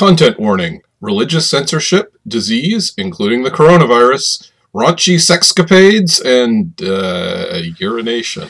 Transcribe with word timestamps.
Content 0.00 0.40
warning 0.40 0.80
religious 1.02 1.50
censorship, 1.50 2.14
disease, 2.26 2.94
including 2.96 3.42
the 3.42 3.50
coronavirus, 3.50 4.50
raunchy 4.74 5.16
sexcapades, 5.16 6.24
and 6.24 6.72
uh, 6.82 7.60
urination. 7.78 8.48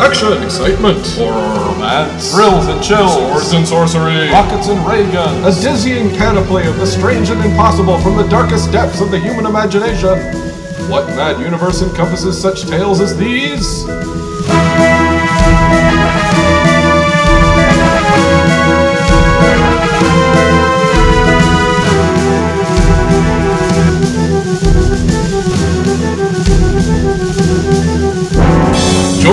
Action, 0.00 0.42
excitement, 0.42 1.06
horror, 1.08 1.72
romance, 1.72 2.32
thrills 2.32 2.66
and 2.68 2.82
chills, 2.82 3.12
swords 3.12 3.52
and 3.52 3.68
sorcery, 3.68 4.30
rockets 4.30 4.68
and 4.68 4.80
ray 4.88 5.02
guns, 5.12 5.44
a 5.44 5.62
dizzying 5.62 6.08
panoply 6.16 6.66
of 6.66 6.78
the 6.78 6.86
strange 6.86 7.28
and 7.28 7.44
impossible 7.44 8.00
from 8.00 8.16
the 8.16 8.26
darkest 8.28 8.72
depths 8.72 9.02
of 9.02 9.10
the 9.10 9.20
human 9.20 9.44
imagination. 9.44 10.16
What 10.88 11.06
mad 11.08 11.38
universe 11.38 11.82
encompasses 11.82 12.40
such 12.40 12.62
tales 12.62 13.02
as 13.02 13.14
these? 13.18 13.84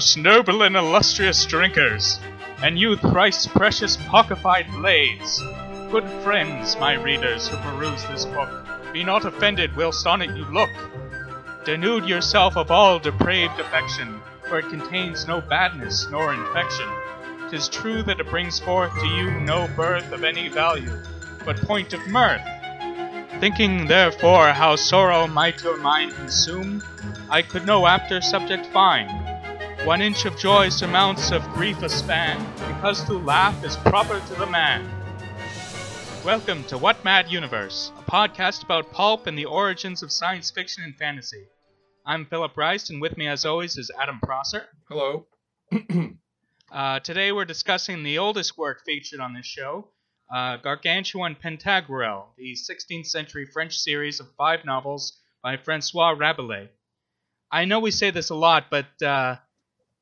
Most 0.00 0.16
noble 0.16 0.62
and 0.62 0.76
illustrious 0.76 1.44
drinkers, 1.44 2.18
and 2.62 2.78
you 2.78 2.96
thrice 2.96 3.46
precious 3.46 3.98
pocketified 3.98 4.66
blades. 4.72 5.42
Good 5.90 6.08
friends, 6.22 6.74
my 6.80 6.94
readers 6.94 7.48
who 7.48 7.58
peruse 7.58 8.02
this 8.06 8.24
book, 8.24 8.48
be 8.94 9.04
not 9.04 9.26
offended 9.26 9.76
whilst 9.76 10.06
on 10.06 10.22
it 10.22 10.34
you 10.34 10.46
look. 10.46 10.70
Denude 11.66 12.08
yourself 12.08 12.56
of 12.56 12.70
all 12.70 12.98
depraved 12.98 13.60
affection, 13.60 14.22
for 14.48 14.60
it 14.60 14.70
contains 14.70 15.28
no 15.28 15.42
badness 15.42 16.08
nor 16.10 16.32
infection. 16.32 16.88
Tis 17.50 17.68
true 17.68 18.02
that 18.04 18.20
it 18.20 18.30
brings 18.30 18.58
forth 18.58 18.98
to 19.00 19.06
you 19.06 19.30
no 19.40 19.68
birth 19.76 20.12
of 20.12 20.24
any 20.24 20.48
value, 20.48 20.96
but 21.44 21.60
point 21.60 21.92
of 21.92 22.00
mirth. 22.06 22.40
Thinking 23.38 23.86
therefore 23.86 24.54
how 24.54 24.76
sorrow 24.76 25.26
might 25.26 25.62
your 25.62 25.76
mind 25.76 26.14
consume, 26.14 26.82
I 27.28 27.42
could 27.42 27.66
no 27.66 27.86
apter 27.86 28.22
subject 28.22 28.64
find. 28.72 29.19
One 29.84 30.02
inch 30.02 30.26
of 30.26 30.36
joy 30.36 30.68
surmounts 30.68 31.32
of 31.32 31.42
grief 31.54 31.82
a 31.82 31.88
span, 31.88 32.38
because 32.68 33.02
to 33.04 33.14
laugh 33.14 33.64
is 33.64 33.78
proper 33.78 34.20
to 34.20 34.34
the 34.34 34.44
man. 34.44 34.86
Welcome 36.22 36.64
to 36.64 36.76
What 36.76 37.02
Mad 37.02 37.30
Universe, 37.30 37.90
a 37.98 38.02
podcast 38.02 38.62
about 38.62 38.92
pulp 38.92 39.26
and 39.26 39.38
the 39.38 39.46
origins 39.46 40.02
of 40.02 40.12
science 40.12 40.50
fiction 40.50 40.84
and 40.84 40.94
fantasy. 40.96 41.46
I'm 42.04 42.26
Philip 42.26 42.58
Rice, 42.58 42.90
and 42.90 43.00
with 43.00 43.16
me, 43.16 43.26
as 43.26 43.46
always, 43.46 43.78
is 43.78 43.90
Adam 43.98 44.20
Prosser. 44.22 44.66
Hello. 44.88 45.26
Uh, 46.72 47.00
today, 47.00 47.32
we're 47.32 47.44
discussing 47.44 48.04
the 48.04 48.18
oldest 48.18 48.56
work 48.56 48.82
featured 48.86 49.18
on 49.18 49.34
this 49.34 49.44
show, 49.44 49.88
uh, 50.32 50.56
Gargantua 50.58 51.24
and 51.24 51.40
Pantagruel, 51.40 52.26
the 52.36 52.52
16th 52.52 53.06
century 53.06 53.44
French 53.44 53.76
series 53.76 54.20
of 54.20 54.28
five 54.38 54.64
novels 54.64 55.18
by 55.42 55.56
Francois 55.56 56.10
Rabelais. 56.10 56.68
I 57.50 57.64
know 57.64 57.80
we 57.80 57.90
say 57.90 58.12
this 58.12 58.30
a 58.30 58.36
lot, 58.36 58.66
but 58.70 58.86
uh, 59.02 59.38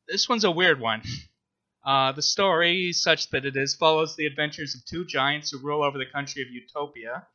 this 0.08 0.28
one's 0.28 0.44
a 0.44 0.50
weird 0.50 0.80
one. 0.80 1.02
Uh, 1.84 2.12
the 2.12 2.22
story, 2.22 2.92
such 2.92 3.30
that 3.30 3.44
it 3.44 3.56
is, 3.56 3.74
follows 3.74 4.16
the 4.16 4.26
adventures 4.26 4.74
of 4.74 4.84
two 4.84 5.04
giants 5.04 5.50
who 5.50 5.58
rule 5.58 5.82
over 5.82 5.98
the 5.98 6.06
country 6.06 6.42
of 6.42 6.48
Utopia. 6.50 7.26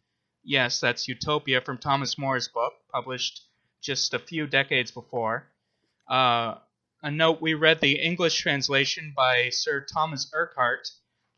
Yes, 0.43 0.79
that's 0.79 1.07
Utopia 1.07 1.61
from 1.61 1.77
Thomas 1.77 2.17
More's 2.17 2.47
book, 2.47 2.73
published 2.91 3.41
just 3.81 4.13
a 4.13 4.19
few 4.19 4.47
decades 4.47 4.91
before. 4.91 5.47
Uh, 6.09 6.55
a 7.01 7.11
note 7.11 7.41
we 7.41 7.53
read 7.53 7.79
the 7.79 7.99
English 7.99 8.39
translation 8.39 9.13
by 9.15 9.49
Sir 9.49 9.85
Thomas 9.91 10.29
Urquhart, 10.33 10.87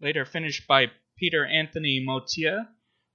later 0.02 0.26
finished 0.26 0.68
by 0.68 0.92
Peter 1.18 1.46
Anthony 1.46 2.04
Motteux 2.06 2.66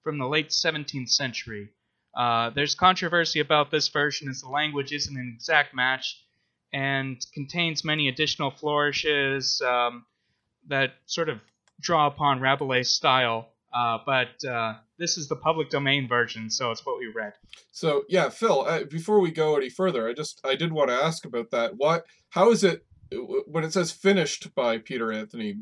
from 0.03 0.19
the 0.19 0.29
late 0.29 0.49
17th 0.49 1.11
century. 1.11 1.71
Uh, 2.15 2.51
there's 2.51 2.75
controversy 2.75 3.41
about 3.41 3.71
this 3.71 3.89
version 3.89 4.29
as 4.29 4.41
the 4.41 4.49
language 4.49 4.93
isn't 4.93 5.17
an 5.17 5.33
exact 5.35 5.75
match 5.75 6.25
and 6.73 7.25
contains 7.35 7.85
many 7.85 8.09
additional 8.09 8.51
flourishes 8.51 9.61
um, 9.67 10.05
that 10.69 10.93
sort 11.07 11.29
of 11.29 11.41
draw 11.81 12.07
upon 12.07 12.41
Rabelais' 12.41 12.85
style. 12.85 13.49
Uh, 13.73 13.99
but 14.05 14.45
uh, 14.45 14.75
this 14.99 15.17
is 15.17 15.29
the 15.29 15.37
public 15.37 15.71
domain 15.71 16.09
version, 16.09 16.51
so 16.51 16.73
it's 16.73 16.85
what 16.85 16.99
we 16.99 17.07
read. 17.15 17.33
So 17.71 18.03
yeah, 18.09 18.29
Phil. 18.29 18.63
Uh, 18.63 18.85
before 18.85 19.21
we 19.21 19.31
go 19.31 19.57
any 19.57 19.71
further, 19.71 20.09
I 20.09 20.13
just 20.13 20.41
I 20.45 20.57
did 20.57 20.73
want 20.73 20.89
to 20.91 20.95
ask 20.97 21.25
about 21.25 21.51
that. 21.53 21.77
What? 21.77 22.05
How 22.31 22.51
is 22.51 22.65
it 22.65 22.85
when 23.47 23.65
it 23.65 23.73
says 23.73 23.93
finished 23.93 24.55
by 24.55 24.79
Peter 24.79 25.13
Anthony 25.13 25.59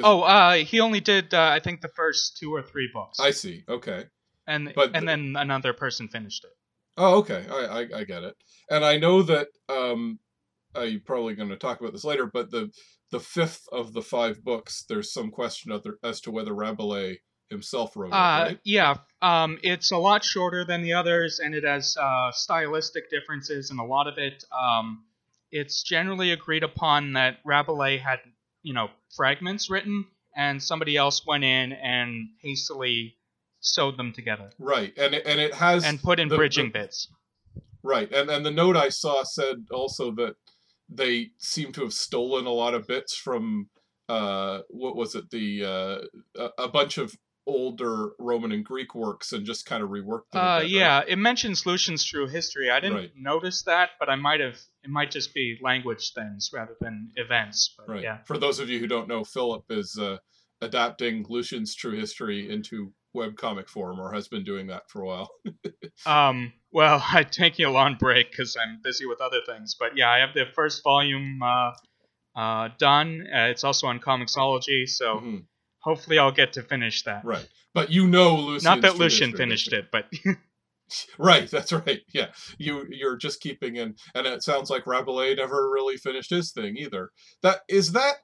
is 0.00 0.06
Oh, 0.06 0.22
uh, 0.22 0.54
he 0.54 0.80
only 0.80 1.00
did 1.00 1.32
uh, 1.34 1.50
I 1.52 1.60
think 1.60 1.82
the 1.82 1.88
first 1.94 2.36
two 2.36 2.52
or 2.52 2.62
three 2.62 2.88
books, 2.92 3.20
I 3.20 3.30
see. 3.30 3.62
Okay. 3.68 4.06
and 4.48 4.72
but 4.74 4.90
and 4.94 5.02
the- 5.06 5.12
then 5.12 5.34
another 5.38 5.72
person 5.72 6.08
finished 6.08 6.44
it. 6.44 6.50
Oh, 6.96 7.18
okay. 7.18 7.44
I, 7.50 7.80
I 7.80 7.98
I 8.00 8.04
get 8.04 8.24
it. 8.24 8.36
And 8.70 8.84
I 8.84 8.98
know 8.98 9.22
that 9.22 9.48
um, 9.68 10.18
uh, 10.76 10.82
you're 10.82 11.00
probably 11.00 11.34
going 11.34 11.48
to 11.50 11.56
talk 11.56 11.80
about 11.80 11.92
this 11.92 12.04
later, 12.04 12.26
but 12.26 12.50
the 12.50 12.70
the 13.10 13.20
fifth 13.20 13.68
of 13.72 13.92
the 13.92 14.02
five 14.02 14.42
books, 14.44 14.84
there's 14.88 15.12
some 15.12 15.30
question 15.30 15.70
other, 15.72 15.98
as 16.02 16.20
to 16.22 16.30
whether 16.30 16.52
Rabelais 16.54 17.18
himself 17.50 17.96
wrote 17.96 18.08
it. 18.08 18.14
Uh, 18.14 18.44
Right? 18.46 18.58
yeah, 18.64 18.96
um, 19.22 19.58
it's 19.62 19.92
a 19.92 19.96
lot 19.98 20.24
shorter 20.24 20.64
than 20.64 20.82
the 20.82 20.94
others, 20.94 21.38
and 21.38 21.54
it 21.54 21.64
has 21.64 21.96
uh, 21.96 22.32
stylistic 22.32 23.10
differences 23.10 23.70
and 23.70 23.78
a 23.78 23.84
lot 23.84 24.08
of 24.08 24.18
it. 24.18 24.44
Um, 24.50 25.04
it's 25.52 25.82
generally 25.82 26.32
agreed 26.32 26.64
upon 26.64 27.12
that 27.12 27.38
Rabelais 27.44 27.98
had, 27.98 28.20
you 28.62 28.72
know, 28.72 28.88
fragments 29.14 29.70
written, 29.70 30.06
and 30.36 30.60
somebody 30.60 30.96
else 30.96 31.24
went 31.24 31.44
in 31.44 31.72
and 31.72 32.28
hastily 32.40 33.16
sewed 33.64 33.96
them 33.96 34.12
together 34.12 34.50
Right. 34.58 34.92
And 34.96 35.14
it, 35.14 35.26
and 35.26 35.40
it 35.40 35.54
has 35.54 35.84
and 35.84 36.00
put 36.02 36.20
in 36.20 36.28
the- 36.28 36.36
bridging 36.36 36.66
the- 36.66 36.78
bits. 36.80 37.08
Right, 37.86 38.10
and 38.12 38.30
and 38.30 38.46
the 38.46 38.50
note 38.50 38.76
I 38.76 38.88
saw 38.88 39.24
said 39.24 39.66
also 39.70 40.10
that 40.12 40.36
they 40.88 41.32
seem 41.38 41.70
to 41.72 41.82
have 41.82 41.92
stolen 41.92 42.46
a 42.46 42.50
lot 42.50 42.72
of 42.74 42.86
bits 42.86 43.14
from 43.16 43.68
uh 44.08 44.60
what 44.70 44.96
was 44.96 45.14
it 45.14 45.28
the 45.30 45.64
uh 45.64 46.50
a, 46.58 46.68
bunch 46.68 46.96
of 46.98 47.14
older 47.46 48.12
Roman 48.18 48.52
and 48.52 48.64
Greek 48.64 48.94
works 48.94 49.32
and 49.34 49.44
just 49.44 49.66
kind 49.66 49.82
of 49.82 49.90
reworked 49.90 50.30
them. 50.32 50.40
Uh, 50.42 50.60
bit, 50.60 50.62
right? 50.62 50.70
yeah, 50.70 51.02
it 51.06 51.16
mentions 51.18 51.66
Lucian's 51.66 52.02
true 52.02 52.26
history. 52.26 52.70
I 52.70 52.80
didn't 52.80 52.96
Right. 52.96 53.12
notice 53.16 53.62
that, 53.64 53.90
but 53.98 54.08
I 54.08 54.16
might 54.16 54.40
have. 54.40 54.58
It 54.82 54.88
might 54.90 55.10
just 55.10 55.34
be 55.34 55.58
language 55.60 56.12
things 56.14 56.50
rather 56.54 56.76
than 56.80 57.10
events. 57.16 57.74
But 57.76 57.88
Right. 57.88 58.02
yeah. 58.02 58.22
For 58.24 58.38
those 58.38 58.60
of 58.60 58.70
you 58.70 58.78
who 58.78 58.86
don't 58.86 59.08
know, 59.08 59.24
Philip 59.24 59.64
is 59.70 59.98
uh, 60.00 60.16
adapting 60.62 61.26
Lucian's 61.28 61.74
true 61.74 61.98
history 61.98 62.50
into 62.50 62.94
webcomic 63.14 63.68
form, 63.68 64.00
or 64.00 64.12
has 64.12 64.28
been 64.28 64.44
doing 64.44 64.66
that 64.68 64.88
for 64.88 65.02
a 65.02 65.06
while. 65.06 65.30
Um, 66.06 66.52
well, 66.72 67.02
I'm 67.08 67.26
taking 67.26 67.66
a 67.66 67.70
long 67.70 67.96
break 67.98 68.30
because 68.30 68.56
I'm 68.60 68.80
busy 68.82 69.06
with 69.06 69.20
other 69.20 69.40
things. 69.46 69.76
But 69.78 69.96
yeah, 69.96 70.10
I 70.10 70.18
have 70.18 70.34
the 70.34 70.44
first 70.54 70.82
volume 70.82 71.40
uh, 71.42 71.72
uh, 72.36 72.70
done. 72.78 73.26
Uh, 73.32 73.46
it's 73.46 73.64
also 73.64 73.86
on 73.86 74.00
Comixology, 74.00 74.88
so 74.88 75.20
Mhm, 75.20 75.44
hopefully 75.78 76.18
I'll 76.18 76.32
get 76.32 76.52
to 76.54 76.62
finish 76.62 77.02
that. 77.04 77.24
Right, 77.24 77.48
but 77.72 77.90
you 77.90 78.06
know 78.06 78.36
Lucian's 78.36 78.64
Not 78.64 78.82
that 78.82 78.96
Lucian 78.96 79.32
finished 79.32 79.72
it, 79.72 79.90
but? 79.90 80.12
Right, 81.18 81.50
that's 81.50 81.72
right. 81.72 82.02
Yeah, 82.12 82.28
you 82.58 82.86
you're 82.90 83.16
just 83.16 83.40
keeping 83.40 83.76
in, 83.76 83.96
and 84.14 84.26
it 84.26 84.42
sounds 84.42 84.68
like 84.68 84.86
Rabelais 84.86 85.34
never 85.34 85.70
really 85.70 85.96
finished 85.96 86.30
his 86.30 86.52
thing 86.52 86.76
either. 86.76 87.10
That 87.42 87.60
is 87.68 87.92
that. 87.92 88.16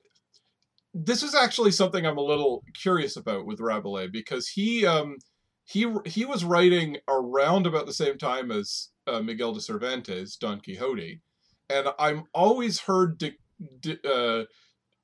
This 0.93 1.23
is 1.23 1.35
actually 1.35 1.71
something 1.71 2.05
I'm 2.05 2.19
a 2.19 2.23
little 2.23 2.65
curious 2.75 3.17
about 3.17 3.47
with 3.47 3.61
Rabelais 3.61 4.09
because 4.09 4.49
he 4.49 4.87
um 4.87 5.17
he 5.65 5.87
he 6.05 6.25
was 6.25 6.45
writing 6.45 6.97
around 7.09 7.67
about 7.67 7.87
the 7.87 7.93
same 7.93 8.19
time 8.19 8.51
as 8.51 8.89
uh, 9.07 9.21
Miguel 9.21 9.53
de 9.53 9.61
Cervantes, 9.61 10.37
Don 10.37 10.61
Quixote, 10.61 11.21
and 11.69 11.89
I'm 11.99 12.25
always 12.35 12.81
heard 12.81 13.19
Di, 13.19 13.33
Di, 13.81 13.99
uh, 14.05 14.45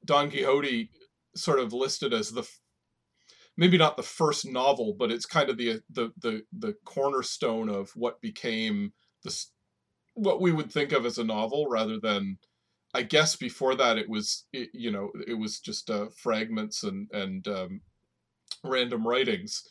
Don 0.05 0.31
Quixote 0.31 0.91
sort 1.37 1.61
of 1.61 1.73
listed 1.73 2.13
as 2.13 2.33
the 2.33 2.49
maybe 3.57 3.79
not 3.79 3.97
the 3.97 4.03
first 4.03 4.45
novel, 4.45 4.95
but 4.99 5.13
it's 5.13 5.27
kind 5.27 5.51
of 5.51 5.57
the 5.57 5.81
the 5.91 6.11
the 6.21 6.43
the 6.53 6.75
cornerstone 6.85 7.69
of 7.69 7.91
what 7.95 8.21
became 8.21 8.93
the 9.23 9.45
what 10.15 10.41
we 10.41 10.51
would 10.51 10.73
think 10.73 10.93
of 10.93 11.07
as 11.07 11.19
a 11.19 11.25
novel 11.25 11.67
rather 11.69 12.01
than 12.01 12.39
I 12.97 13.03
guess 13.03 13.37
before 13.37 13.75
that 13.77 13.99
it 13.99 14.09
was 14.09 14.47
it, 14.53 14.71
you 14.73 14.91
know 14.91 15.11
it 15.27 15.35
was 15.35 15.61
just 15.61 15.91
uh, 15.91 16.07
fragments 16.17 16.83
and 16.83 17.09
and 17.13 17.47
um, 17.47 17.81
random 18.65 19.07
writings, 19.07 19.63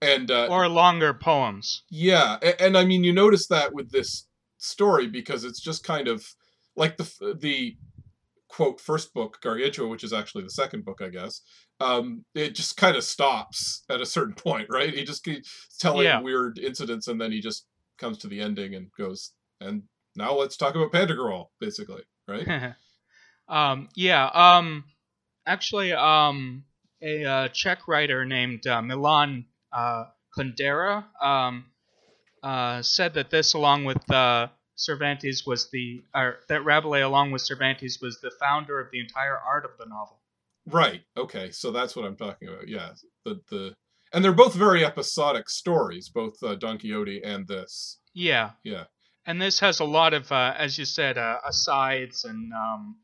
and 0.00 0.30
uh, 0.30 0.48
or 0.50 0.68
longer 0.68 1.14
poems. 1.14 1.84
yeah, 1.90 2.38
and, 2.42 2.56
and 2.60 2.76
I 2.76 2.84
mean 2.84 3.04
you 3.04 3.12
notice 3.12 3.46
that 3.48 3.72
with 3.72 3.90
this 3.92 4.26
story 4.58 5.06
because 5.06 5.44
it's 5.44 5.60
just 5.60 5.84
kind 5.84 6.08
of 6.08 6.26
like 6.76 6.96
the 6.96 7.36
the 7.40 7.76
quote 8.48 8.80
first 8.80 9.14
book 9.14 9.38
Gargantua, 9.42 9.88
which 9.88 10.04
is 10.04 10.12
actually 10.12 10.44
the 10.44 10.50
second 10.50 10.84
book, 10.84 11.00
I 11.02 11.08
guess. 11.08 11.40
Um, 11.80 12.24
it 12.34 12.54
just 12.54 12.76
kind 12.76 12.96
of 12.96 13.04
stops 13.04 13.84
at 13.88 14.00
a 14.00 14.06
certain 14.06 14.34
point, 14.46 14.66
right? 14.70 14.92
He 14.92 15.04
just 15.04 15.24
keeps 15.24 15.76
telling 15.78 16.04
Yeah. 16.04 16.20
weird 16.20 16.58
incidents, 16.58 17.08
and 17.08 17.20
then 17.20 17.32
he 17.32 17.40
just 17.40 17.66
comes 17.98 18.18
to 18.18 18.28
the 18.28 18.40
ending 18.40 18.74
and 18.74 18.88
goes, 18.98 19.32
and 19.60 19.82
now 20.16 20.34
let's 20.34 20.56
talk 20.56 20.74
about 20.74 20.92
Pantagruel, 20.92 21.46
basically, 21.60 22.02
right? 22.32 22.74
um, 23.48 23.88
yeah. 23.94 24.26
Um, 24.26 24.84
actually, 25.46 25.92
um, 25.92 26.64
a 27.02 27.24
uh, 27.24 27.48
Czech 27.48 27.88
writer 27.88 28.24
named 28.24 28.66
uh, 28.66 28.80
Milan 28.82 29.46
uh, 29.72 30.04
Kundera 30.36 31.04
um, 31.22 31.66
uh, 32.42 32.82
said 32.82 33.14
that 33.14 33.30
this, 33.30 33.54
along 33.54 33.84
with 33.84 34.10
uh, 34.10 34.48
Cervantes, 34.76 35.44
was 35.46 35.70
the 35.70 36.02
or 36.14 36.38
that 36.48 36.64
Rabelais, 36.64 37.02
along 37.02 37.30
with 37.30 37.42
Cervantes, 37.42 38.00
was 38.00 38.20
the 38.20 38.30
founder 38.30 38.80
of 38.80 38.90
the 38.90 39.00
entire 39.00 39.38
art 39.38 39.64
of 39.64 39.72
the 39.78 39.86
novel. 39.86 40.18
Right. 40.66 41.02
Okay. 41.16 41.50
So 41.50 41.70
that's 41.72 41.96
what 41.96 42.04
I'm 42.04 42.16
talking 42.16 42.48
about. 42.48 42.68
Yeah. 42.68 42.90
The 43.24 43.40
the 43.50 43.74
and 44.12 44.24
they're 44.24 44.32
both 44.32 44.54
very 44.54 44.84
episodic 44.84 45.48
stories, 45.48 46.08
both 46.08 46.42
uh, 46.42 46.54
Don 46.54 46.78
Quixote 46.78 47.22
and 47.24 47.46
this. 47.46 47.98
Yeah, 48.14 48.50
Yeah. 48.62 48.84
And 49.26 49.40
this 49.40 49.60
has 49.60 49.80
a 49.80 49.84
lot 49.84 50.14
of, 50.14 50.30
uh, 50.32 50.54
as 50.56 50.78
you 50.78 50.84
said, 50.84 51.18
uh, 51.18 51.38
asides 51.46 52.24
and 52.24 52.52
um, 52.52 52.96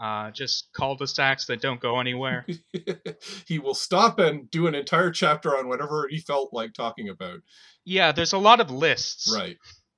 uh, 0.00 0.30
just 0.30 0.68
cul-de-sacs 0.74 1.46
that 1.46 1.60
don't 1.60 1.80
go 1.80 2.00
anywhere. 2.00 2.46
he 3.46 3.58
will 3.58 3.74
stop 3.74 4.18
and 4.18 4.50
do 4.50 4.66
an 4.66 4.74
entire 4.74 5.10
chapter 5.10 5.56
on 5.56 5.68
whatever 5.68 6.08
he 6.08 6.18
felt 6.18 6.52
like 6.52 6.72
talking 6.72 7.08
about. 7.08 7.40
yeah, 7.84 8.12
there's 8.12 8.32
a 8.32 8.38
lot 8.38 8.60
of 8.60 8.70
lists. 8.70 9.32
Right. 9.34 9.56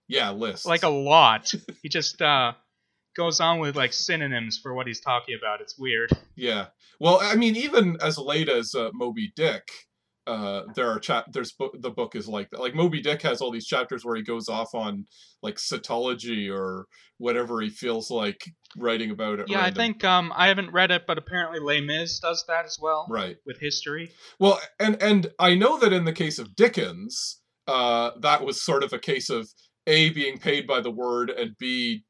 Yeah. 0.09 0.31
Lists. 0.31 0.67
like 0.67 0.83
a 0.83 0.89
lot. 0.89 1.53
he 1.83 1.89
just 1.89 2.21
uh, 2.21 2.53
goes 3.17 3.41
on 3.41 3.61
with 3.61 3.77
like 3.77 3.93
synonyms 3.93 4.59
for 4.63 4.75
what 4.75 4.87
he's 4.87 5.01
talking 5.01 5.37
about. 5.39 5.61
It's 5.61 5.79
weird. 5.79 6.11
Yeah. 6.37 6.67
Well, 7.01 7.19
I 7.23 7.37
mean, 7.37 7.57
even 7.57 7.97
as 8.01 8.19
late 8.19 8.49
as 8.49 8.75
uh, 8.75 8.91
Moby 8.93 9.33
Dick, 9.35 9.69
uh, 10.27 10.63
there 10.75 10.89
are 10.89 10.99
chap. 10.99 11.27
There's 11.33 11.53
bo- 11.53 11.73
the 11.79 11.91
book 11.91 12.15
is 12.15 12.29
like 12.29 12.51
that. 12.51 12.61
Like 12.61 12.75
Moby 12.75 13.01
Dick 13.01 13.23
has 13.23 13.41
all 13.41 13.51
these 13.51 13.67
chapters 13.67 14.05
where 14.05 14.17
he 14.17 14.23
goes 14.23 14.49
off 14.49 14.75
on 14.75 15.07
like 15.43 15.57
cetology 15.57 16.51
or 16.53 16.87
whatever 17.19 17.61
he 17.61 17.71
feels 17.71 18.11
like 18.11 18.41
writing 18.77 19.11
about 19.11 19.41
it. 19.41 19.49
Yeah, 19.49 19.63
I 19.65 19.71
think 19.71 20.05
um, 20.05 20.33
I 20.37 20.49
haven't 20.49 20.71
read 20.73 20.91
it, 20.91 21.03
but 21.07 21.19
apparently 21.19 21.59
Les 21.61 21.81
Mis 21.81 22.19
does 22.21 22.45
that 22.49 22.65
as 22.65 22.79
well 22.81 23.07
Right. 23.09 23.37
with 23.47 23.59
history. 23.61 24.13
Well, 24.39 24.61
and 24.79 25.01
and 25.03 25.31
I 25.39 25.55
know 25.55 25.79
that 25.79 25.93
in 25.93 26.05
the 26.05 26.13
case 26.13 26.39
of 26.39 26.55
Dickens, 26.55 27.41
uh, 27.67 28.13
that 28.21 28.45
was 28.45 28.63
sort 28.63 28.83
of 28.85 28.93
a 28.93 28.99
case 28.99 29.29
of 29.31 29.49
a 29.87 30.11
being 30.11 30.39
paid 30.39 30.67
by 30.67 30.81
the 30.81 30.91
word 30.91 31.31
and 31.31 31.57
b, 31.59 32.05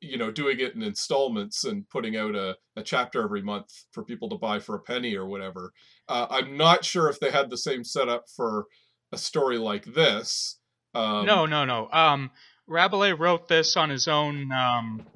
you 0.00 0.16
know, 0.16 0.30
doing 0.30 0.60
it 0.60 0.74
in 0.74 0.82
installments 0.82 1.64
and 1.64 1.88
putting 1.90 2.16
out 2.16 2.34
a, 2.34 2.56
a 2.76 2.82
chapter 2.82 3.22
every 3.22 3.42
month 3.42 3.68
for 3.92 4.04
people 4.04 4.28
to 4.28 4.36
buy 4.36 4.58
for 4.60 4.76
a 4.76 4.80
penny 4.80 5.16
or 5.16 5.26
whatever. 5.26 5.72
Uh, 6.08 6.26
I'm 6.30 6.56
not 6.56 6.84
sure 6.84 7.08
if 7.08 7.18
they 7.20 7.30
had 7.30 7.50
the 7.50 7.58
same 7.58 7.84
setup 7.84 8.24
for 8.34 8.66
a 9.12 9.18
story 9.18 9.58
like 9.58 9.84
this. 9.84 10.58
Um, 10.94 11.26
no, 11.26 11.46
no, 11.46 11.64
no. 11.64 11.88
Um, 11.90 12.30
Rabelais 12.66 13.12
wrote 13.12 13.48
this 13.48 13.76
on 13.76 13.90
his 13.90 14.08
own 14.08 14.52
um, 14.52 15.06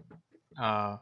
uh, 0.59 0.97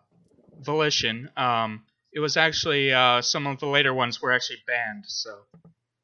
volition. 0.60 1.30
Um, 1.36 1.84
it 2.12 2.20
was 2.20 2.36
actually 2.36 2.92
uh, 2.92 3.22
some 3.22 3.46
of 3.46 3.60
the 3.60 3.66
later 3.66 3.94
ones 3.94 4.20
were 4.20 4.32
actually 4.32 4.58
banned, 4.66 5.04
so 5.06 5.30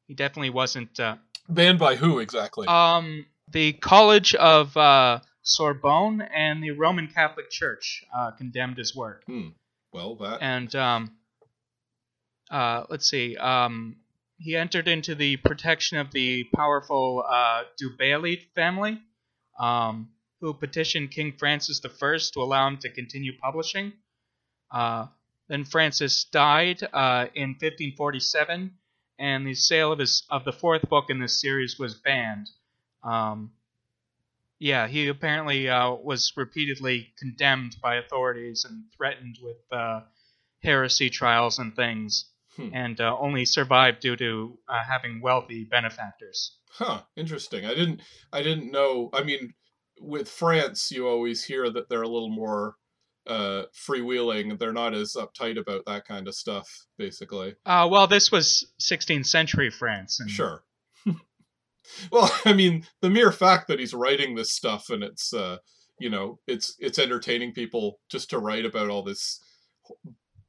he 0.07 0.13
definitely 0.13 0.49
wasn't. 0.49 0.99
Uh, 0.99 1.17
banned 1.49 1.79
by 1.79 1.95
who 1.95 2.19
exactly? 2.19 2.67
um, 2.67 3.25
the 3.51 3.73
College 3.73 4.35
of 4.35 4.75
uh, 4.77 5.19
Sorbonne 5.47 6.21
and 6.21 6.61
the 6.61 6.71
Roman 6.71 7.07
Catholic 7.07 7.49
Church 7.49 8.03
uh, 8.15 8.31
condemned 8.31 8.77
his 8.77 8.95
work. 8.95 9.23
well, 9.93 10.15
that 10.17 10.39
And 10.41 10.73
um, 10.75 11.11
uh, 12.51 12.83
let's 12.89 13.09
see, 13.09 13.37
um, 13.37 13.95
he 14.37 14.55
entered 14.55 14.87
into 14.87 15.15
the 15.15 15.37
protection 15.37 15.97
of 15.97 16.11
the 16.11 16.43
powerful 16.55 17.23
uh, 17.27 17.63
Du 17.77 17.89
Bellay 17.89 18.41
family, 18.55 18.99
um, 19.59 20.09
who 20.41 20.53
petitioned 20.53 21.11
King 21.11 21.33
Francis 21.37 21.81
I 21.83 22.17
to 22.33 22.41
allow 22.41 22.67
him 22.67 22.77
to 22.79 22.89
continue 22.89 23.31
publishing. 23.37 23.93
Uh, 24.69 25.07
then 25.47 25.63
Francis 25.63 26.25
died 26.25 26.83
uh, 26.93 27.27
in 27.33 27.51
1547, 27.51 28.73
and 29.17 29.47
the 29.47 29.55
sale 29.55 29.93
of 29.93 29.99
his 29.99 30.23
of 30.29 30.43
the 30.43 30.51
fourth 30.51 30.87
book 30.89 31.05
in 31.09 31.19
this 31.19 31.39
series 31.41 31.79
was 31.79 31.95
banned. 31.95 32.49
Um, 33.01 33.51
yeah, 34.59 34.87
he 34.87 35.07
apparently 35.07 35.69
uh, 35.69 35.91
was 35.93 36.33
repeatedly 36.35 37.13
condemned 37.17 37.77
by 37.81 37.95
authorities 37.95 38.65
and 38.67 38.83
threatened 38.95 39.37
with 39.41 39.57
uh, 39.71 40.01
heresy 40.63 41.09
trials 41.09 41.59
and 41.59 41.75
things, 41.75 42.31
Hmm. 42.55 42.69
and 42.73 42.99
uh, 42.99 43.15
only 43.19 43.45
survived 43.45 43.99
due 43.99 44.15
to 44.15 44.57
uh, 44.67 44.79
having 44.83 45.21
wealthy 45.21 45.63
benefactors. 45.63 46.57
Huh, 46.71 47.01
interesting. 47.15 47.65
I 47.67 47.75
didn't 47.75 48.01
I 48.33 48.41
didn't 48.41 48.71
know. 48.71 49.11
I 49.13 49.21
mean, 49.23 49.53
with 50.01 50.27
France, 50.27 50.91
you 50.91 51.07
always 51.07 51.43
hear 51.43 51.69
that 51.69 51.87
they're 51.87 52.01
a 52.01 52.07
little 52.09 52.29
more 52.29 52.75
uh 53.27 53.63
freewheeling. 53.75 54.57
They're 54.57 54.73
not 54.73 54.95
as 54.95 55.15
uptight 55.15 55.59
about 55.59 55.85
that 55.85 56.05
kind 56.07 56.27
of 56.27 56.33
stuff, 56.33 56.67
basically. 56.97 57.55
Uh, 57.65 57.87
well, 57.91 58.07
this 58.07 58.31
was 58.31 58.71
16th 58.81 59.27
century 59.27 59.69
France. 59.69 60.19
And, 60.19 60.29
Sure. 60.29 60.63
well, 62.11 62.31
I 62.45 62.53
mean, 62.53 62.85
the 63.01 63.09
mere 63.09 63.31
fact 63.31 63.67
that 63.67 63.79
he's 63.79 63.93
writing 63.93 64.35
this 64.35 64.51
stuff 64.51 64.89
and 64.89 65.03
it's 65.03 65.33
uh 65.33 65.57
you 65.99 66.09
know, 66.09 66.39
it's 66.47 66.75
it's 66.79 66.99
entertaining 66.99 67.53
people 67.53 67.99
just 68.09 68.29
to 68.29 68.39
write 68.39 68.65
about 68.65 68.89
all 68.89 69.03
this 69.03 69.41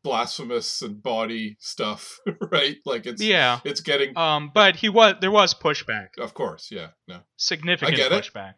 blasphemous 0.04 0.82
and 0.82 1.02
bawdy 1.02 1.56
stuff, 1.60 2.18
right? 2.52 2.76
Like 2.84 3.06
it's 3.06 3.22
Yeah. 3.22 3.60
it's 3.64 3.80
getting 3.80 4.16
Um, 4.16 4.50
but 4.54 4.76
he 4.76 4.88
was 4.88 5.16
there 5.20 5.30
was 5.30 5.54
pushback, 5.54 6.18
of 6.18 6.34
course, 6.34 6.70
yeah. 6.70 6.88
No. 7.06 7.20
significant 7.36 7.96
get 7.96 8.12
it. 8.12 8.22
pushback. 8.24 8.54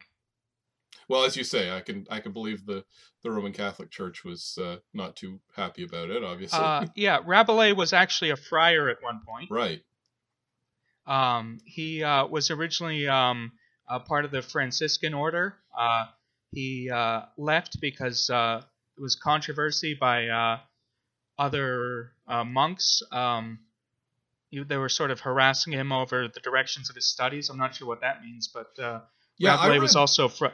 Well, 1.07 1.25
as 1.25 1.35
you 1.35 1.43
say, 1.43 1.71
I 1.75 1.81
can 1.81 2.05
I 2.09 2.19
can 2.19 2.31
believe 2.31 2.65
the 2.65 2.83
the 3.23 3.31
Roman 3.31 3.53
Catholic 3.53 3.91
Church 3.91 4.23
was 4.23 4.57
uh, 4.61 4.77
not 4.93 5.15
too 5.15 5.39
happy 5.55 5.83
about 5.83 6.09
it. 6.09 6.23
Obviously, 6.23 6.59
Uh, 6.59 6.85
yeah, 6.95 7.19
Rabelais 7.25 7.73
was 7.73 7.93
actually 7.93 8.29
a 8.31 8.35
friar 8.37 8.89
at 8.89 8.97
one 9.01 9.19
point. 9.27 9.49
right. 9.51 9.81
Um, 11.11 11.59
he 11.65 12.03
uh, 12.03 12.25
was 12.27 12.51
originally 12.51 13.05
um, 13.05 13.51
a 13.89 13.99
part 13.99 14.23
of 14.23 14.31
the 14.31 14.41
Franciscan 14.41 15.13
order. 15.13 15.55
Uh, 15.77 16.05
he 16.53 16.89
uh, 16.89 17.23
left 17.37 17.81
because 17.81 18.29
uh, 18.29 18.61
it 18.97 19.01
was 19.01 19.15
controversy 19.15 19.93
by 19.93 20.27
uh, 20.27 20.59
other 21.37 22.11
uh, 22.29 22.45
monks. 22.45 23.03
Um, 23.11 23.59
they 24.53 24.77
were 24.77 24.89
sort 24.89 25.11
of 25.11 25.19
harassing 25.19 25.73
him 25.73 25.91
over 25.91 26.29
the 26.29 26.39
directions 26.39 26.89
of 26.89 26.95
his 26.95 27.07
studies. 27.07 27.49
I'm 27.49 27.57
not 27.57 27.75
sure 27.75 27.87
what 27.89 28.01
that 28.01 28.21
means, 28.23 28.47
but 28.47 28.79
uh, 28.81 29.01
Yeah, 29.37 29.55
Rabelais 29.55 29.69
read, 29.69 29.81
was 29.81 29.97
also 29.97 30.29
fr- 30.29 30.47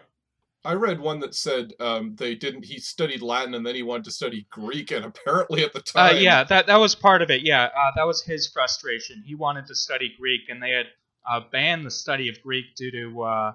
I 0.67 0.73
read 0.73 0.99
one 0.99 1.21
that 1.21 1.33
said 1.33 1.71
um, 1.79 2.15
they 2.17 2.35
didn't. 2.35 2.65
He 2.65 2.77
studied 2.79 3.21
Latin 3.21 3.53
and 3.53 3.65
then 3.65 3.73
he 3.73 3.83
wanted 3.83 4.03
to 4.03 4.11
study 4.11 4.45
Greek, 4.49 4.91
and 4.91 5.05
apparently 5.11 5.63
at 5.63 5.71
the 5.71 5.79
Uh, 5.95 6.09
time, 6.09 6.21
yeah, 6.21 6.43
that 6.43 6.67
that 6.67 6.75
was 6.75 6.93
part 6.93 7.21
of 7.21 7.31
it. 7.31 7.41
Yeah, 7.41 7.63
uh, 7.63 7.91
that 7.95 8.05
was 8.05 8.21
his 8.23 8.47
frustration. 8.47 9.23
He 9.25 9.33
wanted 9.33 9.65
to 9.67 9.75
study 9.75 10.13
Greek, 10.19 10.41
and 10.49 10.61
they 10.61 10.71
had 10.71 10.87
uh, 11.29 11.41
banned 11.51 11.85
the 11.85 11.91
study 11.91 12.27
of 12.27 12.35
Greek 12.43 12.75
due 12.75 12.91
to 12.91 13.21
uh, 13.23 13.53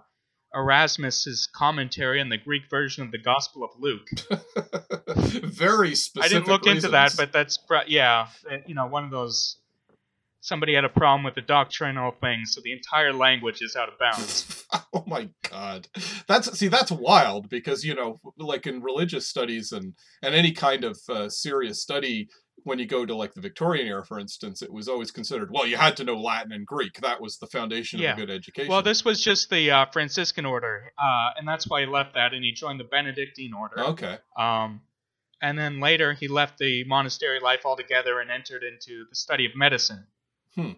Erasmus's 0.55 1.49
commentary 1.55 2.19
on 2.19 2.31
the 2.31 2.39
Greek 2.39 2.63
version 2.71 3.05
of 3.05 3.11
the 3.11 3.19
Gospel 3.19 3.63
of 3.63 3.71
Luke. 3.79 4.09
very 5.45 5.95
specific. 5.95 6.25
I 6.25 6.29
didn't 6.35 6.49
look 6.49 6.67
into 6.67 6.89
that, 6.89 7.15
but 7.17 7.31
that's 7.31 7.59
yeah, 7.89 8.29
uh, 8.51 8.57
you 8.67 8.75
know, 8.75 8.87
one 8.87 9.05
of 9.05 9.11
those. 9.11 9.59
Somebody 10.45 10.75
had 10.75 10.85
a 10.85 10.89
problem 10.89 11.23
with 11.23 11.35
the 11.37 11.41
doctrinal 11.41 12.11
thing, 12.21 12.45
so 12.47 12.61
the 12.63 12.73
entire 12.73 13.13
language 13.13 13.63
is 13.63 13.77
out 13.77 13.89
of 13.89 13.99
bounds. 13.99 14.67
oh 14.95 15.05
my 15.07 15.29
god 15.51 15.87
that's 16.27 16.59
see 16.59 16.69
that's 16.69 16.91
wild 16.91 17.49
because 17.49 17.85
you 17.85 17.95
know 17.95 18.21
like 18.39 18.67
in 18.67 18.83
religious 18.83 19.27
studies 19.29 19.73
and 19.73 19.95
and 20.23 20.35
any 20.35 20.53
kind 20.53 20.85
of 20.85 20.99
uh, 21.09 21.29
serious 21.29 21.81
study 21.81 22.29
when 22.65 22.79
you 22.79 22.87
go 22.87 23.05
to 23.07 23.15
like 23.15 23.33
the 23.35 23.41
victorian 23.41 23.87
era 23.87 24.05
for 24.05 24.19
instance 24.19 24.63
it 24.63 24.71
was 24.73 24.89
always 24.89 25.11
considered 25.11 25.51
well 25.53 25.67
you 25.67 25.77
had 25.77 25.97
to 25.97 26.05
know 26.05 26.19
latin 26.19 26.53
and 26.53 26.67
greek 26.67 27.01
that 27.01 27.21
was 27.21 27.39
the 27.39 27.47
foundation 27.47 28.01
Yeah. 28.01 28.13
of 28.13 28.19
a 28.19 28.21
good 28.23 28.31
education 28.31 28.69
well, 28.71 28.83
this 28.83 29.05
was 29.05 29.23
just 29.23 29.51
the 29.51 29.71
uh, 29.71 29.87
Franciscan 29.93 30.45
order, 30.47 30.93
uh, 30.99 31.31
and 31.39 31.47
that's 31.49 31.69
why 31.69 31.81
he 31.81 31.87
left 31.87 32.15
that, 32.15 32.33
and 32.35 32.43
he 32.45 32.53
joined 32.53 32.81
the 32.81 32.85
Benedictine 32.85 33.53
order. 33.55 33.81
okay 33.81 34.19
Um, 34.39 34.81
and 35.43 35.59
then 35.59 35.81
later 35.81 36.13
he 36.15 36.29
left 36.29 36.59
the 36.59 36.85
monastery 36.85 37.41
life 37.41 37.61
altogether 37.65 38.21
and 38.21 38.31
entered 38.31 38.63
into 38.63 39.05
the 39.11 39.17
study 39.17 39.45
of 39.47 39.53
medicine. 39.57 40.07
Hmm. 40.55 40.73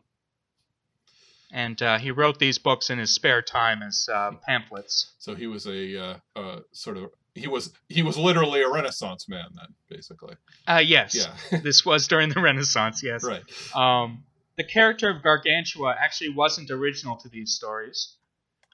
And 1.52 1.80
uh, 1.82 1.98
he 1.98 2.10
wrote 2.10 2.38
these 2.38 2.58
books 2.58 2.90
in 2.90 2.98
his 2.98 3.14
spare 3.14 3.42
time 3.42 3.82
as 3.82 4.08
uh, 4.12 4.32
pamphlets. 4.46 5.12
so 5.18 5.34
he 5.34 5.46
was 5.46 5.66
a 5.66 5.98
uh, 5.98 6.16
uh, 6.34 6.60
sort 6.72 6.96
of 6.96 7.10
he 7.34 7.48
was 7.48 7.72
he 7.88 8.02
was 8.02 8.16
literally 8.16 8.62
a 8.62 8.68
Renaissance 8.68 9.28
man 9.28 9.46
then, 9.56 9.66
basically. 9.88 10.34
Uh, 10.66 10.82
yes. 10.84 11.14
Yeah. 11.14 11.58
this 11.62 11.84
was 11.84 12.08
during 12.08 12.28
the 12.28 12.40
Renaissance. 12.40 13.02
Yes. 13.02 13.24
right. 13.24 13.42
Um, 13.74 14.24
the 14.56 14.64
character 14.64 15.10
of 15.10 15.22
Gargantua 15.22 15.96
actually 15.98 16.30
wasn't 16.30 16.70
original 16.70 17.16
to 17.16 17.28
these 17.28 17.52
stories. 17.52 18.14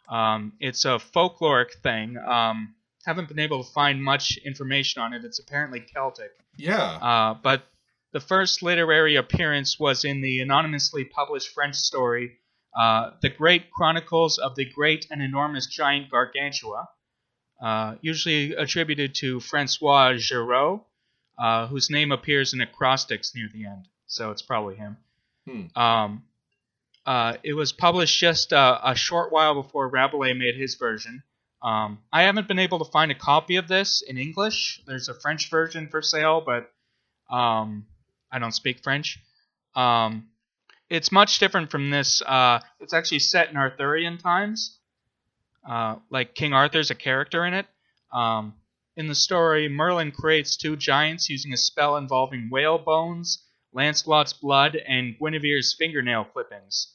Um, 0.08 0.52
it's 0.60 0.84
a 0.84 0.98
folkloric 0.98 1.72
thing. 1.82 2.18
Um, 2.18 2.74
haven't 3.04 3.28
been 3.28 3.38
able 3.38 3.64
to 3.64 3.70
find 3.70 4.02
much 4.02 4.36
information 4.44 5.00
on 5.00 5.14
it. 5.14 5.24
It's 5.24 5.38
apparently 5.38 5.80
Celtic. 5.80 6.32
Yeah. 6.56 6.76
Uh, 6.76 7.34
but 7.42 7.62
the 8.12 8.20
first 8.20 8.62
literary 8.62 9.16
appearance 9.16 9.78
was 9.78 10.04
in 10.04 10.20
the 10.20 10.40
anonymously 10.40 11.04
published 11.04 11.48
French 11.54 11.76
story, 11.76 12.38
uh, 12.76 13.10
The 13.22 13.30
Great 13.30 13.70
Chronicles 13.70 14.38
of 14.38 14.56
the 14.56 14.64
Great 14.64 15.06
and 15.10 15.22
Enormous 15.22 15.66
Giant 15.66 16.10
Gargantua, 16.10 16.88
uh, 17.62 17.94
usually 18.00 18.54
attributed 18.54 19.14
to 19.16 19.40
Francois 19.40 20.14
Giraud, 20.16 20.84
uh, 21.38 21.66
whose 21.68 21.90
name 21.90 22.12
appears 22.12 22.52
in 22.52 22.60
acrostics 22.60 23.34
near 23.34 23.48
the 23.52 23.66
end. 23.66 23.86
So 24.06 24.30
it's 24.30 24.42
probably 24.42 24.76
him. 24.76 24.96
Hmm. 25.46 25.80
Um, 25.80 26.22
uh, 27.06 27.36
it 27.42 27.54
was 27.54 27.72
published 27.72 28.18
just 28.18 28.52
uh, 28.52 28.78
a 28.82 28.94
short 28.94 29.32
while 29.32 29.54
before 29.54 29.88
Rabelais 29.88 30.34
made 30.34 30.56
his 30.56 30.74
version. 30.74 31.22
Um, 31.62 31.98
I 32.12 32.22
haven't 32.22 32.48
been 32.48 32.58
able 32.58 32.78
to 32.78 32.90
find 32.90 33.10
a 33.10 33.14
copy 33.14 33.56
of 33.56 33.68
this 33.68 34.02
in 34.02 34.16
English. 34.18 34.82
There's 34.86 35.08
a 35.08 35.14
French 35.14 35.50
version 35.50 35.88
for 35.88 36.02
sale, 36.02 36.42
but 36.44 36.70
um, 37.34 37.86
I 38.32 38.38
don't 38.38 38.52
speak 38.52 38.82
French. 38.82 39.18
Um, 39.74 40.28
it's 40.88 41.12
much 41.12 41.38
different 41.38 41.70
from 41.70 41.90
this. 41.90 42.20
Uh, 42.22 42.60
it's 42.80 42.92
actually 42.92 43.20
set 43.20 43.50
in 43.50 43.56
Arthurian 43.56 44.18
times. 44.18 44.78
Uh, 45.68 45.96
like 46.10 46.34
King 46.34 46.52
Arthur's 46.52 46.90
a 46.90 46.94
character 46.94 47.44
in 47.44 47.54
it. 47.54 47.66
Um, 48.12 48.54
in 48.96 49.06
the 49.06 49.14
story, 49.14 49.68
Merlin 49.68 50.10
creates 50.10 50.56
two 50.56 50.76
giants 50.76 51.30
using 51.30 51.52
a 51.52 51.56
spell 51.56 51.96
involving 51.96 52.48
whale 52.50 52.78
bones, 52.78 53.46
Lancelot's 53.72 54.32
blood, 54.32 54.74
and 54.74 55.16
Guinevere's 55.18 55.74
fingernail 55.78 56.24
clippings. 56.24 56.94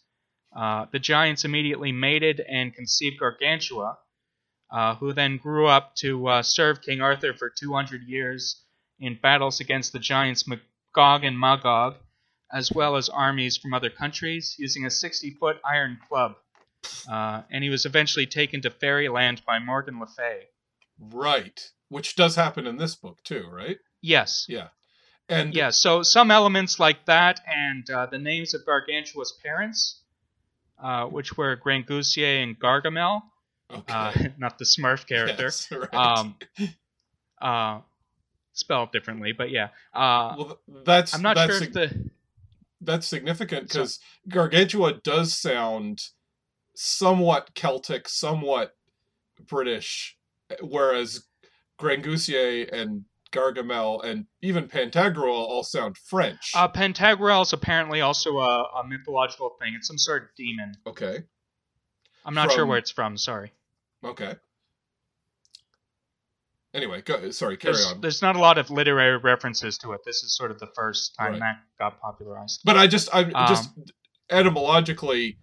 Uh, 0.56 0.86
the 0.92 1.00
giants 1.00 1.46
immediately 1.46 1.92
mated 1.92 2.39
and 2.42 2.74
conceived 2.74 3.20
Gargantua, 3.20 3.98
uh, 4.72 4.96
who 4.96 5.13
then 5.13 5.38
grew 5.38 5.68
up 5.68 5.96
to 5.96 6.27
uh, 6.27 6.42
serve 6.42 6.82
King 6.82 7.01
Arthur 7.01 7.34
for 7.34 7.50
200 7.50 8.04
years 8.04 8.63
in 9.00 9.18
battles 9.22 9.60
against 9.60 9.94
the 9.94 10.00
giants 10.00 10.48
Magog 10.95 11.23
and 11.25 11.37
Magog, 11.39 11.95
as 12.53 12.71
well 12.71 12.95
as 12.95 13.09
armies 13.09 13.57
from 13.57 13.73
other 13.73 13.89
countries, 13.89 14.55
using 14.57 14.85
a 14.85 14.89
60 14.89 15.31
foot 15.31 15.57
iron 15.65 15.97
club. 16.07 16.35
Uh, 17.09 17.41
and 17.51 17.63
he 17.63 17.69
was 17.69 17.85
eventually 17.85 18.25
taken 18.25 18.61
to 18.61 18.69
Fairyland 18.69 19.41
by 19.45 19.59
Morgan 19.59 19.99
Le 19.99 20.07
Fay. 20.07 20.43
Right. 20.99 21.59
Which 21.89 22.15
does 22.15 22.35
happen 22.35 22.65
in 22.65 22.77
this 22.77 22.95
book 22.95 23.21
too, 23.23 23.45
right? 23.51 23.77
Yes. 24.01 24.45
Yeah. 24.47 24.69
And 25.27 25.53
Yeah, 25.53 25.71
so 25.71 26.03
some 26.03 26.31
elements 26.31 26.79
like 26.79 27.05
that 27.05 27.41
and 27.47 27.89
uh, 27.89 28.05
the 28.05 28.19
names 28.19 28.53
of 28.53 28.65
Gargantua's 28.65 29.33
parents, 29.43 30.01
uh, 30.81 31.05
which 31.05 31.35
were 31.35 31.57
Grangousier 31.57 32.41
and 32.43 32.57
Gargamel, 32.59 33.21
okay. 33.71 33.93
uh, 33.93 34.13
not 34.37 34.59
the 34.59 34.65
Smurf 34.65 35.07
character, 35.07 35.43
Yes, 35.45 35.71
right. 35.71 35.93
um, 35.93 36.35
uh, 37.41 37.79
spelled 38.55 38.91
differently, 38.91 39.31
but 39.31 39.51
yeah. 39.51 39.67
Uh, 39.93 40.35
well, 40.38 40.59
that's 40.83 41.13
I'm 41.13 41.21
not 41.21 41.35
that's 41.35 41.51
sure 41.51 41.59
sig- 41.59 41.67
if 41.69 41.74
the. 41.74 42.09
that's 42.81 43.05
significant 43.07 43.71
So- 43.71 43.79
because 43.79 44.00
Gargantua 44.27 44.93
does 45.03 45.38
sound 45.38 46.01
somewhat 46.75 47.51
Celtic, 47.53 48.09
somewhat 48.09 48.75
British, 49.47 50.17
whereas 50.62 51.25
Grangousier 51.79 52.67
and 52.74 53.05
Gargamel 53.31 54.03
and 54.03 54.25
even 54.41 54.67
Pantagruel 54.67 55.27
all 55.33 55.63
sound 55.63 55.97
French. 55.97 56.51
Uh, 56.55 56.67
Pantagruel 56.69 57.41
is 57.43 57.51
apparently 57.53 58.00
also 58.01 58.38
a, 58.39 58.63
a 58.79 58.88
mythological 58.88 59.51
thing. 59.59 59.74
It's 59.77 59.88
some 59.88 59.97
sort 59.97 60.24
of 60.24 60.29
demon. 60.38 60.74
okay, 60.88 61.19
I'm 62.25 62.33
not 62.33 62.51
sure 62.51 62.65
where 62.65 62.77
it's 62.77 62.91
from. 62.91 63.17
Sorry. 63.17 63.51
okay. 64.03 64.35
Anyway, 66.75 67.01
go, 67.01 67.29
sorry, 67.32 67.55
carry 67.58 67.74
There's, 67.75 67.86
on. 67.88 68.01
there's 68.01 68.22
not 68.22 68.36
a 68.36 68.39
lot 68.39 68.58
of 68.58 68.70
literary 68.70 69.17
references 69.17 69.77
to 69.79 69.94
it. 69.94 70.01
This 70.05 70.24
is 70.24 70.36
sort 70.36 70.51
of 70.51 70.60
the 70.60 70.67
first 70.75 71.15
time 71.17 71.34
Right. 71.34 71.39
that 71.39 71.55
got 71.79 72.00
popularized. 72.01 72.62
But 72.65 72.77
I 72.77 72.86
just, 72.86 73.08
I'm 73.13 73.34
Um, 73.34 73.48
just 73.48 73.70
etymologically, 74.29 75.38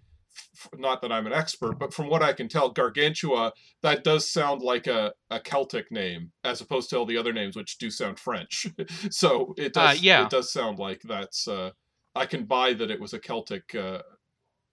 f- 0.56 0.68
not 0.78 1.00
that 1.02 1.10
I'm 1.10 1.26
an 1.26 1.32
expert, 1.32 1.78
but 1.78 1.92
from 1.94 2.08
what 2.08 2.22
I 2.22 2.32
can 2.32 2.48
tell, 2.48 2.70
Gargantua 2.70 3.52
that 3.82 4.04
does 4.04 4.30
sound 4.30 4.62
like 4.62 4.86
a, 4.86 5.12
a 5.30 5.40
Celtic 5.40 5.90
name 5.90 6.32
as 6.44 6.60
opposed 6.60 6.90
to 6.90 6.98
all 6.98 7.06
the 7.06 7.16
other 7.16 7.32
names 7.32 7.56
which 7.56 7.78
do 7.78 7.90
sound 7.90 8.18
French. 8.20 8.66
so 9.10 9.54
it 9.56 9.76
Uh, 9.76 9.88
does, 9.92 10.02
yeah. 10.02 10.24
it 10.24 10.30
does 10.30 10.52
sound 10.52 10.78
like 10.78 11.00
that's. 11.02 11.48
Uh, 11.48 11.70
I 12.14 12.26
can 12.26 12.44
buy 12.44 12.74
that 12.74 12.90
it 12.90 13.00
was 13.00 13.14
a 13.14 13.18
Celtic 13.18 13.74
uh, 13.74 14.02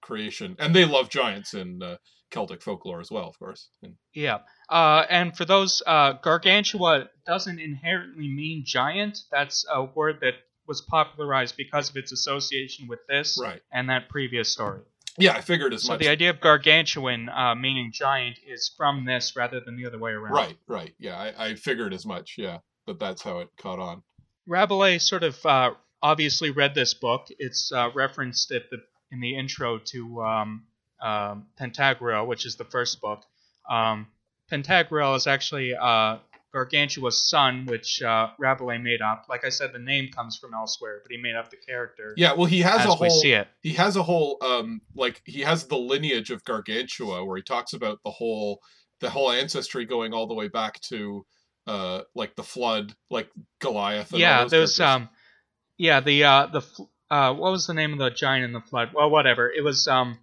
creation, 0.01 0.55
and 0.59 0.75
they 0.75 0.83
love 0.85 1.09
giants 1.09 1.53
in 1.53 1.81
uh, 1.81 1.95
Celtic 2.29 2.61
folklore 2.61 2.99
as 2.99 3.11
well, 3.11 3.27
of 3.27 3.37
course. 3.39 3.69
Yeah. 4.13 4.39
Uh, 4.69 5.05
and 5.09 5.35
for 5.35 5.45
those, 5.45 5.81
uh, 5.85 6.13
Gargantua 6.13 7.09
doesn't 7.25 7.59
inherently 7.59 8.27
mean 8.27 8.63
giant. 8.65 9.19
That's 9.31 9.65
a 9.71 9.83
word 9.83 10.19
that 10.21 10.35
was 10.67 10.81
popularized 10.81 11.57
because 11.57 11.89
of 11.89 11.97
its 11.97 12.11
association 12.11 12.87
with 12.87 12.99
this 13.07 13.39
right. 13.41 13.61
and 13.71 13.89
that 13.89 14.09
previous 14.09 14.49
story. 14.49 14.81
Yeah, 15.17 15.33
I 15.33 15.41
figured 15.41 15.73
as 15.73 15.83
So 15.83 15.93
much. 15.93 16.01
the 16.01 16.07
idea 16.07 16.29
of 16.29 16.39
gargantuan, 16.39 17.27
uh, 17.29 17.55
meaning 17.55 17.91
giant, 17.91 18.39
is 18.47 18.71
from 18.77 19.05
this 19.05 19.35
rather 19.35 19.59
than 19.59 19.75
the 19.75 19.85
other 19.85 19.97
way 19.97 20.11
around. 20.11 20.33
Right, 20.33 20.57
right. 20.67 20.93
Yeah, 20.99 21.17
I, 21.17 21.47
I 21.49 21.55
figured 21.55 21.93
as 21.93 22.05
much. 22.05 22.35
Yeah, 22.37 22.59
but 22.85 22.99
that's 22.99 23.21
how 23.21 23.39
it 23.39 23.49
caught 23.57 23.79
on. 23.79 24.03
Rabelais 24.47 24.99
sort 24.99 25.23
of 25.23 25.45
uh, 25.45 25.71
obviously 26.01 26.51
read 26.51 26.73
this 26.73 26.93
book. 26.93 27.27
It's 27.37 27.71
uh, 27.71 27.89
referenced 27.93 28.51
at 28.51 28.69
the 28.69 28.77
in 29.11 29.19
the 29.21 29.35
intro 29.37 29.79
to 29.79 30.21
um, 30.23 30.63
um, 31.01 31.47
Pantagruel, 31.59 32.27
which 32.27 32.45
is 32.45 32.55
the 32.55 32.65
first 32.65 33.01
book. 33.01 33.23
Um, 33.69 34.07
Pantagruel 34.51 35.15
is 35.15 35.27
actually 35.27 35.75
uh, 35.75 36.17
Gargantua's 36.53 37.29
son, 37.29 37.65
which 37.67 38.01
uh, 38.01 38.29
Rabelais 38.39 38.81
made 38.81 39.01
up. 39.01 39.25
Like 39.29 39.45
I 39.45 39.49
said, 39.49 39.71
the 39.73 39.79
name 39.79 40.09
comes 40.11 40.37
from 40.37 40.53
elsewhere, 40.53 40.99
but 41.03 41.11
he 41.11 41.17
made 41.21 41.35
up 41.35 41.49
the 41.51 41.57
character 41.57 42.13
Yeah, 42.17 42.33
well, 42.33 42.45
he 42.47 42.61
has 42.61 42.81
as 42.81 42.85
a 42.87 42.89
we 42.89 42.95
whole 42.95 43.09
see 43.09 43.33
it. 43.33 43.47
he 43.61 43.73
has 43.73 43.95
a 43.95 44.03
whole 44.03 44.37
um 44.41 44.81
like 44.95 45.21
he 45.25 45.41
has 45.41 45.65
the 45.67 45.77
lineage 45.77 46.31
of 46.31 46.43
Gargantua 46.43 47.23
where 47.25 47.37
he 47.37 47.43
talks 47.43 47.73
about 47.73 47.99
the 48.03 48.09
whole 48.11 48.61
the 48.99 49.09
whole 49.09 49.31
ancestry 49.31 49.85
going 49.85 50.13
all 50.13 50.25
the 50.27 50.33
way 50.33 50.47
back 50.47 50.81
to 50.89 51.25
uh 51.67 52.01
like 52.15 52.35
the 52.35 52.43
flood, 52.43 52.93
like 53.11 53.29
Goliath. 53.59 54.07
And 54.13 54.15
all 54.15 54.19
yeah, 54.21 54.41
those 54.43 54.51
there's 54.51 54.77
characters. 54.77 55.07
um, 55.07 55.09
yeah, 55.77 55.99
the 55.99 56.23
uh, 56.23 56.47
the 56.47 56.61
uh, 57.11 57.33
what 57.33 57.51
was 57.51 57.67
the 57.67 57.73
name 57.75 57.93
of 57.93 57.99
the 57.99 58.09
giant 58.09 58.43
in 58.45 58.53
the 58.53 58.59
flood? 58.61 58.89
Well, 58.93 59.09
whatever. 59.09 59.49
It 59.49 59.63
was 59.63 59.87
um, 59.87 60.17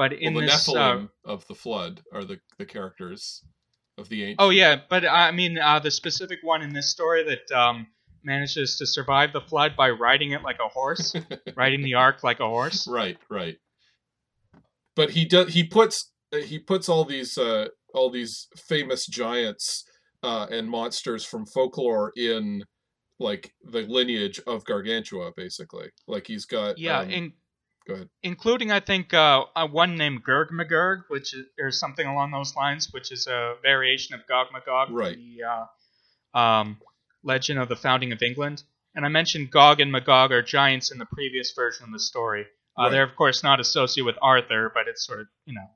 but 0.00 0.14
in 0.14 0.32
well, 0.32 0.40
the 0.40 0.46
this 0.46 0.66
uh, 0.66 0.72
Nephilim 0.72 1.10
of 1.26 1.46
the 1.46 1.54
flood 1.54 2.00
are 2.10 2.24
the 2.24 2.40
the 2.56 2.64
characters 2.64 3.44
of 3.98 4.08
the 4.08 4.22
ancient. 4.22 4.40
Oh 4.40 4.48
yeah, 4.48 4.76
but 4.88 5.06
I 5.06 5.30
mean 5.30 5.58
uh, 5.58 5.78
the 5.78 5.90
specific 5.90 6.38
one 6.40 6.62
in 6.62 6.72
this 6.72 6.90
story 6.90 7.22
that 7.24 7.54
um, 7.54 7.86
manages 8.24 8.78
to 8.78 8.86
survive 8.86 9.34
the 9.34 9.42
flood 9.42 9.76
by 9.76 9.90
riding 9.90 10.32
it 10.32 10.40
like 10.42 10.56
a 10.58 10.68
horse, 10.68 11.14
riding 11.54 11.82
the 11.82 11.96
ark 11.96 12.24
like 12.24 12.40
a 12.40 12.46
horse. 12.46 12.88
Right, 12.88 13.18
right. 13.28 13.58
But 14.96 15.10
he 15.10 15.26
does. 15.26 15.52
He 15.52 15.64
puts 15.64 16.10
uh, 16.32 16.38
he 16.38 16.58
puts 16.58 16.88
all 16.88 17.04
these 17.04 17.36
uh, 17.36 17.66
all 17.92 18.08
these 18.08 18.48
famous 18.56 19.06
giants 19.06 19.84
uh, 20.22 20.46
and 20.50 20.70
monsters 20.70 21.26
from 21.26 21.44
folklore 21.44 22.14
in 22.16 22.64
like 23.18 23.52
the 23.62 23.82
lineage 23.82 24.40
of 24.46 24.64
Gargantua, 24.64 25.32
basically. 25.36 25.90
Like 26.08 26.26
he's 26.26 26.46
got 26.46 26.78
Yeah, 26.78 27.00
um, 27.00 27.10
in, 27.10 27.32
go 27.86 27.94
ahead. 27.94 28.08
including 28.22 28.70
I 28.72 28.80
think 28.80 29.12
uh, 29.14 29.44
uh, 29.56 29.66
one 29.68 29.96
named 29.96 30.22
Gurg-Magurg, 30.22 31.04
which 31.08 31.34
is 31.34 31.46
or 31.60 31.70
something 31.70 32.06
along 32.06 32.30
those 32.32 32.54
lines, 32.56 32.88
which 32.92 33.10
is 33.12 33.26
a 33.26 33.54
variation 33.62 34.14
of 34.14 34.26
Gog 34.26 34.48
Magog, 34.52 34.90
Right. 34.90 35.16
the 35.16 35.44
uh, 36.34 36.38
um, 36.38 36.78
legend 37.22 37.58
of 37.58 37.68
the 37.68 37.76
founding 37.76 38.12
of 38.12 38.22
England. 38.22 38.62
And 38.94 39.04
I 39.04 39.08
mentioned 39.08 39.50
Gog 39.50 39.80
and 39.80 39.92
Magog 39.92 40.32
are 40.32 40.42
giants 40.42 40.90
in 40.90 40.98
the 40.98 41.06
previous 41.06 41.52
version 41.52 41.84
of 41.86 41.92
the 41.92 42.00
story. 42.00 42.42
Uh, 42.78 42.82
Right. 42.84 42.90
They're 42.92 43.02
of 43.04 43.14
course 43.16 43.42
not 43.42 43.60
associated 43.60 44.06
with 44.06 44.16
Arthur, 44.22 44.70
but 44.74 44.88
it's 44.88 45.04
sort 45.06 45.20
of 45.20 45.26
you 45.46 45.54
know. 45.54 45.68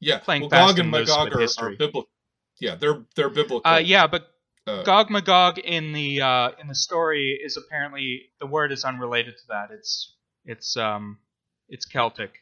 Yeah, 0.00 0.18
playing 0.18 0.42
well, 0.42 0.50
fast 0.50 0.76
Gog 0.76 0.78
and 0.78 0.86
and 0.86 0.92
loose 0.92 1.08
Magog 1.08 1.24
with 1.26 1.34
are, 1.34 1.38
are 1.38 1.40
history. 1.40 1.76
biblical. 1.76 2.08
Yeah, 2.60 2.74
they're 2.76 3.02
they're 3.16 3.30
biblical. 3.30 3.62
Uh, 3.64 3.80
yeah, 3.84 4.06
but 4.06 4.30
Uh, 4.66 4.82
Gog 4.82 5.10
Magog 5.10 5.58
in 5.58 5.92
the 5.92 6.22
uh, 6.22 6.50
in 6.60 6.68
the 6.68 6.74
story 6.74 7.38
is 7.42 7.56
apparently 7.58 8.30
the 8.40 8.46
word 8.46 8.72
is 8.72 8.84
unrelated 8.84 9.36
to 9.36 9.42
that. 9.48 9.70
It's 9.70 10.14
it's 10.44 10.76
um 10.76 11.18
it's 11.68 11.86
Celtic, 11.86 12.40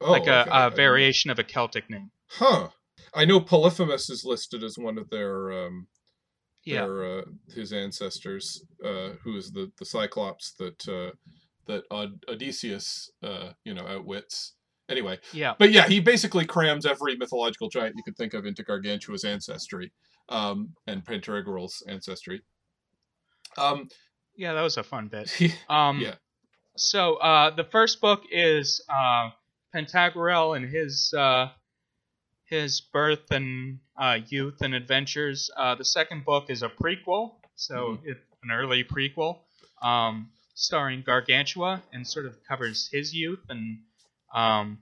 oh, 0.00 0.12
like 0.12 0.22
okay, 0.22 0.30
a, 0.32 0.44
didn't 0.44 0.56
a 0.66 0.70
variation 0.70 1.30
of 1.30 1.38
a 1.38 1.44
Celtic 1.44 1.88
name. 1.90 2.10
Huh. 2.28 2.68
I 3.14 3.24
know 3.24 3.40
Polyphemus 3.40 4.10
is 4.10 4.24
listed 4.24 4.62
as 4.64 4.76
one 4.78 4.98
of 4.98 5.08
their 5.10 5.52
um, 5.66 5.86
Yeah, 6.64 6.86
their 6.86 7.18
uh, 7.18 7.22
his 7.54 7.72
ancestors, 7.72 8.64
uh, 8.84 9.10
who 9.22 9.36
is 9.36 9.52
the 9.52 9.70
the 9.78 9.84
Cyclops 9.84 10.52
that 10.58 10.88
uh, 10.88 11.12
that 11.66 11.84
Od- 11.90 12.24
Odysseus, 12.28 13.10
uh, 13.22 13.50
you 13.64 13.74
know, 13.74 13.86
outwits. 13.86 14.52
Anyway, 14.88 15.18
yeah, 15.32 15.54
but 15.58 15.72
yeah, 15.72 15.86
he 15.88 15.98
basically 16.00 16.44
crams 16.44 16.86
every 16.86 17.16
mythological 17.16 17.68
giant 17.68 17.94
you 17.96 18.02
could 18.04 18.16
think 18.16 18.34
of 18.34 18.46
into 18.46 18.62
Gargantua's 18.62 19.24
ancestry. 19.24 19.92
um, 20.28 20.74
and 20.88 21.04
Pantagruel's 21.04 21.82
ancestry. 21.88 22.42
Um, 23.56 23.88
Yeah, 24.36 24.52
that 24.54 24.62
was 24.62 24.76
a 24.76 24.82
fun 24.82 25.08
bit. 25.08 25.30
Um, 25.68 26.00
Yeah. 26.00 26.14
So 26.76 27.16
uh, 27.16 27.50
the 27.50 27.64
first 27.64 28.00
book 28.00 28.24
is 28.30 28.82
uh, 28.88 29.30
Pantagruel 29.74 30.56
and 30.56 30.68
his 30.68 31.12
uh, 31.16 31.48
his 32.44 32.80
birth 32.80 33.30
and 33.30 33.78
uh, 33.98 34.18
youth 34.28 34.60
and 34.60 34.74
adventures. 34.74 35.50
Uh, 35.56 35.74
the 35.74 35.84
second 35.84 36.24
book 36.24 36.50
is 36.50 36.62
a 36.62 36.68
prequel, 36.68 37.32
so 37.54 37.98
it, 38.04 38.18
an 38.42 38.50
early 38.52 38.84
prequel, 38.84 39.38
um, 39.82 40.28
starring 40.54 41.02
Gargantua, 41.04 41.82
and 41.92 42.06
sort 42.06 42.26
of 42.26 42.36
covers 42.46 42.88
his 42.92 43.14
youth 43.14 43.40
and 43.48 43.78
um, 44.34 44.78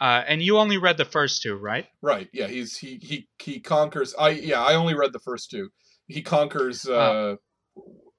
uh, 0.00 0.22
and 0.26 0.42
you 0.42 0.58
only 0.58 0.78
read 0.78 0.96
the 0.96 1.04
first 1.04 1.42
two, 1.42 1.56
right? 1.56 1.86
right. 2.02 2.28
Yeah. 2.32 2.46
He's 2.46 2.76
he 2.76 2.98
he 3.02 3.28
he 3.38 3.60
conquers. 3.60 4.14
I 4.18 4.30
yeah. 4.30 4.62
I 4.62 4.74
only 4.74 4.94
read 4.94 5.12
the 5.12 5.18
first 5.18 5.50
two. 5.50 5.70
He 6.06 6.22
conquers. 6.22 6.88
Uh, 6.88 6.94
Uh. 6.94 7.36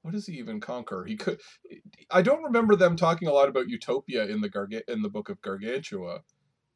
What 0.01 0.13
does 0.13 0.25
he 0.27 0.33
even 0.37 0.59
conquer? 0.61 1.03
He 1.05 1.17
could. 1.17 1.39
I 2.09 2.21
don't 2.21 2.43
remember 2.43 2.75
them 2.75 2.95
talking 2.95 3.27
a 3.27 3.33
lot 3.33 3.49
about 3.49 3.67
utopia 3.69 4.25
in 4.25 4.41
the 4.41 4.49
Garga- 4.49 4.87
in 4.87 5.01
the 5.01 5.09
book 5.09 5.29
of 5.29 5.41
Gargantua. 5.41 6.21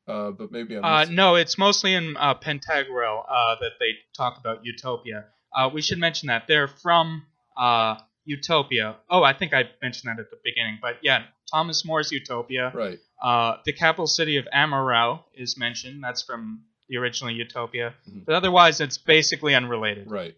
Uh, 0.08 0.32
but 0.32 0.51
maybe 0.51 0.75
I'm. 0.77 0.84
Uh, 0.84 1.06
no, 1.06 1.36
it's 1.36 1.58
mostly 1.58 1.94
in 1.94 2.18
uh, 2.18 2.36
Pantagruel 2.36 3.24
uh, 3.30 3.56
that 3.62 3.72
they 3.80 3.92
talk 4.15 4.38
about 4.38 4.65
Utopia. 4.65 5.25
Uh, 5.56 5.70
we 5.74 5.82
should 5.82 6.00
mention 6.00 6.27
that 6.27 6.44
they're 6.48 6.68
from 6.68 7.25
uh, 7.56 7.96
Utopia. 8.25 8.98
Oh, 9.10 9.24
I 9.24 9.32
think 9.34 9.53
I 9.53 9.70
mentioned 9.82 10.12
that 10.13 10.20
at 10.22 10.30
the 10.30 10.38
beginning, 10.44 10.80
but 10.82 10.98
yeah, 11.01 11.24
Thomas 11.50 11.86
More's 11.86 12.12
Utopia. 12.12 12.72
Right. 12.75 13.00
Uh, 13.22 13.58
the 13.65 13.72
capital 13.72 14.08
city 14.08 14.36
of 14.36 14.46
Amaurot 14.53 15.24
is 15.34 15.58
mentioned. 15.58 16.03
That's 16.03 16.22
from 16.22 16.63
the 16.89 16.98
original 16.98 17.32
Utopia, 17.32 17.94
Mhm. 18.10 18.25
but 18.25 18.36
otherwise 18.36 18.82
it's 18.82 18.98
basically 18.98 19.56
unrelated. 19.56 20.12
Right. 20.12 20.36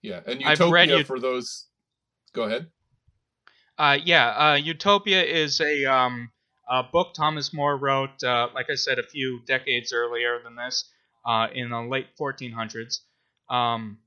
Yeah. 0.00 0.20
And 0.26 0.40
utopia 0.40 0.70
read 0.72 0.90
Ut- 0.90 1.06
for 1.06 1.20
those. 1.20 1.66
Go 2.34 2.42
ahead. 2.42 2.66
Uh, 3.78 3.98
yeah, 4.04 4.28
uh, 4.30 4.54
Utopia 4.54 5.22
is 5.22 5.60
a, 5.60 5.84
um, 5.86 6.30
a 6.68 6.82
book 6.82 7.14
Thomas 7.14 7.52
More 7.52 7.76
wrote, 7.76 8.22
uh, 8.22 8.48
like 8.54 8.70
I 8.70 8.74
said, 8.74 8.98
a 8.98 9.02
few 9.02 9.40
decades 9.46 9.92
earlier 9.92 10.40
than 10.42 10.54
this, 10.54 10.90
uh, 11.26 11.48
in 11.52 11.70
the 11.70 11.80
late 11.80 12.08
1400s. 12.18 13.00
Um, 13.48 13.98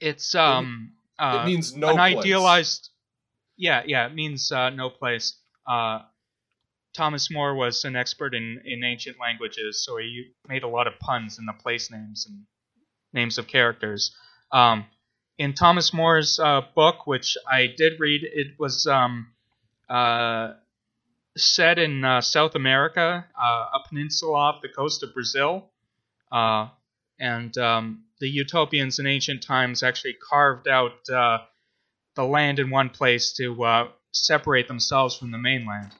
it's 0.00 0.34
um, 0.34 0.92
uh, 1.18 1.40
it 1.42 1.46
means 1.46 1.76
no 1.76 1.90
an 1.90 1.94
place. 1.96 2.16
idealized. 2.16 2.90
Yeah, 3.56 3.82
yeah, 3.86 4.06
it 4.06 4.14
means 4.14 4.50
uh, 4.50 4.70
no 4.70 4.90
place. 4.90 5.38
Uh, 5.66 6.00
Thomas 6.94 7.30
More 7.30 7.54
was 7.54 7.84
an 7.84 7.96
expert 7.96 8.34
in, 8.34 8.60
in 8.64 8.84
ancient 8.84 9.18
languages, 9.18 9.84
so 9.84 9.96
he 9.96 10.32
made 10.48 10.62
a 10.62 10.68
lot 10.68 10.86
of 10.86 10.98
puns 10.98 11.38
in 11.38 11.46
the 11.46 11.52
place 11.52 11.90
names 11.90 12.26
and 12.26 12.44
names 13.12 13.38
of 13.38 13.46
characters. 13.46 14.14
Um, 14.50 14.86
in 15.42 15.54
Thomas 15.54 15.92
More's 15.92 16.38
uh, 16.38 16.60
book, 16.76 17.04
which 17.08 17.36
I 17.50 17.66
did 17.66 17.98
read, 17.98 18.22
it 18.22 18.58
was 18.60 18.86
um, 18.86 19.32
uh, 19.90 20.52
set 21.36 21.80
in 21.80 22.04
uh, 22.04 22.20
South 22.20 22.54
America, 22.54 23.26
uh, 23.36 23.64
a 23.74 23.80
peninsula 23.88 24.38
off 24.38 24.62
the 24.62 24.68
coast 24.68 25.02
of 25.02 25.12
Brazil. 25.12 25.68
Uh, 26.30 26.68
and 27.18 27.58
um, 27.58 28.04
the 28.20 28.28
Utopians 28.28 29.00
in 29.00 29.06
ancient 29.08 29.42
times 29.42 29.82
actually 29.82 30.14
carved 30.14 30.68
out 30.68 31.08
uh, 31.12 31.38
the 32.14 32.24
land 32.24 32.60
in 32.60 32.70
one 32.70 32.88
place 32.88 33.32
to 33.32 33.88
separate 34.12 34.68
themselves 34.68 35.16
from 35.16 35.32
the 35.32 35.38
mainland. 35.38 35.92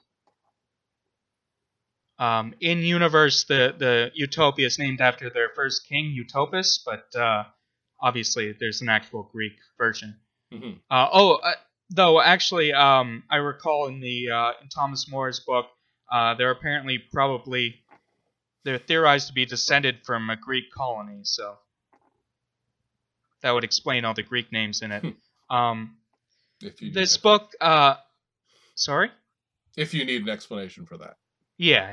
Um, 2.17 2.53
in 2.61 2.79
universe, 2.79 3.43
the 3.43 3.75
the 3.77 4.11
Utopia 4.13 4.67
is 4.67 4.79
named 4.79 5.01
after 5.01 5.29
their 5.29 5.49
first 5.49 5.85
king, 5.89 6.11
Utopus, 6.11 6.81
but 6.85 7.13
obviously 8.03 8.55
there's 8.59 8.81
an 8.81 8.89
actual 8.89 9.23
Greek 9.31 9.53
version. 9.79 10.19
Mhm. 10.51 10.79
Uh, 10.91 11.07
oh, 11.11 11.35
uh, 11.37 11.53
though 11.89 12.21
actually, 12.21 12.71
um, 12.73 13.23
I 13.31 13.37
recall 13.37 13.87
in 13.87 13.99
the 13.99 14.29
uh, 14.29 14.51
in 14.61 14.67
Thomas 14.69 15.09
More's 15.09 15.39
book, 15.39 15.65
uh, 16.11 16.35
they're 16.35 16.51
apparently 16.51 16.99
probably 16.99 17.79
they're 18.63 18.77
theorized 18.77 19.27
to 19.29 19.33
be 19.33 19.45
descended 19.45 20.05
from 20.05 20.29
a 20.29 20.35
Greek 20.35 20.71
colony, 20.71 21.21
so 21.23 21.57
that 23.41 23.51
would 23.51 23.63
explain 23.63 24.05
all 24.05 24.13
the 24.13 24.23
Greek 24.23 24.51
names 24.51 24.81
in 24.81 24.91
it. 24.91 25.03
um, 25.49 25.97
If 26.61 26.81
you 26.81 26.91
this 26.91 27.17
book, 27.17 27.51
uh, 27.59 27.95
sorry. 28.75 29.11
if 29.75 29.93
you 29.93 30.05
need 30.05 30.21
an 30.21 30.29
explanation 30.29 30.85
for 30.85 30.97
that. 30.97 31.17
Yeah, 31.57 31.89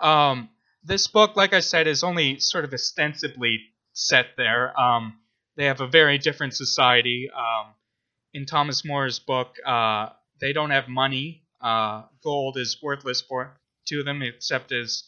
yeah. 0.00 0.30
Um, 0.30 0.48
this 0.84 1.06
book, 1.06 1.36
like 1.36 1.52
I 1.52 1.60
said, 1.60 1.86
is 1.86 2.02
only 2.02 2.40
sort 2.40 2.64
of 2.64 2.72
ostensibly 2.74 3.60
set 3.92 4.26
there. 4.36 4.78
Um, 4.78 5.18
they 5.56 5.64
have 5.66 5.80
a 5.80 5.86
very 5.86 6.18
different 6.18 6.54
society. 6.54 7.30
Um, 7.34 7.74
in 8.32 8.46
Thomas 8.46 8.84
More's 8.84 9.18
book, 9.18 9.56
uh, 9.66 10.10
they 10.40 10.52
don't 10.52 10.70
have 10.70 10.88
money. 10.88 11.42
Uh, 11.60 12.02
gold 12.22 12.56
is 12.56 12.78
worthless 12.82 13.20
for 13.20 13.56
to 13.86 14.02
them, 14.02 14.22
except 14.22 14.72
as 14.72 15.04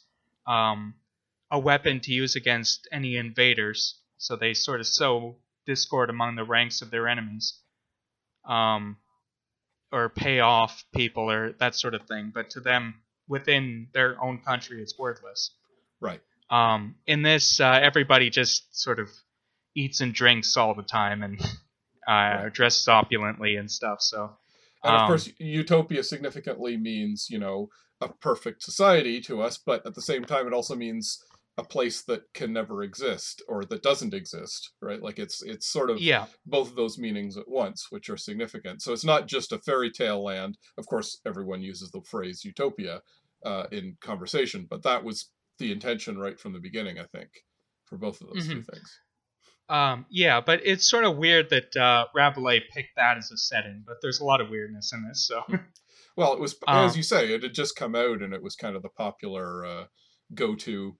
um, 0.46 0.94
a 1.50 1.58
weapon 1.58 2.00
to 2.00 2.12
use 2.12 2.36
against 2.36 2.88
any 2.92 3.16
invaders. 3.16 3.98
So 4.18 4.36
they 4.36 4.54
sort 4.54 4.80
of 4.80 4.86
sow 4.86 5.36
discord 5.66 6.10
among 6.10 6.36
the 6.36 6.44
ranks 6.44 6.82
of 6.82 6.90
their 6.90 7.08
enemies. 7.08 7.60
Um, 8.44 8.98
or 9.94 10.08
pay 10.08 10.40
off 10.40 10.84
people 10.92 11.30
or 11.30 11.52
that 11.60 11.76
sort 11.76 11.94
of 11.94 12.02
thing. 12.08 12.32
But 12.34 12.50
to 12.50 12.60
them, 12.60 12.96
within 13.28 13.88
their 13.94 14.22
own 14.22 14.38
country, 14.38 14.82
it's 14.82 14.98
worthless. 14.98 15.52
Right. 16.00 16.20
Um, 16.50 16.96
in 17.06 17.22
this, 17.22 17.60
uh, 17.60 17.78
everybody 17.80 18.28
just 18.28 18.76
sort 18.76 18.98
of 18.98 19.08
eats 19.74 20.00
and 20.00 20.14
drinks 20.14 20.56
all 20.56 20.74
the 20.74 20.82
time 20.82 21.22
and 21.22 21.40
uh, 22.08 22.48
dresses 22.52 22.88
opulently 22.88 23.56
and 23.56 23.70
stuff. 23.70 24.00
So, 24.00 24.30
And 24.84 24.94
of 24.94 25.00
Um, 25.02 25.06
course, 25.06 25.30
utopia 25.38 26.02
significantly 26.02 26.76
means, 26.76 27.28
you 27.30 27.38
know, 27.38 27.68
a 28.00 28.08
perfect 28.08 28.62
society 28.62 29.20
to 29.22 29.40
us, 29.40 29.56
but 29.58 29.86
at 29.86 29.94
the 29.94 30.02
same 30.02 30.24
time, 30.24 30.46
it 30.46 30.52
also 30.52 30.74
means 30.76 31.22
a 31.56 31.64
place 31.64 32.02
that 32.02 32.22
can 32.34 32.52
never 32.52 32.82
exist 32.82 33.40
or 33.48 33.64
that 33.64 33.82
doesn't 33.82 34.12
exist, 34.12 34.72
right? 34.82 35.00
Like 35.00 35.18
it's 35.20 35.40
it's 35.42 35.66
sort 35.68 35.88
of 35.88 36.00
yeah, 36.00 36.26
both 36.44 36.68
of 36.70 36.76
those 36.76 36.98
meanings 36.98 37.36
at 37.36 37.48
once, 37.48 37.86
which 37.90 38.10
are 38.10 38.16
significant. 38.16 38.82
So 38.82 38.92
it's 38.92 39.04
not 39.04 39.28
just 39.28 39.52
a 39.52 39.58
fairy 39.60 39.90
tale 39.90 40.22
land. 40.22 40.58
Of 40.76 40.86
course, 40.86 41.20
everyone 41.24 41.62
uses 41.62 41.90
the 41.92 42.02
phrase 42.02 42.44
utopia 42.44 43.02
uh, 43.44 43.66
in 43.70 43.96
conversation, 44.00 44.66
but 44.68 44.82
that 44.82 45.04
was 45.04 45.30
the 45.58 45.70
intention 45.70 46.18
right 46.18 46.38
from 46.38 46.52
the 46.52 46.58
beginning, 46.60 46.98
I 46.98 47.04
think, 47.04 47.30
for 47.86 47.96
both 47.98 48.20
of 48.20 48.26
those 48.28 48.46
two 48.48 48.62
things. 48.62 49.00
Um, 49.68 50.06
yeah, 50.10 50.40
but 50.40 50.60
it's 50.64 50.88
sort 50.90 51.04
of 51.04 51.16
weird 51.16 51.50
that 51.50 51.76
uh, 51.76 52.06
Rabelais 52.14 52.60
picked 52.72 52.96
that 52.96 53.16
as 53.18 53.30
a 53.30 53.36
setting. 53.36 53.82
But 53.86 53.96
there's 54.02 54.20
a 54.20 54.24
lot 54.24 54.40
of 54.40 54.50
weirdness 54.50 54.92
in 54.92 55.06
this. 55.08 55.26
So, 55.26 55.42
Well, 56.16 56.32
it 56.32 56.38
was 56.40 56.54
Um, 56.66 56.86
as 56.86 56.96
you 56.96 57.02
say, 57.02 57.32
it 57.34 57.42
had 57.42 57.54
just 57.54 57.74
come 57.76 57.94
out, 57.96 58.22
and 58.22 58.32
it 58.32 58.42
was 58.42 58.54
kind 58.56 58.76
of 58.76 58.82
the 58.82 58.88
popular 58.88 59.64
uh, 59.66 59.84
go-to 60.34 60.96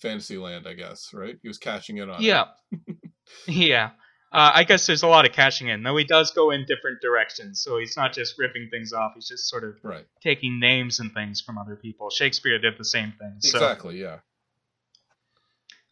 Fantasyland, 0.00 0.66
I 0.66 0.74
guess. 0.74 1.10
Right? 1.12 1.36
He 1.42 1.48
was 1.48 1.58
cashing 1.58 1.98
in 1.98 2.10
on. 2.10 2.20
yeah, 2.22 2.46
yeah. 3.46 3.90
Uh, 4.30 4.50
I 4.56 4.64
guess 4.64 4.86
there's 4.86 5.02
a 5.04 5.06
lot 5.08 5.24
of 5.24 5.32
cashing 5.32 5.68
in, 5.68 5.82
though 5.82 5.96
he 5.96 6.04
does 6.04 6.32
go 6.32 6.50
in 6.50 6.66
different 6.66 7.00
directions. 7.00 7.62
So 7.62 7.78
he's 7.78 7.96
not 7.96 8.12
just 8.12 8.34
ripping 8.38 8.68
things 8.70 8.92
off; 8.92 9.12
he's 9.14 9.26
just 9.28 9.48
sort 9.48 9.64
of 9.64 9.76
Right. 9.82 10.06
taking 10.22 10.58
names 10.60 10.98
and 11.00 11.12
things 11.14 11.40
from 11.40 11.56
other 11.56 11.76
people. 11.76 12.10
Shakespeare 12.10 12.58
did 12.58 12.74
the 12.78 12.84
same 12.84 13.12
thing. 13.18 13.36
So, 13.40 13.56
Exactly. 13.58 14.00
Yeah. 14.02 14.18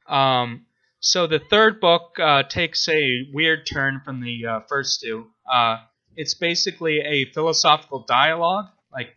um, 0.07 0.66
so 1.00 1.26
the 1.26 1.38
third 1.38 1.80
book 1.80 2.18
uh, 2.18 2.42
takes 2.44 2.88
a 2.88 3.28
weird 3.32 3.66
turn 3.66 4.00
from 4.04 4.20
the 4.20 4.46
uh, 4.46 4.61
first 4.68 5.00
two. 5.00 5.26
Uh, 5.50 5.78
it's 6.16 6.35
basically 6.35 7.00
a 7.00 7.26
philosophical 7.26 8.04
dialogue, 8.06 8.66
like 8.92 9.16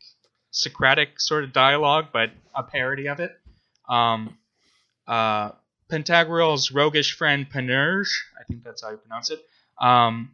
Socratic 0.51 1.19
sort 1.19 1.43
of 1.43 1.53
dialogue, 1.53 2.07
but 2.11 2.31
a 2.55 2.63
parody 2.63 3.07
of 3.07 3.19
it. 3.19 3.31
Um, 3.87 4.37
uh, 5.07 5.51
Pantagruel's 5.89 6.71
roguish 6.71 7.15
friend 7.15 7.49
Panurge, 7.49 8.09
I 8.39 8.43
think 8.43 8.63
that's 8.63 8.83
how 8.83 8.91
you 8.91 8.97
pronounce 8.97 9.31
it. 9.31 9.39
Um, 9.81 10.31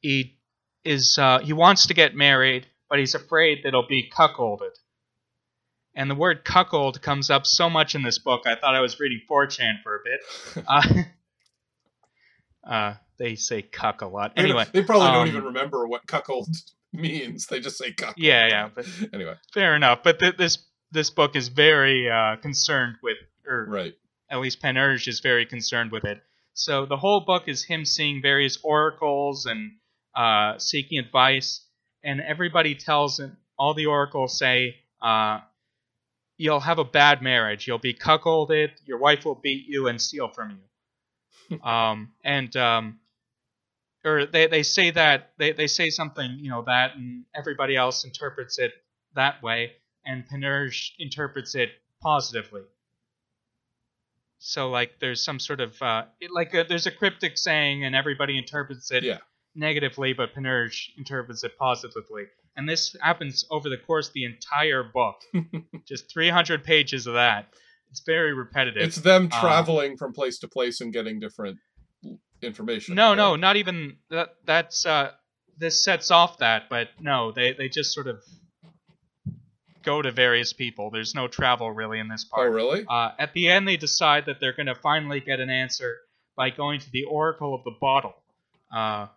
he 0.00 0.38
is 0.84 1.18
uh, 1.18 1.38
he 1.38 1.52
wants 1.52 1.86
to 1.86 1.94
get 1.94 2.14
married, 2.14 2.66
but 2.88 2.98
he's 2.98 3.14
afraid 3.14 3.62
that 3.62 3.70
he'll 3.70 3.86
be 3.86 4.10
cuckolded. 4.10 4.72
And 5.94 6.10
the 6.10 6.14
word 6.14 6.44
cuckold 6.44 7.02
comes 7.02 7.28
up 7.28 7.46
so 7.46 7.68
much 7.68 7.94
in 7.94 8.02
this 8.02 8.18
book, 8.18 8.42
I 8.46 8.54
thought 8.54 8.74
I 8.74 8.80
was 8.80 8.98
reading 8.98 9.20
4chan 9.30 9.82
for 9.82 9.96
a 9.96 10.00
bit. 10.04 10.20
Uh, 10.66 11.04
uh, 12.70 12.94
they 13.18 13.34
say 13.34 13.62
cuck 13.62 14.02
a 14.02 14.06
lot. 14.06 14.32
Anyway, 14.36 14.66
they 14.72 14.82
probably 14.82 15.08
um, 15.08 15.14
don't 15.14 15.28
even 15.28 15.44
remember 15.44 15.86
what 15.86 16.06
cuckold 16.06 16.48
means. 16.92 17.46
They 17.46 17.60
just 17.60 17.78
say 17.78 17.92
cuckold. 17.92 18.16
yeah, 18.18 18.48
yeah, 18.48 18.68
but 18.74 18.86
Anyway, 19.12 19.34
fair 19.52 19.76
enough. 19.76 20.00
But 20.02 20.18
th- 20.18 20.36
this 20.36 20.58
this 20.90 21.10
book 21.10 21.36
is 21.36 21.48
very 21.48 22.10
uh, 22.10 22.36
concerned 22.36 22.96
with, 23.02 23.16
or 23.46 23.66
right. 23.68 23.94
at 24.30 24.40
least 24.40 24.60
Panurge 24.62 25.08
is 25.08 25.20
very 25.20 25.46
concerned 25.46 25.90
with 25.90 26.04
it. 26.04 26.22
So 26.54 26.84
the 26.84 26.96
whole 26.96 27.20
book 27.20 27.44
is 27.48 27.64
him 27.64 27.84
seeing 27.84 28.20
various 28.20 28.58
oracles 28.62 29.46
and 29.46 29.72
uh, 30.14 30.58
seeking 30.58 30.98
advice, 30.98 31.64
and 32.04 32.20
everybody 32.20 32.74
tells 32.74 33.18
him. 33.18 33.36
All 33.58 33.74
the 33.74 33.86
oracles 33.86 34.38
say, 34.38 34.76
uh, 35.00 35.40
"You'll 36.42 36.60
have 36.70 36.78
a 36.78 36.84
bad 36.84 37.22
marriage. 37.22 37.66
You'll 37.66 37.78
be 37.90 37.94
cuckolded. 37.94 38.70
Your 38.84 38.98
wife 38.98 39.24
will 39.24 39.40
beat 39.46 39.66
you 39.68 39.88
and 39.88 40.00
steal 40.00 40.28
from 40.28 40.58
you." 41.50 41.62
um, 41.62 42.12
and 42.24 42.54
um, 42.56 42.98
or 44.04 44.26
they, 44.26 44.46
they 44.46 44.62
say 44.62 44.90
that 44.90 45.32
they, 45.38 45.52
they 45.52 45.66
say 45.66 45.90
something 45.90 46.38
you 46.40 46.50
know 46.50 46.62
that 46.62 46.96
and 46.96 47.24
everybody 47.34 47.76
else 47.76 48.04
interprets 48.04 48.58
it 48.58 48.72
that 49.14 49.42
way 49.42 49.72
and 50.04 50.26
Panurge 50.28 50.92
interprets 50.98 51.54
it 51.54 51.70
positively 52.00 52.62
so 54.38 54.70
like 54.70 54.98
there's 55.00 55.22
some 55.22 55.38
sort 55.38 55.60
of 55.60 55.80
uh, 55.82 56.04
it, 56.20 56.30
like 56.32 56.52
a, 56.54 56.64
there's 56.68 56.86
a 56.86 56.90
cryptic 56.90 57.38
saying 57.38 57.84
and 57.84 57.94
everybody 57.94 58.36
interprets 58.38 58.90
it 58.90 59.04
Yeah. 59.04 59.18
negatively 59.54 60.12
but 60.12 60.34
Panurge 60.34 60.90
interprets 60.96 61.44
it 61.44 61.56
positively 61.58 62.24
and 62.56 62.68
this 62.68 62.94
happens 63.00 63.44
over 63.50 63.68
the 63.68 63.76
course 63.78 64.08
of 64.08 64.14
the 64.14 64.24
entire 64.24 64.82
book 64.82 65.16
just 65.88 66.12
300 66.12 66.62
pages 66.64 67.06
of 67.06 67.14
that 67.14 67.46
it's 67.90 68.02
very 68.06 68.32
repetitive 68.32 68.82
It's 68.82 68.96
them 68.96 69.24
Um, 69.24 69.40
traveling 69.40 69.96
from 69.98 70.12
place 70.14 70.38
to 70.38 70.48
place 70.48 70.80
and 70.80 70.92
getting 70.92 71.20
different 71.20 71.58
information. 72.40 72.94
No, 72.94 73.10
right? 73.10 73.16
no, 73.16 73.36
not 73.36 73.56
even 73.56 73.96
that. 74.10 74.34
That's 74.46 74.86
uh, 74.86 75.10
this 75.58 75.84
sets 75.84 76.10
off 76.10 76.38
that, 76.38 76.70
but 76.70 76.88
no, 77.00 77.32
they 77.32 77.52
they 77.52 77.68
just 77.68 77.92
sort 77.92 78.06
of 78.06 78.22
go 79.82 80.00
to 80.00 80.10
various 80.10 80.52
people. 80.52 80.90
There's 80.90 81.14
no 81.14 81.28
travel 81.28 81.70
really 81.70 81.98
in 81.98 82.08
this 82.08 82.24
part. 82.24 82.48
Oh, 82.48 82.52
really? 82.52 82.84
Uh, 82.88 83.10
at 83.18 83.32
the 83.34 83.48
end, 83.48 83.66
they 83.68 83.76
decide 83.76 84.26
that 84.26 84.36
they're 84.40 84.54
going 84.54 84.66
to 84.66 84.74
finally 84.74 85.20
get 85.20 85.40
an 85.40 85.50
answer 85.50 85.98
by 86.36 86.50
going 86.50 86.80
to 86.80 86.90
the 86.92 87.04
Oracle 87.04 87.54
of 87.54 87.62
the 87.64 87.74
Bottle. 87.80 88.14
Uh, 88.74 89.08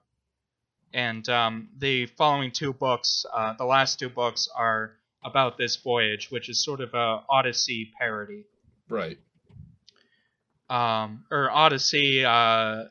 and 0.96 1.28
um, 1.28 1.68
the 1.78 2.06
following 2.06 2.52
two 2.52 2.72
books, 2.72 3.26
uh, 3.34 3.54
the 3.54 3.66
last 3.66 4.00
two 4.00 4.10
books, 4.10 4.48
are 4.56 4.94
about 5.24 5.58
this 5.58 5.76
voyage, 5.76 6.32
which 6.32 6.48
is 6.50 6.64
sort 6.64 6.80
of 6.80 6.94
a 6.94 7.22
Odyssey 7.30 7.92
parody 8.00 8.46
Right. 8.90 9.20
um, 10.70 11.26
or 11.30 11.52
Odyssey, 11.52 12.24
uh, 12.24 12.86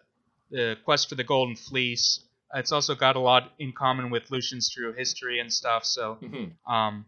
the 0.51 0.77
Quest 0.85 1.09
for 1.09 1.15
the 1.15 1.25
Golden 1.25 1.57
Fleece. 1.57 2.21
It's 2.55 2.73
also 2.73 2.95
got 2.95 3.17
a 3.17 3.21
lot 3.21 3.53
in 3.59 3.73
common 3.73 4.11
with 4.11 4.31
Lucian's 4.31 4.69
True 4.71 4.93
History 4.93 5.41
and 5.41 5.53
stuff. 5.53 5.85
So 5.85 6.15
hmm 6.15 6.45
um, 6.73 7.07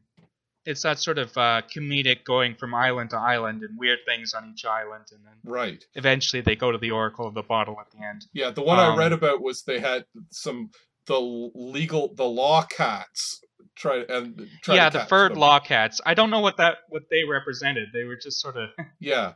it's 0.67 0.83
that 0.83 0.99
sort 0.99 1.19
of 1.19 1.37
uh, 1.37 1.63
comedic 1.75 2.25
going 2.25 2.55
from 2.55 2.75
island 2.75 3.11
to 3.11 3.17
island 3.17 3.63
and 3.63 3.79
weird 3.79 4.01
things 4.07 4.35
on 4.35 4.51
each 4.53 4.65
island, 4.65 5.05
and 5.13 5.25
then 5.25 5.35
Right. 5.45 5.85
eventually 5.95 6.43
they 6.43 6.57
go 6.57 6.73
to 6.73 6.79
the 6.79 6.91
Oracle 6.91 7.27
of 7.27 7.35
the 7.35 7.43
Bottle 7.43 7.77
at 7.81 7.91
the 7.93 8.05
end. 8.05 8.27
Yeah, 8.33 8.51
the 8.51 8.63
one 8.63 8.79
I 8.79 8.89
Um, 8.89 8.99
read 8.99 9.13
about 9.13 9.41
was 9.43 9.63
they 9.63 9.79
had 9.81 10.05
some 10.31 10.71
the 11.07 11.21
legal 11.55 12.13
the 12.15 12.25
law 12.25 12.63
cats 12.65 13.41
try 13.77 13.99
and 14.09 14.49
try 14.63 14.75
yeah, 14.75 14.89
the 14.91 15.01
furred 15.07 15.33
them. 15.33 15.39
law 15.39 15.61
cats. 15.61 16.01
I 16.05 16.15
don't 16.15 16.31
know 16.31 16.41
what 16.41 16.57
that 16.57 16.79
what 16.89 17.05
they 17.11 17.23
represented. 17.25 17.91
They 17.93 18.05
were 18.05 18.17
just 18.17 18.41
sort 18.41 18.57
of. 18.57 18.71
Yeah, 18.99 19.35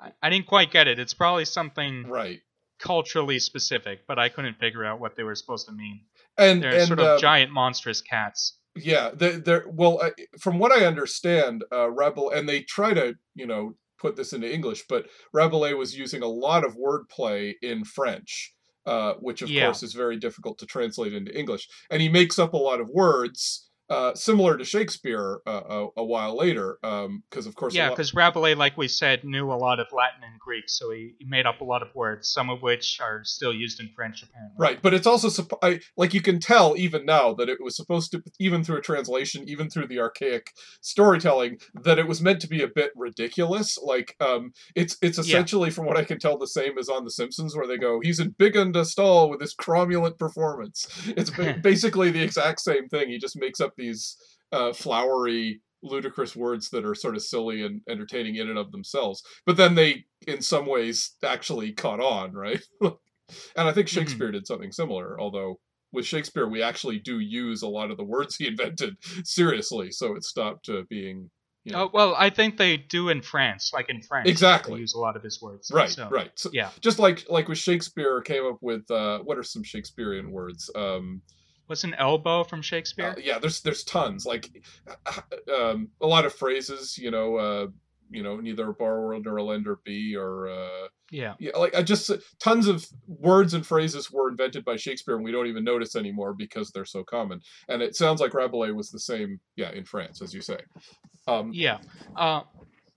I, 0.00 0.12
I 0.22 0.30
didn't 0.30 0.46
quite 0.46 0.70
get 0.72 0.88
it. 0.88 0.98
It's 0.98 1.14
probably 1.14 1.44
something 1.44 2.08
right. 2.08 2.40
culturally 2.78 3.38
specific, 3.38 4.06
but 4.08 4.18
I 4.18 4.28
couldn't 4.28 4.58
figure 4.58 4.84
out 4.84 4.98
what 4.98 5.14
they 5.16 5.22
were 5.22 5.34
supposed 5.34 5.66
to 5.66 5.72
mean. 5.72 6.00
And 6.36 6.62
They're 6.62 6.72
and 6.78 6.86
sort 6.88 6.98
of 6.98 7.06
uh, 7.06 7.18
giant 7.18 7.52
monstrous 7.52 8.00
cats. 8.00 8.58
Yeah, 8.76 9.10
they 9.14 9.36
they're 9.36 9.66
well 9.68 10.00
uh, 10.02 10.10
from 10.40 10.58
what 10.58 10.72
I 10.72 10.86
understand, 10.86 11.64
uh, 11.72 11.90
Rebel 11.90 12.30
and 12.30 12.48
they 12.48 12.62
try 12.62 12.94
to 12.94 13.14
you 13.34 13.46
know 13.46 13.76
put 13.98 14.16
this 14.16 14.32
into 14.32 14.52
English, 14.52 14.84
but 14.88 15.06
Rabelais 15.32 15.74
was 15.74 15.96
using 15.96 16.22
a 16.22 16.26
lot 16.28 16.64
of 16.64 16.76
wordplay 16.76 17.54
in 17.62 17.84
French. 17.84 18.52
Uh, 18.86 19.14
which 19.14 19.40
of 19.40 19.48
Yeah. 19.48 19.54
course 19.54 19.82
is 19.82 19.94
very 19.94 20.18
difficult 20.18 20.58
to 20.58 20.66
translate 20.66 21.14
into 21.14 21.34
English, 21.34 21.66
and 21.90 22.02
he 22.02 22.08
makes 22.10 22.38
up 22.38 22.52
a 22.52 22.56
lot 22.58 22.80
of 22.82 22.88
words 22.90 23.70
uh, 23.90 24.14
similar 24.14 24.56
to 24.56 24.64
Shakespeare 24.64 25.40
uh, 25.46 25.60
a, 25.68 25.86
a 25.98 26.04
while 26.04 26.36
later, 26.36 26.78
because 26.82 27.46
of 27.46 27.54
course 27.54 27.74
Yeah, 27.74 27.88
lot- 27.88 27.96
because 27.96 28.14
Rabelais, 28.14 28.54
like 28.54 28.76
we 28.76 28.88
said, 28.88 29.24
knew 29.24 29.50
a 29.50 29.54
lot 29.54 29.78
of 29.80 29.86
Latin 29.92 30.22
and 30.22 30.38
Greek, 30.40 30.64
so 30.68 30.90
he, 30.90 31.14
he 31.18 31.26
made 31.26 31.46
up 31.46 31.60
a 31.60 31.64
lot 31.64 31.82
of 31.82 31.88
words, 31.94 32.28
some 32.30 32.48
of 32.50 32.62
which 32.62 32.98
are 33.00 33.22
still 33.24 33.52
used 33.52 33.80
in 33.80 33.90
French, 33.94 34.22
apparently. 34.22 34.56
Right, 34.58 34.80
but 34.82 34.94
it's 34.94 35.06
also 35.06 35.28
suppo- 35.28 35.58
I, 35.62 35.80
like 35.96 36.14
you 36.14 36.20
can 36.22 36.40
tell 36.40 36.74
even 36.76 37.04
now 37.04 37.34
that 37.34 37.48
it 37.48 37.58
was 37.60 37.76
supposed 37.76 38.10
to, 38.12 38.22
even 38.40 38.64
through 38.64 38.78
a 38.78 38.82
translation, 38.82 39.44
even 39.48 39.68
through 39.68 39.88
the 39.88 39.98
archaic 40.00 40.50
storytelling, 40.80 41.58
that 41.82 41.98
it 41.98 42.06
was 42.06 42.20
meant 42.22 42.40
to 42.40 42.48
be 42.48 42.62
a 42.62 42.68
bit 42.68 42.92
ridiculous. 42.96 43.78
Like, 43.82 44.14
um, 44.20 44.52
it's 44.74 44.96
it's 45.02 45.18
Yeah. 45.18 45.22
essentially, 45.24 45.70
from 45.70 45.86
what 45.86 45.96
I 45.96 46.04
can 46.04 46.18
tell, 46.18 46.38
the 46.38 46.46
same 46.46 46.78
as 46.78 46.88
on 46.88 47.04
The 47.04 47.10
Simpsons, 47.10 47.56
where 47.56 47.66
they 47.66 47.76
go, 47.78 48.00
"He's 48.02 48.20
in 48.20 48.34
big 48.38 48.56
and 48.56 48.74
a 48.76 48.84
stall 48.84 49.30
with 49.30 49.40
his 49.40 49.54
cromulent 49.54 50.18
performance." 50.18 50.86
It's 51.16 51.30
ba- 51.30 51.58
basically 51.62 52.10
the 52.10 52.22
exact 52.22 52.60
same 52.60 52.88
thing. 52.88 53.08
He 53.08 53.18
just 53.18 53.38
makes 53.38 53.60
up 53.60 53.72
these 53.76 54.16
uh, 54.52 54.72
flowery, 54.72 55.60
ludicrous 55.82 56.34
words 56.36 56.70
that 56.70 56.84
are 56.84 56.94
sort 56.94 57.16
of 57.16 57.22
silly 57.22 57.62
and 57.62 57.80
entertaining 57.88 58.36
in 58.36 58.48
and 58.48 58.58
of 58.58 58.72
themselves. 58.72 59.22
But 59.46 59.56
then 59.56 59.74
they, 59.74 60.04
in 60.26 60.40
some 60.42 60.66
ways, 60.66 61.12
actually 61.22 61.72
caught 61.72 62.00
on, 62.00 62.32
right? 62.32 62.62
and 62.80 62.92
I 63.56 63.72
think 63.72 63.88
Mhm. 63.88 63.90
Shakespeare 63.90 64.30
did 64.30 64.46
something 64.46 64.72
similar, 64.72 65.20
although 65.20 65.60
with 65.92 66.06
Shakespeare 66.06 66.48
we 66.48 66.62
actually 66.62 66.98
do 66.98 67.20
use 67.20 67.62
a 67.62 67.68
lot 67.68 67.90
of 67.90 67.96
the 67.96 68.04
words 68.04 68.36
he 68.36 68.46
invented 68.48 68.96
seriously, 69.24 69.90
so 69.90 70.14
it 70.16 70.24
stopped 70.24 70.68
uh, 70.68 70.82
being 70.88 71.30
you 71.64 71.72
know, 71.72 71.84
Oh, 71.84 71.90
well, 71.94 72.14
I 72.18 72.28
think 72.28 72.58
they 72.58 72.76
do 72.76 73.08
in 73.08 73.22
France, 73.22 73.70
like 73.72 73.88
in 73.88 74.02
France. 74.02 74.28
Exactly. 74.28 74.74
They 74.74 74.80
use 74.80 74.92
a 74.94 74.98
lot 74.98 75.16
of 75.16 75.22
his 75.22 75.40
words. 75.40 75.70
right, 75.72 75.88
so, 75.88 76.08
right. 76.10 76.30
So 76.34 76.50
Yeah. 76.52 76.68
just 76.80 76.98
like 76.98 77.24
like 77.30 77.48
with 77.48 77.56
Shakespeare 77.58 78.20
came 78.20 78.44
up 78.44 78.58
with 78.60 78.90
uh, 78.90 79.20
what 79.20 79.38
are 79.38 79.42
some 79.42 79.62
Shakespearean 79.62 80.30
words? 80.30 80.68
Um, 80.74 81.22
What's 81.66 81.84
an 81.84 81.94
elbow 81.94 82.44
from 82.44 82.60
uh, 82.60 82.62
Shakespeare? 82.62 83.14
yeah, 83.22 83.38
there's 83.38 83.60
there's 83.62 83.84
tons 83.84 84.26
like 84.26 84.50
um, 85.54 85.88
a 86.00 86.06
lot 86.06 86.24
of 86.24 86.34
phrases. 86.34 86.98
You 86.98 87.10
know, 87.10 87.36
uh, 87.36 87.66
you 88.10 88.22
know, 88.22 88.36
neither 88.36 88.70
a 88.70 88.72
borrower 88.72 89.18
nor 89.18 89.36
a 89.36 89.42
lender 89.42 89.78
be, 89.84 90.14
or 90.16 90.48
uh, 90.48 90.88
yeah. 91.10 91.34
yeah, 91.38 91.56
like 91.56 91.74
I 91.74 91.82
just 91.82 92.10
tons 92.38 92.66
of 92.66 92.86
words 93.06 93.54
and 93.54 93.66
phrases 93.66 94.10
were 94.10 94.28
invented 94.28 94.64
by 94.64 94.76
Shakespeare, 94.76 95.16
and 95.16 95.24
we 95.24 95.32
don't 95.32 95.46
even 95.46 95.64
notice 95.64 95.96
anymore 95.96 96.34
because 96.34 96.70
they're 96.70 96.84
so 96.84 97.02
common. 97.02 97.40
And 97.68 97.82
it 97.82 97.96
sounds 97.96 98.20
like 98.20 98.34
Rabelais 98.34 98.72
was 98.72 98.90
the 98.90 99.00
same, 99.00 99.40
yeah, 99.56 99.72
in 99.72 99.84
France, 99.84 100.22
as 100.22 100.34
you 100.34 100.40
say. 100.40 100.58
Um, 101.26 101.50
Yeah. 101.52 101.78
Uh, 102.16 102.42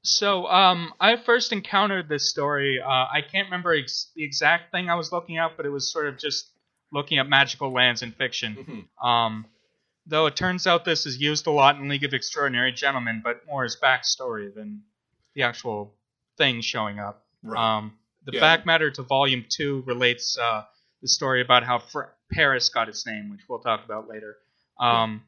so 0.02 0.46
um, 0.48 0.94
I 1.00 1.18
first 1.18 1.52
encountered 1.52 2.08
this 2.08 2.30
story. 2.30 2.80
Uh, 2.82 2.88
I 2.88 3.22
can't 3.30 3.48
remember 3.48 3.76
ex- 3.76 4.12
the 4.16 4.24
exact 4.24 4.72
thing 4.72 4.90
I 4.90 4.96
was 4.96 5.12
looking 5.12 5.38
at, 5.38 5.58
but 5.58 5.66
it 5.66 5.70
was 5.70 5.92
sort 5.92 6.08
of 6.08 6.18
just 6.18 6.52
looking 6.92 7.18
at 7.20 7.28
magical 7.28 7.72
lands 7.72 8.02
in 8.02 8.12
fiction. 8.12 8.88
mhm, 9.02 9.06
Um, 9.06 9.46
though 10.06 10.26
it 10.26 10.36
turns 10.36 10.66
out 10.68 10.86
this 10.86 11.06
is 11.06 11.20
used 11.20 11.48
a 11.48 11.52
lot 11.52 11.76
in 11.78 11.88
League 11.90 12.04
of 12.06 12.14
Extraordinary 12.14 12.72
Gentlemen, 12.72 13.22
but 13.24 13.46
more 13.46 13.66
as 13.66 13.76
backstory 13.76 14.54
than 14.54 14.84
the 15.36 15.44
actual 15.44 15.94
thing 16.38 16.62
showing 16.62 17.00
up. 17.00 17.26
right. 17.44 17.78
Um, 17.78 17.98
the 18.24 18.34
Yeah. 18.34 18.40
back 18.42 18.66
matter 18.66 18.90
to 18.92 19.04
Volume 19.04 19.46
Two 19.48 19.84
relates 19.86 20.38
uh, 20.38 20.66
the 21.02 21.08
story 21.08 21.42
about 21.42 21.64
how 21.64 21.80
Fr- 21.80 22.12
Paris 22.32 22.68
got 22.70 22.90
its 22.90 23.06
name, 23.06 23.30
which 23.30 23.42
we'll 23.48 23.60
talk 23.60 23.86
about 23.86 24.08
later. 24.10 24.38
Um, 24.80 25.24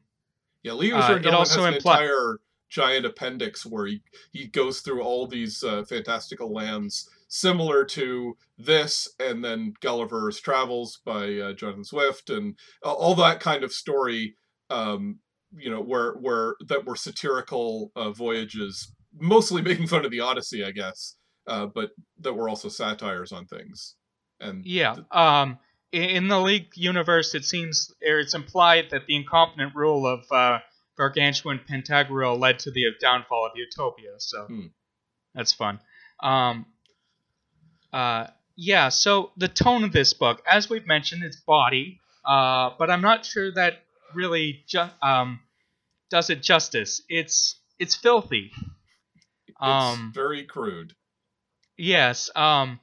yeah, 0.62 0.72
Leo 0.72 0.96
uh, 0.96 1.00
uh, 1.12 1.14
it 1.16 1.26
also 1.28 1.64
has 1.64 1.74
an 1.74 1.80
impli- 1.80 1.94
entire 2.00 2.40
giant 2.68 3.06
appendix 3.06 3.64
where 3.64 3.86
he, 3.86 4.02
he 4.32 4.46
goes 4.46 4.80
through 4.80 5.02
all 5.02 5.26
these 5.26 5.62
uh, 5.64 5.84
fantastical 5.84 6.52
lands 6.52 7.08
similar 7.30 7.84
to 7.84 8.36
this, 8.58 9.08
and 9.18 9.42
then 9.42 9.72
Gulliver's 9.80 10.40
Travels 10.40 11.00
by 11.06 11.38
uh, 11.38 11.52
Jonathan 11.54 11.84
Swift, 11.84 12.28
and 12.28 12.58
uh, 12.84 12.92
all 12.92 13.14
that 13.14 13.40
kind 13.40 13.64
of 13.64 13.72
story. 13.72 14.34
Um, 14.68 15.20
you 15.56 15.70
know, 15.70 15.80
where 15.80 16.12
where 16.14 16.54
that 16.68 16.84
were 16.86 16.94
satirical 16.96 17.90
uh, 17.96 18.10
voyages, 18.10 18.92
mostly 19.18 19.62
making 19.62 19.86
fun 19.86 20.04
of 20.04 20.10
the 20.10 20.20
Odyssey, 20.20 20.62
I 20.64 20.70
guess, 20.72 21.16
uh, 21.46 21.66
but 21.66 21.90
that 22.20 22.34
were 22.34 22.48
also 22.48 22.68
satires 22.68 23.32
on 23.32 23.46
things. 23.46 23.96
And 24.40 24.64
Yeah. 24.64 24.96
Um, 25.10 25.58
in 25.92 26.28
the 26.28 26.40
League 26.40 26.70
universe, 26.76 27.34
it 27.34 27.44
seems 27.44 27.92
or 28.06 28.20
it's 28.20 28.34
implied 28.34 28.90
that 28.90 29.06
the 29.06 29.16
incompetent 29.16 29.74
rule 29.74 30.06
of 30.06 30.24
uh, 30.30 30.60
Gargantua 30.96 31.50
and 31.52 31.66
Pantagruel 31.66 32.38
led 32.38 32.60
to 32.60 32.70
the 32.70 32.84
downfall 33.00 33.46
of 33.46 33.52
Utopia. 33.56 34.14
So 34.18 34.44
Hmm. 34.46 34.66
that's 35.34 35.52
fun. 35.52 35.80
Um, 36.22 36.66
uh, 37.92 38.26
yeah. 38.56 38.88
So 38.90 39.30
the 39.36 39.48
tone 39.48 39.84
of 39.84 39.92
this 39.92 40.12
book, 40.12 40.42
as 40.50 40.68
we've 40.70 40.86
mentioned, 40.86 41.22
it's 41.24 41.36
body, 41.36 42.00
uh, 42.24 42.70
but 42.78 42.90
I'm 42.90 43.00
not 43.00 43.24
sure 43.24 43.52
that 43.52 43.82
really 44.14 44.64
ju- 44.66 44.90
um, 45.02 45.40
does 46.10 46.30
it 46.30 46.42
justice. 46.42 47.02
It's 47.08 47.56
it's 47.78 47.94
filthy. 47.94 48.52
it's 49.48 49.56
Um, 49.60 50.12
very 50.14 50.44
crude. 50.44 50.94
Yes. 51.76 52.28
Um, 52.36 52.80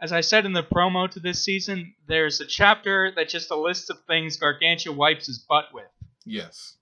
as 0.00 0.12
I 0.12 0.20
said 0.22 0.44
in 0.44 0.52
the 0.52 0.62
promo 0.64 1.08
to 1.10 1.20
this 1.20 1.42
season, 1.42 1.94
there's 2.08 2.40
a 2.40 2.46
chapter 2.46 3.12
that 3.14 3.28
just 3.28 3.50
a 3.50 3.56
list 3.56 3.90
of 3.90 3.98
things 4.06 4.36
Gargantua 4.36 4.92
wipes 4.92 5.26
his 5.26 5.38
butt 5.38 5.66
with. 5.72 5.86
Yes. 6.26 6.76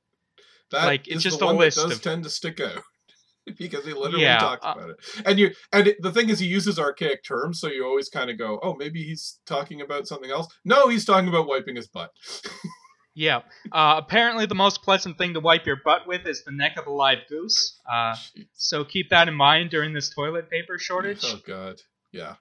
That 0.71 0.87
Like, 0.87 1.09
it's 1.09 1.23
just 1.23 1.43
a 1.43 1.47
list 1.47 1.77
that 1.77 1.83
does 1.89 1.93
of- 1.99 2.03
tend 2.03 2.25
to 2.25 2.31
stick 2.31 2.59
out 2.61 2.83
because 3.59 3.85
he 3.85 3.93
literally 3.93 4.25
Yeah, 4.25 4.39
talks 4.39 4.65
uh, 4.65 4.75
about 4.77 4.91
it. 4.91 4.97
And 5.25 5.39
you 5.39 5.51
and 5.73 5.89
it, 5.89 6.03
the 6.03 6.13
thing 6.13 6.29
is 6.29 6.39
he 6.39 6.47
uses 6.47 6.79
archaic 6.79 7.25
terms 7.25 7.61
so 7.61 7.69
you 7.69 7.85
always 7.85 8.09
kind 8.09 8.31
of 8.31 8.39
go, 8.39 8.61
"Oh, 8.63 8.75
maybe 8.75 9.03
he's 9.03 9.41
talking 9.47 9.81
about 9.81 10.07
something 10.07 10.31
else." 10.31 10.49
No, 10.65 10.89
he's 10.89 11.05
talking 11.05 11.29
about 11.29 11.47
wiping 11.47 11.77
his 11.77 11.89
butt. 11.89 12.11
Yeah. 13.15 13.41
Uh, 13.71 13.97
apparently, 13.99 14.47
the 14.47 14.55
most 14.55 14.83
pleasant 14.83 15.19
thing 15.19 15.35
to 15.35 15.41
wipe 15.41 15.67
your 15.67 15.77
butt 15.85 16.07
with 16.07 16.27
is 16.27 16.45
the 16.45 16.53
neck 16.53 16.77
of 16.79 16.87
a 16.87 16.91
live 16.91 17.19
goose. 17.29 17.79
Uh, 17.91 18.17
so 18.55 18.85
keep 18.85 19.11
that 19.11 19.29
in 19.29 19.35
mind 19.35 19.71
during 19.71 19.93
this 19.93 20.11
toilet 20.15 20.49
paper 20.51 20.79
shortage. 20.79 21.23
Oh 21.25 21.39
god. 21.47 21.81
Yeah. 22.11 22.37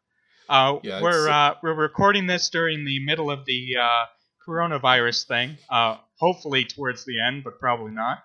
Uh, 0.48 0.80
Yeah, 0.84 1.02
we're 1.02 1.30
uh, 1.30 1.56
we're 1.62 1.74
recording 1.74 2.28
this 2.28 2.50
during 2.50 2.86
the 2.86 3.04
middle 3.04 3.30
of 3.30 3.46
the 3.46 3.76
uh, 3.82 4.06
coronavirus 4.48 5.28
thing. 5.28 5.58
Uh, 5.70 5.98
hopefully 6.18 6.64
towards 6.66 7.06
the 7.06 7.20
end, 7.22 7.44
but 7.44 7.60
probably 7.60 7.92
not. 7.92 8.20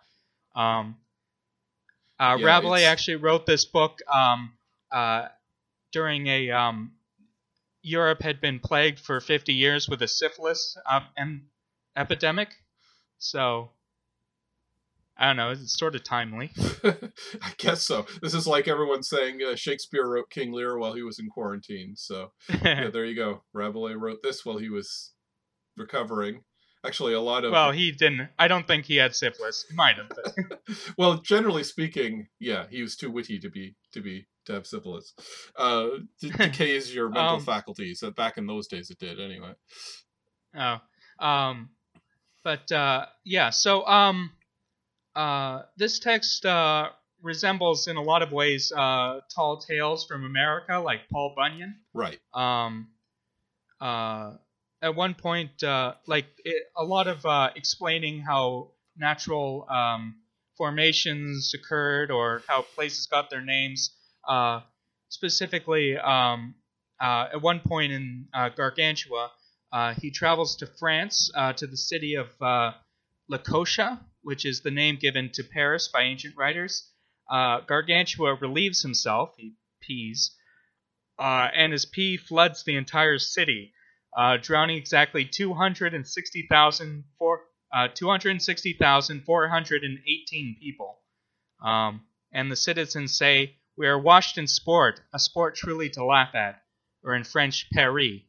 Um, 0.54 0.96
uh, 2.18 2.36
Yeah, 2.38 2.46
Rabelais 2.46 2.80
it's- 2.80 2.92
actually 2.92 3.16
wrote 3.16 3.46
this 3.46 3.64
book 3.64 4.00
um, 4.12 4.52
uh, 4.90 5.28
during 5.92 6.26
a 6.26 6.50
um, 6.50 6.92
Europe 7.82 8.22
had 8.22 8.40
been 8.40 8.58
plagued 8.60 8.98
for 8.98 9.20
50 9.20 9.52
years 9.54 9.88
with 9.88 10.02
a 10.02 10.08
syphilis 10.08 10.76
uh, 10.90 11.00
em- 11.16 11.48
epidemic, 11.96 12.48
so 13.18 13.70
I 15.18 15.28
don't 15.28 15.36
know. 15.36 15.50
It's 15.52 15.78
sort 15.78 15.94
of 15.94 16.04
timely. 16.04 16.50
I 16.84 17.52
guess 17.56 17.82
so. 17.84 18.04
This 18.20 18.34
is 18.34 18.46
like 18.46 18.68
everyone 18.68 19.02
saying 19.02 19.40
uh, 19.42 19.56
Shakespeare 19.56 20.06
wrote 20.06 20.28
King 20.28 20.52
Lear 20.52 20.76
while 20.78 20.92
he 20.92 21.02
was 21.02 21.18
in 21.18 21.28
quarantine. 21.30 21.94
So 21.96 22.32
yeah, 22.62 22.90
there 22.90 23.06
you 23.06 23.14
go. 23.16 23.42
Rabelais 23.54 23.94
wrote 23.94 24.18
this 24.22 24.44
while 24.44 24.58
he 24.58 24.68
was 24.68 25.12
recovering. 25.76 26.42
Actually, 26.84 27.14
a 27.14 27.20
lot 27.20 27.44
of 27.44 27.52
well, 27.52 27.72
he 27.72 27.90
didn't. 27.90 28.28
I 28.38 28.46
don't 28.48 28.66
think 28.66 28.84
he 28.84 28.96
had 28.96 29.14
syphilis. 29.14 29.64
He 29.68 29.74
might 29.74 29.96
have. 29.96 30.10
Well, 30.98 31.18
generally 31.18 31.62
speaking, 31.64 32.28
yeah, 32.40 32.66
he 32.70 32.82
was 32.82 32.96
too 32.96 33.10
witty 33.10 33.38
to 33.40 33.50
be 33.50 33.74
to 33.92 34.00
be 34.00 34.26
to 34.46 34.52
have 34.54 34.66
syphilis. 34.66 35.14
Uh, 35.56 35.88
d- 36.20 36.30
decays 36.36 36.94
your 36.94 37.08
mental 37.08 37.36
Um, 37.36 37.40
faculties. 37.44 38.02
Uh, 38.02 38.10
Back 38.10 38.36
in 38.38 38.46
those 38.46 38.66
days, 38.68 38.90
it 38.90 38.98
did 38.98 39.20
anyway. 39.20 39.52
Oh, 40.56 40.78
um, 41.18 41.70
but 42.44 42.70
uh, 42.72 43.06
yeah. 43.24 43.50
So 43.50 43.84
um, 43.86 44.30
uh, 45.14 45.62
this 45.76 45.98
text 45.98 46.44
uh, 46.46 46.90
resembles 47.22 47.88
in 47.88 47.96
a 47.96 48.02
lot 48.02 48.22
of 48.22 48.32
ways 48.32 48.72
uh, 48.76 49.20
tall 49.34 49.58
tales 49.58 50.06
from 50.06 50.24
America, 50.24 50.78
like 50.78 51.08
Paul 51.10 51.32
Bunyan. 51.36 51.76
Right. 51.94 52.18
Um, 52.34 52.88
uh, 53.80 54.34
at 54.82 54.94
one 54.94 55.14
point, 55.14 55.62
uh, 55.62 55.94
like 56.06 56.26
it, 56.44 56.64
a 56.76 56.84
lot 56.84 57.06
of 57.06 57.24
uh, 57.24 57.50
explaining 57.56 58.20
how 58.20 58.72
natural 58.96 59.66
um, 59.70 60.16
formations 60.56 61.52
occurred 61.54 62.10
or 62.10 62.42
how 62.46 62.62
places 62.62 63.06
got 63.06 63.30
their 63.30 63.40
names. 63.40 63.90
Uh, 64.28 64.60
specifically, 65.08 65.96
um, 65.96 66.54
uh, 67.00 67.28
at 67.32 67.42
one 67.42 67.60
point 67.60 67.92
in 67.92 68.26
uh, 68.34 68.48
Gargantua, 68.48 69.30
uh, 69.72 69.94
he 69.94 70.10
travels 70.10 70.56
to 70.56 70.66
France, 70.66 71.30
to 71.56 71.66
the 71.66 71.76
city 71.76 72.14
of 72.14 72.28
uh, 72.40 72.72
Lacotia, 73.28 74.00
which 74.22 74.44
is 74.44 74.60
the 74.60 74.70
name 74.70 74.96
given 74.96 75.30
to 75.32 75.44
Paris 75.44 75.88
by 75.88 76.02
ancient 76.02 76.36
writers. 76.36 76.90
Gargantua 77.30 78.34
relieves 78.40 78.82
himself, 78.82 79.34
he 79.36 79.54
pees, 79.80 80.34
and 81.18 81.72
his 81.72 81.84
pee 81.84 82.16
floods 82.16 82.64
the 82.64 82.76
entire 82.76 83.18
city, 83.18 83.72
uh, 84.16 84.38
drowning 84.40 84.78
exactly 84.78 85.24
260,000 85.24 87.04
for, 87.18 87.40
uh, 87.72 87.88
260,418 87.94 90.56
people. 90.60 90.98
Um, 91.62 92.00
and 92.32 92.50
the 92.50 92.56
citizens 92.56 93.16
say, 93.16 93.54
We 93.76 93.86
are 93.86 93.98
washed 93.98 94.38
in 94.38 94.46
sport, 94.46 95.02
a 95.12 95.18
sport 95.18 95.54
truly 95.54 95.90
to 95.90 96.02
laugh 96.04 96.34
at, 96.34 96.62
or 97.04 97.14
in 97.14 97.24
French, 97.24 97.68
Paris. 97.72 98.22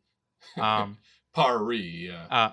Um, 0.59 0.97
Paris. 1.35 1.81
Yeah. 1.81 2.25
uh, 2.29 2.51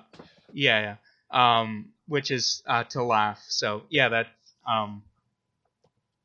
yeah, 0.53 0.81
yeah. 0.81 0.97
Um, 1.31 1.91
which 2.07 2.31
is 2.31 2.63
uh, 2.67 2.85
to 2.85 3.03
laugh. 3.03 3.43
So 3.49 3.85
yeah, 3.89 4.11
that. 4.11 4.27
Um, 4.69 5.03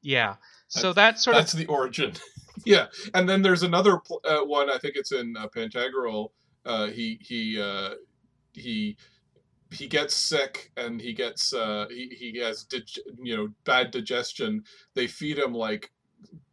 yeah. 0.01 0.35
So 0.67 0.93
that 0.93 1.19
sort 1.19 1.35
That's 1.35 1.53
of 1.53 1.59
the 1.59 1.65
origin. 1.65 2.13
yeah, 2.65 2.87
and 3.13 3.27
then 3.27 3.41
there's 3.41 3.63
another 3.63 3.99
uh, 4.23 4.41
one. 4.41 4.69
I 4.69 4.77
think 4.77 4.95
it's 4.95 5.11
in 5.11 5.35
uh, 5.35 5.47
Pantagruel. 5.47 6.31
Uh, 6.65 6.87
he 6.87 7.19
he 7.21 7.61
uh, 7.61 7.91
he 8.53 8.97
he 9.71 9.87
gets 9.87 10.15
sick 10.15 10.71
and 10.77 10.99
he 10.99 11.13
gets 11.13 11.53
uh, 11.53 11.85
he 11.89 12.07
he 12.17 12.39
has 12.39 12.63
dig- 12.63 12.99
you 13.21 13.35
know 13.35 13.49
bad 13.65 13.91
digestion. 13.91 14.63
They 14.95 15.07
feed 15.07 15.37
him 15.37 15.53
like 15.53 15.91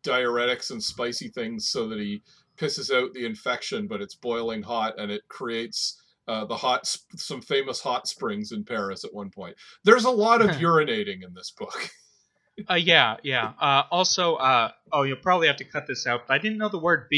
diuretics 0.02 0.70
and 0.70 0.82
spicy 0.82 1.28
things 1.28 1.68
so 1.68 1.88
that 1.88 1.98
he 1.98 2.22
pisses 2.56 2.94
out 2.94 3.12
the 3.12 3.26
infection, 3.26 3.86
but 3.86 4.00
it's 4.00 4.14
boiling 4.14 4.62
hot 4.62 4.98
and 4.98 5.10
it 5.10 5.22
creates. 5.28 6.02
Uh, 6.28 6.44
the 6.44 6.56
hot, 6.56 6.84
sp- 6.90 7.06
some 7.14 7.40
famous 7.40 7.80
hot 7.80 8.08
springs 8.08 8.50
in 8.50 8.64
Paris 8.64 9.04
at 9.04 9.14
one 9.14 9.30
point. 9.30 9.54
There's 9.84 10.06
a 10.06 10.10
lot 10.10 10.42
of 10.42 10.50
urinating 10.56 11.24
in 11.24 11.32
this 11.34 11.52
book. 11.52 11.88
uh, 12.68 12.74
yeah, 12.74 13.16
yeah. 13.22 13.52
Uh, 13.60 13.84
also, 13.92 14.34
uh, 14.34 14.72
oh, 14.90 15.04
you'll 15.04 15.18
probably 15.18 15.46
have 15.46 15.56
to 15.58 15.64
cut 15.64 15.86
this 15.86 16.04
out, 16.04 16.26
but 16.26 16.34
I 16.34 16.38
didn't 16.38 16.58
know 16.58 16.68
the 16.68 16.80
word 16.80 17.08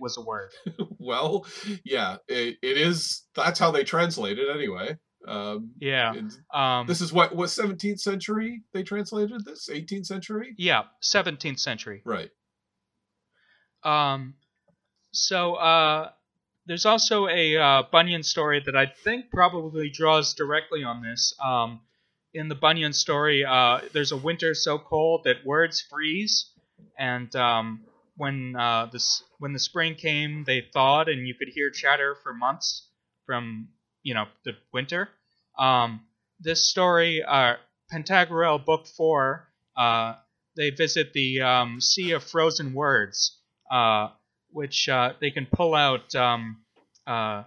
was 0.00 0.16
a 0.16 0.20
word. 0.20 0.52
well, 0.98 1.46
yeah, 1.84 2.16
it, 2.28 2.56
it 2.62 2.76
is. 2.76 3.24
That's 3.34 3.58
how 3.58 3.70
they 3.70 3.84
translate 3.84 4.38
it 4.38 4.48
anyway. 4.54 4.96
Um, 5.26 5.72
Yeah. 5.80 6.14
Um, 6.52 6.86
this 6.86 7.00
is 7.00 7.12
what 7.12 7.34
what 7.34 7.48
17th 7.48 8.00
century 8.00 8.62
they 8.72 8.82
translated 8.82 9.44
this 9.44 9.68
18th 9.70 10.06
century 10.06 10.54
yeah, 10.58 10.82
17th 11.02 11.58
century. 11.58 12.02
right 12.04 12.30
Um, 13.82 14.34
so 15.12 15.54
uh, 15.54 16.10
there's 16.66 16.86
also 16.86 17.28
a 17.28 17.56
uh, 17.56 17.82
Bunyan 17.90 18.22
story 18.22 18.62
that 18.64 18.76
I 18.76 18.86
think 18.86 19.30
probably 19.30 19.90
draws 19.90 20.34
directly 20.34 20.82
on 20.82 21.02
this. 21.02 21.34
Um, 21.42 21.80
in 22.32 22.48
the 22.48 22.54
Bunyan 22.54 22.92
story, 22.92 23.44
uh, 23.44 23.80
there's 23.92 24.12
a 24.12 24.16
winter 24.16 24.54
so 24.54 24.78
cold 24.78 25.22
that 25.24 25.44
words 25.44 25.80
freeze, 25.80 26.50
and 26.98 27.34
um, 27.36 27.84
when 28.16 28.54
uh, 28.56 28.86
this 28.92 29.22
when 29.38 29.52
the 29.52 29.58
spring 29.58 29.94
came, 29.94 30.44
they 30.44 30.66
thawed, 30.72 31.08
and 31.08 31.26
you 31.26 31.34
could 31.34 31.48
hear 31.48 31.70
chatter 31.70 32.16
for 32.22 32.32
months 32.32 32.88
from 33.26 33.68
you 34.02 34.14
know 34.14 34.26
the 34.44 34.52
winter. 34.72 35.08
Um, 35.58 36.00
this 36.40 36.68
story, 36.68 37.22
uh, 37.22 37.54
Pantagruel, 37.92 38.64
Book 38.64 38.86
Four, 38.86 39.48
uh, 39.76 40.14
they 40.56 40.70
visit 40.70 41.12
the 41.12 41.40
um, 41.40 41.80
Sea 41.80 42.12
of 42.12 42.22
Frozen 42.22 42.74
Words, 42.74 43.38
uh, 43.70 44.08
which 44.50 44.88
uh, 44.88 45.14
they 45.20 45.30
can 45.30 45.46
pull 45.46 45.74
out, 45.74 46.14
um, 46.14 46.62
uh, 47.06 47.44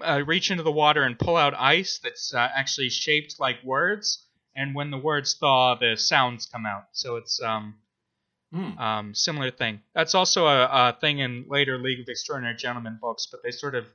uh, 0.00 0.22
reach 0.26 0.50
into 0.50 0.62
the 0.62 0.72
water 0.72 1.02
and 1.02 1.18
pull 1.18 1.36
out 1.36 1.54
ice 1.54 1.98
that's 2.02 2.32
actually 2.34 2.90
shaped 2.90 3.36
like 3.38 3.62
words. 3.64 4.26
And 4.56 4.74
when 4.74 4.90
the 4.90 4.98
words 4.98 5.34
thaw, 5.34 5.74
the 5.74 5.96
sounds 5.96 6.46
come 6.46 6.64
out. 6.64 6.84
So 6.92 7.16
it's 7.16 7.42
um, 7.42 7.74
Hmm. 8.54 8.78
um, 8.78 9.14
similar 9.14 9.50
thing. 9.50 9.80
That's 9.94 10.14
also 10.14 10.46
a, 10.46 10.64
a 10.70 10.96
thing 11.00 11.18
in 11.18 11.44
later 11.48 11.76
League 11.76 11.98
of 12.00 12.08
Extraordinary 12.08 12.54
Gentlemen 12.56 12.98
books, 13.02 13.26
but 13.30 13.42
they 13.42 13.50
sort 13.50 13.74
of 13.74 13.86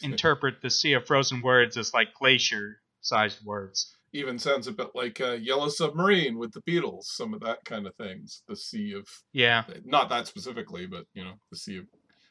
interpret 0.00 0.62
the 0.62 0.70
Sea 0.70 0.92
of 0.92 1.06
Frozen 1.06 1.42
Words 1.42 1.76
as 1.76 1.92
like 1.92 2.14
glacier-sized 2.14 3.44
words. 3.44 3.94
even 4.12 4.38
sounds 4.38 4.66
a 4.66 4.72
bit 4.72 4.90
like 4.94 5.20
uh, 5.20 5.32
yellow 5.32 5.68
submarine 5.68 6.38
with 6.38 6.52
the 6.52 6.62
beatles 6.62 7.04
some 7.04 7.34
of 7.34 7.40
that 7.40 7.64
kind 7.64 7.86
of 7.86 7.94
things 7.96 8.42
the 8.48 8.56
sea 8.56 8.92
of 8.92 9.06
Yeah. 9.32 9.64
not 9.84 10.08
that 10.10 10.26
specifically 10.26 10.86
but 10.86 11.06
you 11.14 11.24
know 11.24 11.34
the 11.50 11.56
sea 11.56 11.78
of 11.78 11.86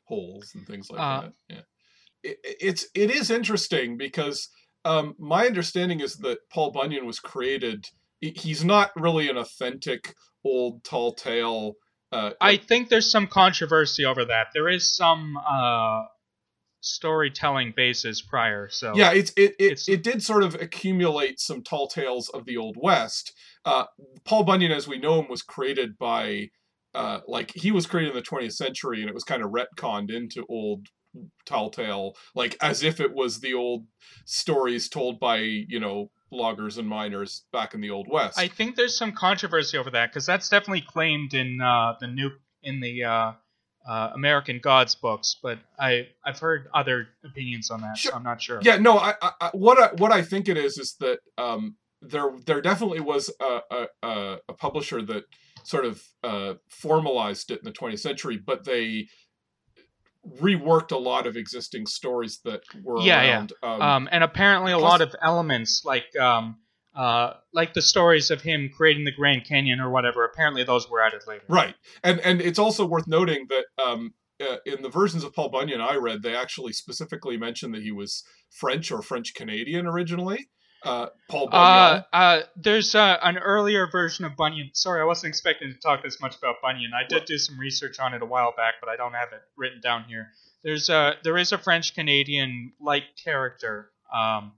holes 0.06 0.54
and 0.56 0.66
things 0.66 0.90
like 0.90 1.00
Uh, 1.02 1.22
that 1.22 1.34
yeah 1.50 1.62
it, 2.24 2.38
it's 2.44 2.86
it 2.96 3.12
is 3.12 3.30
interesting 3.30 3.98
because 3.98 4.50
um, 4.86 5.16
my 5.20 5.46
understanding 5.46 6.00
is 6.00 6.16
that 6.18 6.40
paul 6.50 6.72
bunyan 6.72 7.06
was 7.06 7.20
created 7.20 7.86
he's 8.32 8.64
not 8.64 8.92
really 8.96 9.30
an 9.30 9.38
authentic 9.38 10.16
old 10.44 10.84
tall 10.84 11.14
tale 11.14 11.74
uh, 12.12 12.32
I 12.40 12.56
think 12.58 12.88
there's 12.90 13.10
some 13.12 13.28
controversy 13.28 14.06
over 14.06 14.24
that. 14.26 14.48
There 14.54 14.70
is 14.70 14.96
some 14.96 15.36
uh, 15.38 16.04
storytelling 16.82 17.74
basis 17.76 18.22
prior, 18.22 18.70
so 18.70 18.94
yeah 18.96 19.12
it's 19.12 19.32
it 19.36 19.56
it, 19.58 19.64
It's- 19.72 19.90
it 19.90 20.04
did 20.04 20.24
sort 20.24 20.44
of 20.44 20.56
accumulate 20.56 21.40
some 21.40 21.64
tall 21.64 21.88
tales 21.88 22.30
of 22.30 22.46
the 22.46 22.58
old 22.58 22.78
west 22.80 23.34
uh, 23.66 23.86
paul 24.24 24.44
bunyan 24.44 24.72
as 24.72 24.88
we 24.88 25.00
know 25.00 25.20
him 25.20 25.28
was 25.28 25.42
created 25.42 25.98
by 25.98 26.50
uh, 26.94 27.20
like 27.28 27.52
he 27.56 27.72
was 27.72 27.88
created 27.88 28.12
in 28.12 28.16
the 28.16 28.22
20th 28.22 28.54
century 28.54 29.02
and 29.02 29.10
it 29.10 29.14
was 29.16 29.24
kind 29.24 29.44
of 29.44 29.52
retconned 29.52 30.14
into 30.14 30.46
old 30.48 30.88
tall 31.46 31.70
tale 31.72 32.14
like 32.36 32.56
as 32.62 32.84
if 32.84 33.00
it 33.00 33.14
was 33.14 33.40
the 33.40 33.54
old 33.54 33.86
stories 34.26 34.88
told 34.88 35.20
by 35.20 35.38
you 35.38 35.80
know 35.80 36.12
loggers 36.32 36.78
and 36.78 36.88
miners 36.88 37.44
back 37.54 37.74
in 37.74 37.82
the 37.82 37.90
old 37.90 38.08
west 38.10 38.38
I 38.38 38.48
think 38.48 38.76
there's 38.76 38.98
some 38.98 39.12
controversy 39.12 39.78
over 39.78 39.92
that 39.92 40.10
because 40.12 40.26
that's 40.26 40.50
definitely 40.50 40.82
claimed 40.82 41.34
in 41.34 41.62
uh, 41.62 41.94
the 42.00 42.08
new 42.08 42.32
in 42.64 42.80
the 42.80 43.04
uh, 43.04 43.32
uh, 43.88 44.10
American 44.16 44.58
Gods 44.60 44.96
books, 44.96 45.38
but 45.44 45.60
I 45.80 46.08
I've 46.26 46.40
heard 46.40 46.68
other 46.74 47.08
opinions 47.24 47.70
on 47.70 47.82
that, 47.82 47.98
Sure. 47.98 48.12
so 48.12 48.18
I'm 48.18 48.24
not 48.24 48.42
sure. 48.42 48.60
Yeah, 48.64 48.78
no, 48.78 48.98
I, 48.98 49.14
I, 49.22 49.50
what 49.54 49.78
I, 49.78 49.94
what 50.02 50.12
I 50.12 50.24
think 50.24 50.50
it 50.50 50.58
is 50.58 50.80
is 50.80 50.96
that 51.00 51.20
um, 51.38 51.76
there 52.02 52.32
there 52.48 52.62
definitely 52.62 53.02
was 53.02 53.30
a, 53.40 53.60
a, 53.70 53.88
a, 54.02 54.38
a 54.50 54.54
publisher 54.54 55.04
that 55.04 55.26
sort 55.64 55.86
of 55.86 56.04
uh, 56.24 56.56
formalized 56.68 57.52
it 57.52 57.60
in 57.60 57.66
the 57.66 57.72
20th 57.72 58.00
century, 58.00 58.38
but 58.38 58.66
they 58.66 59.08
reworked 60.40 60.92
a 60.92 60.98
lot 60.98 61.28
of 61.28 61.36
existing 61.38 61.86
stories 61.86 62.40
that 62.46 62.62
were 62.84 63.00
Yeah, 63.00 63.24
yeah. 63.24 63.48
Um, 63.64 63.82
Um, 63.82 64.10
and 64.12 64.24
apparently 64.24 64.72
a 64.72 64.78
plus- 64.78 64.92
lot 64.92 65.02
of 65.02 65.16
elements 65.22 65.84
like 65.86 66.16
um, 66.20 66.58
uh, 66.96 67.34
like 67.54 67.74
the 67.74 67.82
stories 67.82 68.32
of 68.32 68.42
him 68.42 68.70
creating 68.76 69.06
the 69.06 69.12
Grand 69.12 69.46
Canyon 69.46 69.80
or 69.80 69.90
whatever. 69.90 70.24
Apparently 70.24 70.64
those 70.64 70.90
were 70.90 71.02
added 71.02 71.22
later. 71.28 71.44
Right, 71.48 71.76
and 72.04 72.20
and 72.22 72.42
it's 72.42 72.60
also 72.60 72.86
worth 72.86 73.08
noting 73.08 73.48
that 73.50 73.66
um, 73.84 74.14
uh, 74.42 74.58
in 74.66 74.82
the 74.82 74.90
versions 74.90 75.24
of 75.24 75.34
Paul 75.34 75.50
Bunyan 75.50 75.82
I 75.82 75.96
read, 75.96 76.24
they 76.24 76.36
actually 76.36 76.74
specifically 76.74 77.38
mentioned 77.38 77.74
that 77.74 77.84
he 77.84 77.92
was 77.92 78.24
French 78.50 78.92
or 78.92 79.02
French 79.02 79.34
Canadian 79.34 79.86
originally. 79.86 80.50
Uh, 80.86 81.08
Paul 81.28 81.48
Bunyan. 81.48 82.04
Uh, 82.13 82.15
uh, 82.15 82.41
there's 82.56 82.93
uh, 82.93 83.17
an 83.21 83.38
earlier 83.38 83.88
version 83.88 84.24
of 84.24 84.36
Bunyan. 84.36 84.69
Sorry, 84.74 85.02
I 85.02 85.06
wasn't 85.06 85.30
expecting 85.30 85.74
to 85.74 85.80
talk 85.80 86.04
this 86.04 86.21
much 86.21 86.38
about 86.38 86.56
Bunyan. 86.62 86.91
I 86.93 87.08
did 87.08 87.26
do 87.26 87.38
some 87.38 87.60
research 87.60 88.00
on 88.00 88.13
it 88.13 88.21
a 88.21 88.26
while 88.26 88.54
back, 88.56 88.76
but 88.80 88.89
I 88.89 88.95
don't 88.95 89.13
have 89.13 89.30
it 89.34 89.41
written 89.58 89.82
down 89.82 90.04
here. 90.04 90.30
There's 90.63 90.89
a 90.89 91.15
there 91.24 91.38
is 91.38 91.52
a 91.52 91.58
French 91.58 91.95
Canadian 91.95 92.74
like 92.80 93.04
character, 93.24 93.89
um, 94.13 94.54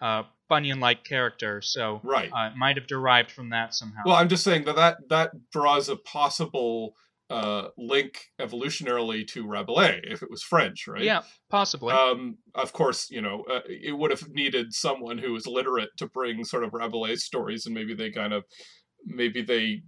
uh, 0.00 0.24
Bunyan 0.48 0.80
like 0.80 1.04
character, 1.04 1.62
so 1.62 2.00
right. 2.02 2.30
uh, 2.32 2.50
it 2.52 2.56
might 2.56 2.76
have 2.76 2.86
derived 2.86 3.30
from 3.30 3.50
that 3.50 3.74
somehow. 3.74 4.02
Well, 4.06 4.16
I'm 4.16 4.28
just 4.28 4.44
saying 4.44 4.64
that 4.64 4.76
that, 4.76 5.08
that 5.08 5.50
draws 5.50 5.88
a 5.88 5.96
possible 5.96 6.94
uh, 7.34 7.68
link 7.76 8.20
evolutionarily 8.40 9.26
to 9.26 9.46
Rabelais 9.46 10.00
if 10.04 10.22
it 10.22 10.30
was 10.30 10.42
French, 10.42 10.86
right? 10.86 11.02
yeah, 11.02 11.22
possibly. 11.50 11.92
Um, 11.92 12.38
of 12.54 12.72
course, 12.72 13.10
you 13.10 13.20
know, 13.20 13.42
uh, 13.50 13.60
it 13.66 13.96
would 13.98 14.12
have 14.12 14.28
needed 14.28 14.72
someone 14.72 15.18
who 15.18 15.32
was 15.32 15.46
literate 15.46 15.90
to 15.98 16.06
bring 16.06 16.44
sort 16.44 16.62
of 16.62 16.72
Rabelais 16.72 17.16
stories, 17.16 17.66
and 17.66 17.74
maybe 17.74 17.92
they 17.94 18.10
kind 18.10 18.32
of, 18.32 18.44
maybe 19.04 19.42
they, 19.42 19.82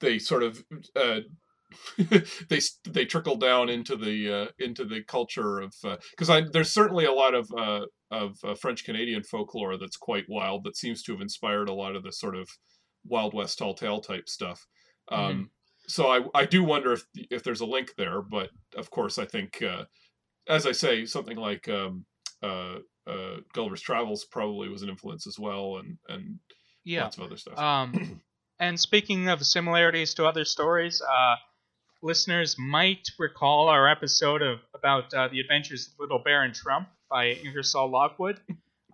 they 0.00 0.18
sort 0.18 0.42
of, 0.42 0.64
uh, 0.96 1.20
they 2.48 2.60
they 2.88 3.04
trickle 3.04 3.36
down 3.36 3.68
into 3.68 3.96
the 3.96 4.32
uh, 4.32 4.46
into 4.58 4.84
the 4.84 5.02
culture 5.04 5.60
of 5.60 5.72
because 6.10 6.30
I 6.30 6.42
there's 6.52 6.72
certainly 6.72 7.04
a 7.04 7.12
lot 7.12 7.34
of 7.34 7.48
uh, 7.56 7.86
of 8.10 8.36
uh, 8.44 8.54
French 8.54 8.84
Canadian 8.84 9.22
folklore 9.22 9.76
that's 9.76 9.96
quite 9.96 10.24
wild 10.28 10.64
that 10.64 10.76
seems 10.76 11.02
to 11.04 11.12
have 11.12 11.20
inspired 11.20 11.68
a 11.68 11.74
lot 11.74 11.96
of 11.96 12.02
the 12.02 12.12
sort 12.12 12.36
of 12.36 12.48
Wild 13.04 13.34
West 13.34 13.58
tall 13.58 13.74
tale 13.74 14.00
type 14.00 14.28
stuff. 14.28 14.60
Um, 15.10 15.18
Mhm. 15.18 15.48
So 15.88 16.08
I 16.08 16.24
I 16.34 16.46
do 16.46 16.64
wonder 16.64 16.92
if 16.92 17.04
if 17.30 17.42
there's 17.42 17.60
a 17.60 17.66
link 17.66 17.94
there, 17.96 18.22
but 18.22 18.50
of 18.76 18.90
course 18.90 19.18
I 19.18 19.24
think 19.24 19.62
uh, 19.62 19.84
as 20.48 20.66
I 20.66 20.72
say 20.72 21.06
something 21.06 21.36
like 21.36 21.68
um, 21.68 22.04
uh, 22.42 22.78
uh, 23.06 23.36
Gulliver's 23.52 23.82
Travels 23.82 24.24
probably 24.24 24.68
was 24.68 24.82
an 24.82 24.88
influence 24.88 25.26
as 25.26 25.38
well, 25.38 25.78
and 25.78 25.98
and 26.08 26.38
yeah. 26.84 27.04
lots 27.04 27.16
of 27.16 27.24
other 27.24 27.36
stuff. 27.36 27.58
Um, 27.58 28.20
and 28.58 28.78
speaking 28.78 29.28
of 29.28 29.44
similarities 29.44 30.14
to 30.14 30.26
other 30.26 30.44
stories, 30.44 31.02
uh, 31.02 31.36
listeners 32.02 32.56
might 32.58 33.08
recall 33.18 33.68
our 33.68 33.88
episode 33.88 34.42
of 34.42 34.60
about 34.74 35.12
uh, 35.14 35.28
the 35.28 35.40
Adventures 35.40 35.88
of 35.88 36.00
Little 36.00 36.18
Baron 36.18 36.52
Trump 36.52 36.88
by 37.10 37.30
Ingersoll 37.30 37.90
Lockwood. 37.90 38.40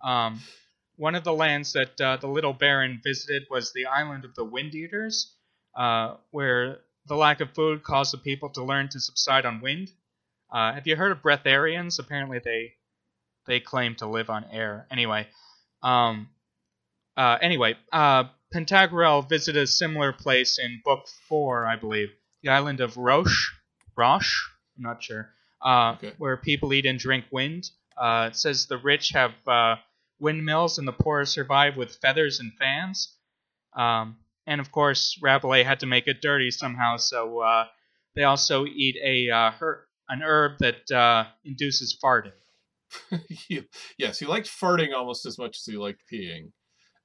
Um, 0.03 0.41
one 0.97 1.15
of 1.15 1.23
the 1.23 1.33
lands 1.33 1.73
that 1.73 1.99
uh, 1.99 2.17
the 2.17 2.27
Little 2.27 2.53
Baron 2.53 3.01
visited 3.03 3.43
was 3.49 3.73
the 3.73 3.85
island 3.85 4.25
of 4.25 4.35
the 4.35 4.43
Wind 4.43 4.75
Eaters, 4.75 5.35
uh, 5.75 6.15
where 6.31 6.79
the 7.07 7.15
lack 7.15 7.41
of 7.41 7.51
food 7.53 7.83
caused 7.83 8.13
the 8.13 8.17
people 8.17 8.49
to 8.49 8.63
learn 8.63 8.89
to 8.89 8.99
subside 8.99 9.45
on 9.45 9.61
wind. 9.61 9.91
Uh, 10.51 10.73
have 10.73 10.85
you 10.87 10.95
heard 10.95 11.11
of 11.11 11.21
breatharians? 11.21 11.99
Apparently, 11.99 12.39
they 12.43 12.73
they 13.47 13.59
claim 13.59 13.95
to 13.95 14.07
live 14.07 14.29
on 14.29 14.45
air. 14.51 14.85
Anyway, 14.91 15.27
um, 15.81 16.29
uh, 17.17 17.37
anyway, 17.41 17.75
uh, 17.91 18.25
Pantagruel 18.53 19.27
visited 19.27 19.63
a 19.63 19.67
similar 19.67 20.11
place 20.13 20.59
in 20.59 20.81
Book 20.83 21.07
Four, 21.27 21.65
I 21.65 21.75
believe, 21.75 22.09
the 22.43 22.49
island 22.49 22.81
of 22.81 22.97
Roche. 22.97 23.51
Roche, 23.97 24.49
I'm 24.77 24.83
not 24.83 25.03
sure. 25.03 25.29
Uh, 25.61 25.93
Okay. 25.97 26.13
Where 26.17 26.37
people 26.37 26.73
eat 26.73 26.85
and 26.85 26.99
drink 26.99 27.25
wind. 27.31 27.69
Uh, 27.97 28.29
it 28.31 28.35
says 28.35 28.65
the 28.65 28.77
rich 28.77 29.09
have 29.13 29.33
uh, 29.47 29.75
windmills 30.19 30.77
and 30.79 30.87
the 30.87 30.93
poor 30.93 31.25
survive 31.25 31.77
with 31.77 31.95
feathers 31.95 32.39
and 32.39 32.51
fans. 32.57 33.15
Um, 33.73 34.17
and 34.47 34.61
of 34.61 34.71
course, 34.71 35.17
Rabelais 35.21 35.63
had 35.63 35.79
to 35.81 35.85
make 35.85 36.07
it 36.07 36.21
dirty 36.21 36.51
somehow, 36.51 36.97
so 36.97 37.39
uh, 37.39 37.65
they 38.15 38.23
also 38.23 38.65
eat 38.65 38.97
a 39.03 39.29
uh, 39.33 39.51
her- 39.51 39.87
an 40.09 40.21
herb 40.23 40.59
that 40.59 40.91
uh, 40.91 41.25
induces 41.45 41.97
farting. 42.03 42.33
Yes, 43.97 44.19
he 44.19 44.25
liked 44.25 44.47
farting 44.47 44.93
almost 44.93 45.25
as 45.25 45.37
much 45.37 45.57
as 45.57 45.65
he 45.65 45.77
liked 45.77 46.01
peeing. 46.11 46.51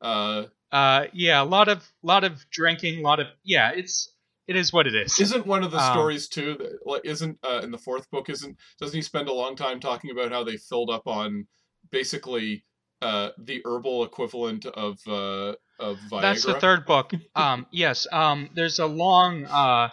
Uh, 0.01 0.47
Uh, 0.73 1.07
yeah, 1.13 1.41
a 1.43 1.45
lot 1.45 1.69
of 1.69 1.87
lot 2.03 2.25
of 2.25 2.45
drinking, 2.51 2.99
a 2.99 3.03
lot 3.03 3.21
of 3.21 3.29
yeah. 3.45 3.71
It's 3.75 4.13
it 4.49 4.57
is 4.57 4.73
what 4.73 4.87
it 4.87 4.95
is. 4.95 5.19
isn't 5.21 5.47
one 5.47 5.63
of 5.63 5.71
the 5.71 5.79
Um, 5.79 5.93
stories 5.93 6.29
too 6.29 6.57
that 6.59 6.79
like 6.85 7.03
isn't 7.05 7.39
uh, 7.45 7.61
in 7.63 7.71
the 7.71 7.79
fourth 7.79 8.11
book 8.11 8.29
isn't 8.29 8.57
doesn't 8.81 8.97
he 8.97 9.03
spend 9.03 9.29
a 9.29 9.33
long 9.33 9.55
time 9.57 9.79
talking 9.81 10.11
about 10.11 10.33
how 10.33 10.43
they 10.45 10.57
filled 10.57 10.91
up 10.91 11.07
on 11.07 11.47
basically 11.91 12.65
uh, 13.03 13.31
the 13.39 13.63
herbal 13.65 14.05
equivalent 14.05 14.67
of 14.67 14.99
uh, 15.07 15.55
of 15.79 15.99
Viagra? 16.11 16.21
That's 16.23 16.45
the 16.45 16.61
third 16.61 16.87
book. 16.87 17.13
Um, 17.35 17.67
yes. 17.71 18.07
Um, 18.13 18.51
there's 18.55 18.79
a 18.79 18.87
long 18.87 19.45
uh, 19.47 19.89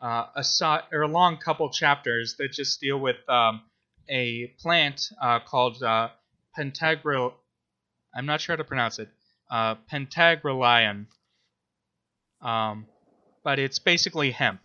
uh, 0.00 0.26
a 0.36 0.82
or 0.92 1.02
a 1.02 1.08
long 1.08 1.38
couple 1.38 1.70
chapters 1.70 2.36
that 2.38 2.52
just 2.52 2.80
deal 2.80 2.98
with 2.98 3.16
um, 3.28 3.62
a 4.08 4.48
plant 4.60 5.10
uh, 5.20 5.40
called 5.40 5.82
uh, 5.82 6.10
pentagryl. 6.58 7.32
I'm 8.14 8.26
not 8.26 8.40
sure 8.40 8.54
how 8.54 8.58
to 8.58 8.64
pronounce 8.64 8.98
it. 8.98 9.08
Uh, 9.50 9.76
Pantagruelion. 9.92 11.06
Um, 12.40 12.86
but 13.44 13.58
it's 13.58 13.78
basically 13.78 14.30
hemp. 14.30 14.60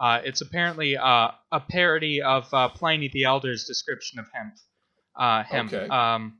Uh, 0.00 0.20
it's 0.24 0.40
apparently 0.40 0.96
uh, 0.96 1.30
a 1.52 1.60
parody 1.60 2.22
of 2.22 2.52
uh, 2.52 2.68
Pliny 2.68 3.08
the 3.08 3.24
Elder's 3.24 3.64
description 3.64 4.18
of 4.18 4.26
hemp. 4.32 4.54
Uh, 5.16 5.44
hemp, 5.44 5.72
Okay. 5.72 5.88
um, 5.88 6.38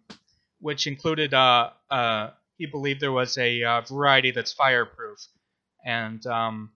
which 0.60 0.86
included 0.86 1.32
uh, 1.32 1.70
uh, 1.90 2.30
he 2.58 2.66
believed 2.66 3.00
there 3.00 3.12
was 3.12 3.36
a 3.38 3.62
uh, 3.62 3.80
variety 3.82 4.30
that's 4.30 4.52
fireproof, 4.52 5.18
and 5.84 6.24
um, 6.26 6.70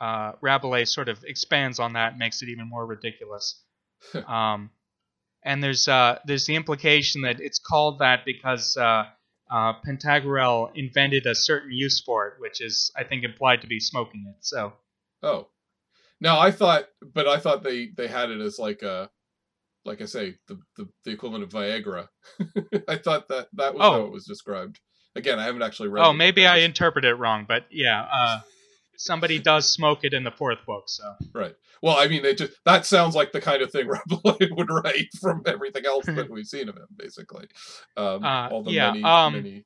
uh, 0.00 0.32
Rabelais 0.40 0.84
sort 0.86 1.08
of 1.08 1.22
expands 1.24 1.78
on 1.78 1.92
that, 1.94 2.10
and 2.12 2.18
makes 2.18 2.42
it 2.42 2.48
even 2.48 2.68
more 2.68 2.86
ridiculous. 2.86 3.62
um, 4.26 4.70
and 5.44 5.62
there's 5.62 5.88
uh, 5.88 6.18
there's 6.24 6.46
the 6.46 6.56
implication 6.56 7.22
that 7.22 7.40
it's 7.40 7.58
called 7.58 7.98
that 8.00 8.24
because 8.24 8.76
uh, 8.76 9.04
uh, 9.50 9.72
Pantagruel 9.86 10.70
invented 10.74 11.26
a 11.26 11.34
certain 11.34 11.72
use 11.72 12.00
for 12.00 12.28
it, 12.28 12.34
which 12.38 12.60
is 12.60 12.90
I 12.96 13.04
think 13.04 13.24
implied 13.24 13.60
to 13.62 13.66
be 13.66 13.80
smoking 13.80 14.24
it. 14.28 14.36
So 14.44 14.72
Oh, 15.22 15.48
no, 16.20 16.38
I 16.38 16.50
thought, 16.50 16.84
but 17.14 17.26
I 17.28 17.38
thought 17.38 17.62
they 17.62 17.88
they 17.96 18.08
had 18.08 18.30
it 18.30 18.40
as 18.40 18.58
like 18.58 18.82
a, 18.82 19.08
like 19.84 20.00
I 20.00 20.06
say, 20.06 20.36
the 20.48 20.60
the, 20.76 20.88
the 21.04 21.10
equivalent 21.12 21.44
of 21.44 21.50
Viagra. 21.50 22.08
I 22.88 22.96
thought 22.96 23.28
that 23.28 23.48
that 23.54 23.74
was 23.74 23.82
how 23.82 23.94
Oh. 24.00 24.06
it 24.06 24.12
was 24.12 24.24
described. 24.26 24.80
Again, 25.14 25.38
I 25.38 25.44
haven't 25.44 25.62
actually 25.62 25.88
read. 25.88 26.04
oh, 26.04 26.12
maybe 26.12 26.46
I 26.46 26.58
interpret 26.58 27.04
it 27.04 27.14
wrong, 27.14 27.44
but 27.46 27.66
yeah, 27.70 28.06
uh, 28.12 28.40
somebody 28.96 29.38
does 29.38 29.70
smoke 29.70 30.04
it 30.04 30.14
in 30.14 30.24
the 30.24 30.30
fourth 30.30 30.64
book. 30.66 30.84
So 30.86 31.04
Right. 31.34 31.54
Well, 31.82 31.96
I 31.98 32.06
mean, 32.06 32.22
they 32.22 32.34
just 32.34 32.52
that 32.64 32.86
sounds 32.86 33.14
like 33.14 33.32
the 33.32 33.40
kind 33.40 33.60
of 33.60 33.70
thing 33.72 33.88
Rabelais 34.10 34.48
would 34.52 34.70
write 34.70 35.12
from 35.20 35.42
everything 35.46 35.84
else 35.84 36.06
that 36.06 36.30
we've 36.34 36.46
seen 36.46 36.68
of 36.68 36.76
him, 36.76 36.86
basically. 36.96 37.46
Um, 37.96 38.24
Uh, 38.24 38.48
all 38.50 38.62
the 38.62 38.70
yeah, 38.70 38.92
many, 38.92 39.04
um, 39.04 39.32
many. 39.34 39.64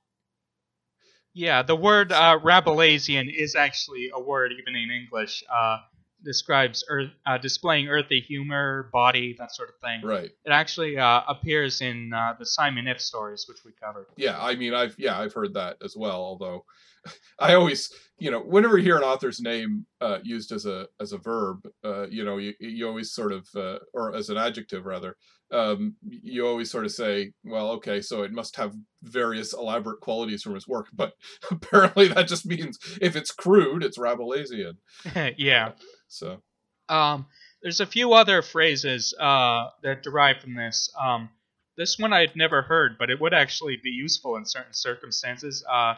Yeah, 1.35 1.63
the 1.63 1.77
word 1.77 2.13
uh, 2.13 2.39
Rabelaisian 2.43 3.31
is 3.33 3.55
actually 3.55 4.11
a 4.15 4.21
word 4.21 4.53
even 4.59 4.75
in 4.75 4.91
English. 4.91 5.45
Uh, 5.55 5.79
describes 6.25 6.85
earth, 6.89 7.11
uh, 7.27 7.39
displaying 7.39 7.89
earthy 7.89 8.21
humor, 8.21 8.89
body, 8.93 9.35
that 9.39 9.55
sort 9.55 9.69
of 9.69 9.75
thing. 9.77 10.01
Right. 10.03 10.31
It 10.45 10.51
actually 10.51 10.99
uh, 10.99 11.23
appears 11.29 11.81
in 11.81 12.13
uh, 12.13 12.35
the 12.39 12.47
Simon 12.47 12.87
Iff 12.89 13.01
stories, 13.01 13.47
which 13.49 13.59
we 13.65 13.73
covered. 13.83 14.07
Yeah. 14.17 14.39
I 14.41 14.55
mean, 14.57 14.75
I've 14.75 14.95
yeah, 14.99 15.19
I've 15.19 15.33
heard 15.33 15.55
that 15.55 15.77
as 15.85 15.95
well. 15.97 16.17
Although, 16.17 16.65
I 17.39 17.55
always, 17.55 17.91
you 18.19 18.31
know, 18.31 18.41
whenever 18.41 18.79
you 18.79 18.85
hear 18.85 18.97
an 18.97 19.05
author's 19.05 19.41
name 19.41 19.87
uh, 20.01 20.19
used 20.23 20.53
as 20.53 20.67
a 20.67 20.87
as 21.01 21.13
a 21.13 21.19
verb, 21.19 21.59
uh, 21.85 22.07
you 22.09 22.25
know, 22.25 22.39
you 22.39 22.55
you 22.61 22.87
always 22.87 23.13
sort 23.13 23.33
of, 23.33 23.47
uh, 23.55 23.79
or 23.95 24.15
as 24.15 24.29
an 24.29 24.37
adjective 24.37 24.87
rather, 24.87 25.17
um, 25.53 25.95
you 26.03 26.47
always 26.47 26.71
sort 26.71 26.85
of 26.85 26.93
say, 26.93 27.33
well, 27.45 27.71
okay, 27.73 28.01
so 28.01 28.23
it 28.23 28.33
must 28.33 28.57
have 28.57 28.75
various 29.03 29.53
elaborate 29.53 30.01
qualities 30.01 30.43
from 30.43 30.55
his 30.55 30.67
work, 30.67 30.89
but 30.93 31.13
apparently 31.51 32.09
that 32.09 32.29
just 32.29 32.47
means 32.47 32.79
if 33.01 33.15
it's 33.17 33.31
crude, 33.31 33.85
it's 33.85 33.99
Rabelaisian. 33.99 34.75
yeah. 35.37 35.73
So. 36.09 36.43
Um, 36.89 37.27
there's 37.63 37.81
a 37.81 37.87
few 37.87 38.13
other 38.13 38.43
phrases 38.43 39.13
uh, 39.19 39.71
that 39.83 40.03
derive 40.03 40.41
from 40.41 40.55
this. 40.55 40.89
Um, 41.01 41.31
this 41.77 41.99
one 41.99 42.13
I'd 42.13 42.37
never 42.37 42.63
heard, 42.63 42.97
but 42.99 43.11
it 43.11 43.21
would 43.21 43.35
actually 43.35 43.77
be 43.83 43.91
useful 43.91 44.37
in 44.37 44.45
certain 44.47 44.73
circumstances. 44.73 45.65
Uh, 45.69 45.95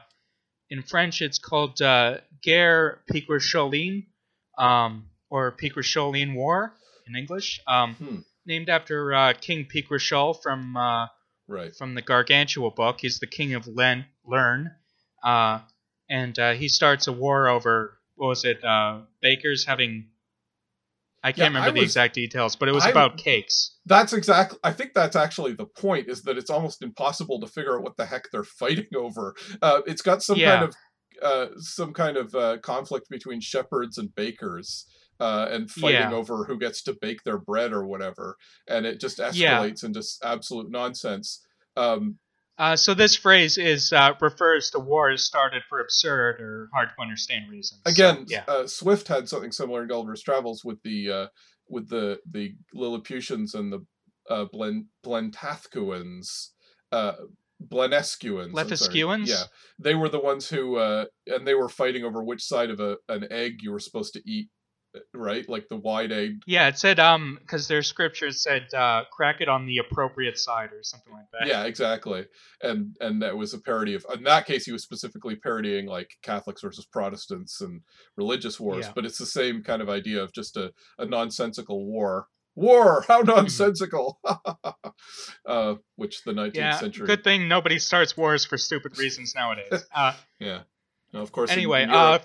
in 0.70 0.82
French, 0.82 1.20
it's 1.22 1.38
called 1.38 1.80
uh, 1.82 2.18
guerre 2.42 3.00
picrocholine, 3.10 4.06
um, 4.56 5.10
or 5.30 5.52
picrocholine 5.52 6.34
war 6.34 6.72
in 7.06 7.14
English, 7.16 7.60
um, 7.66 7.94
Hmm. 7.94 8.16
named 8.46 8.68
after 8.68 9.14
uh, 9.14 9.32
King 9.40 9.66
Picrochole 9.66 10.40
from 10.42 10.76
uh, 10.76 11.06
Right. 11.46 11.74
from 11.74 11.94
the 11.94 12.02
Gargantua 12.02 12.70
book. 12.72 13.00
He's 13.00 13.20
the 13.20 13.26
king 13.26 13.54
of 13.54 13.66
Len, 13.66 14.04
Lern, 14.26 14.70
uh, 15.22 15.60
and 16.10 16.38
uh, 16.38 16.52
he 16.52 16.68
starts 16.68 17.06
a 17.06 17.12
war 17.12 17.48
over 17.48 17.97
what 18.18 18.28
was 18.28 18.44
it? 18.44 18.62
Uh, 18.64 19.00
bakers 19.22 19.64
having. 19.64 20.08
I 21.24 21.32
can't 21.32 21.38
Yeah, 21.38 21.44
remember 21.46 21.68
I 21.68 21.72
the 21.72 21.80
was- 21.80 21.88
exact 21.90 22.14
details, 22.14 22.54
but 22.54 22.68
it 22.68 22.72
was 22.72 22.84
I'm- 22.84 22.92
about 22.92 23.18
cakes. 23.18 23.76
That's 23.86 24.12
exactly. 24.12 24.58
I 24.62 24.72
think 24.72 24.94
that's 24.94 25.16
actually 25.16 25.54
the 25.54 25.66
point. 25.66 26.08
Is 26.08 26.22
that 26.22 26.38
it's 26.38 26.50
almost 26.50 26.82
impossible 26.82 27.40
to 27.40 27.46
figure 27.48 27.76
out 27.76 27.82
what 27.82 27.96
the 27.96 28.06
heck 28.06 28.30
they're 28.30 28.44
fighting 28.44 28.86
over. 28.94 29.34
Uh, 29.62 29.80
it's 29.86 30.02
got 30.02 30.22
some 30.22 30.36
Yeah. 30.38 30.56
kind 30.58 30.64
of 30.68 30.74
uh, 31.20 31.46
some 31.58 31.92
kind 31.92 32.16
of 32.16 32.32
uh, 32.36 32.58
conflict 32.58 33.08
between 33.10 33.40
shepherds 33.40 33.98
and 33.98 34.14
bakers. 34.14 34.86
uh, 35.20 35.48
and 35.50 35.68
fighting 35.68 36.12
Yeah. 36.12 36.12
over 36.12 36.44
who 36.44 36.56
gets 36.56 36.80
to 36.80 36.92
bake 37.00 37.24
their 37.24 37.38
bread 37.38 37.72
or 37.72 37.84
whatever, 37.84 38.36
and 38.68 38.86
it 38.86 39.00
just 39.00 39.18
escalates 39.18 39.82
into 39.82 40.00
absolute 40.22 40.70
nonsense. 40.70 41.44
Um, 41.76 42.20
Uh, 42.58 42.74
so 42.74 42.92
this 42.92 43.14
phrase 43.14 43.56
is 43.56 43.92
uh, 43.92 44.12
refers 44.20 44.70
to 44.70 44.80
wars 44.80 45.22
started 45.22 45.62
for 45.68 45.80
absurd 45.80 46.40
or 46.40 46.68
hard 46.74 46.88
to 46.88 47.02
understand 47.02 47.48
reasons. 47.48 47.80
So, 47.86 47.92
again, 47.92 48.24
yeah, 48.28 48.42
uh, 48.48 48.66
Swift 48.66 49.06
had 49.06 49.28
something 49.28 49.52
similar 49.52 49.82
in 49.82 49.88
Gulliver's 49.88 50.22
Travels 50.22 50.64
with 50.64 50.82
the 50.82 51.10
uh, 51.10 51.26
with 51.68 51.88
the 51.88 52.18
the 52.28 52.54
Lilliputians 52.74 53.54
and 53.54 53.72
the 53.72 53.86
uh, 54.28 54.46
Blen 54.52 54.86
Blentathcuans, 55.06 56.48
uh, 56.90 57.12
Blenescuans. 57.64 58.52
Lephescuans? 58.52 59.28
Yeah, 59.28 59.44
they 59.78 59.94
were 59.94 60.08
the 60.08 60.20
ones 60.20 60.48
who, 60.48 60.76
uh, 60.76 61.04
and 61.28 61.46
they 61.46 61.54
were 61.54 61.68
fighting 61.68 62.04
over 62.04 62.22
which 62.24 62.42
side 62.42 62.70
of 62.70 62.80
a 62.80 62.96
an 63.08 63.26
egg 63.30 63.58
you 63.62 63.70
were 63.70 63.80
supposed 63.80 64.14
to 64.14 64.22
eat, 64.28 64.48
right? 65.14 65.48
Like 65.48 65.68
the 65.68 65.76
wide 65.76 66.12
egg. 66.12 66.42
yeah. 66.46 66.68
It 66.68 66.78
said 66.78 66.98
um 66.98 67.38
because 67.40 67.68
their 67.68 67.82
scriptures 67.82 68.42
said 68.42 68.72
uh, 68.74 69.04
crack 69.12 69.40
it 69.40 69.48
on 69.48 69.66
the 69.66 69.78
appropriate 69.78 70.38
side 70.38 70.70
or 70.72 70.82
something 70.82 71.12
like 71.12 71.26
that. 71.32 71.46
Yeah, 71.48 71.64
exactly. 71.64 72.26
And 72.62 72.96
and 73.00 73.22
that 73.22 73.36
was 73.36 73.54
a 73.54 73.58
parody 73.60 73.94
of. 73.94 74.04
In 74.14 74.22
that 74.24 74.46
case, 74.46 74.64
he 74.64 74.72
was 74.72 74.82
specifically 74.82 75.36
parodying 75.36 75.86
like 75.86 76.10
Catholics 76.22 76.62
versus 76.62 76.86
Protestants 76.86 77.60
and 77.60 77.80
religious 78.16 78.58
wars. 78.60 78.86
Yeah. 78.86 78.92
But 78.94 79.04
it's 79.06 79.18
the 79.18 79.26
same 79.26 79.62
kind 79.62 79.82
of 79.82 79.88
idea 79.88 80.22
of 80.22 80.32
just 80.32 80.56
a, 80.56 80.72
a 80.98 81.06
nonsensical 81.06 81.84
war. 81.86 82.26
War, 82.54 83.04
how 83.08 83.22
Mm-hmm. 83.22 83.30
nonsensical! 83.36 84.18
uh, 85.46 85.74
which 85.96 86.22
the 86.24 86.32
19th 86.32 86.54
Yeah, 86.54 86.78
century. 86.78 87.06
good 87.06 87.24
thing 87.24 87.48
nobody 87.48 87.78
starts 87.78 88.16
wars 88.16 88.44
for 88.44 88.58
stupid 88.58 88.98
reasons 88.98 89.34
nowadays. 89.34 89.84
Uh, 89.94 90.14
Yeah. 90.40 90.62
Now, 91.12 91.20
of 91.20 91.32
course. 91.32 91.50
anyway, 91.50 91.84
in 91.84 91.90
uh, 91.90 91.94
Europe, 91.94 92.24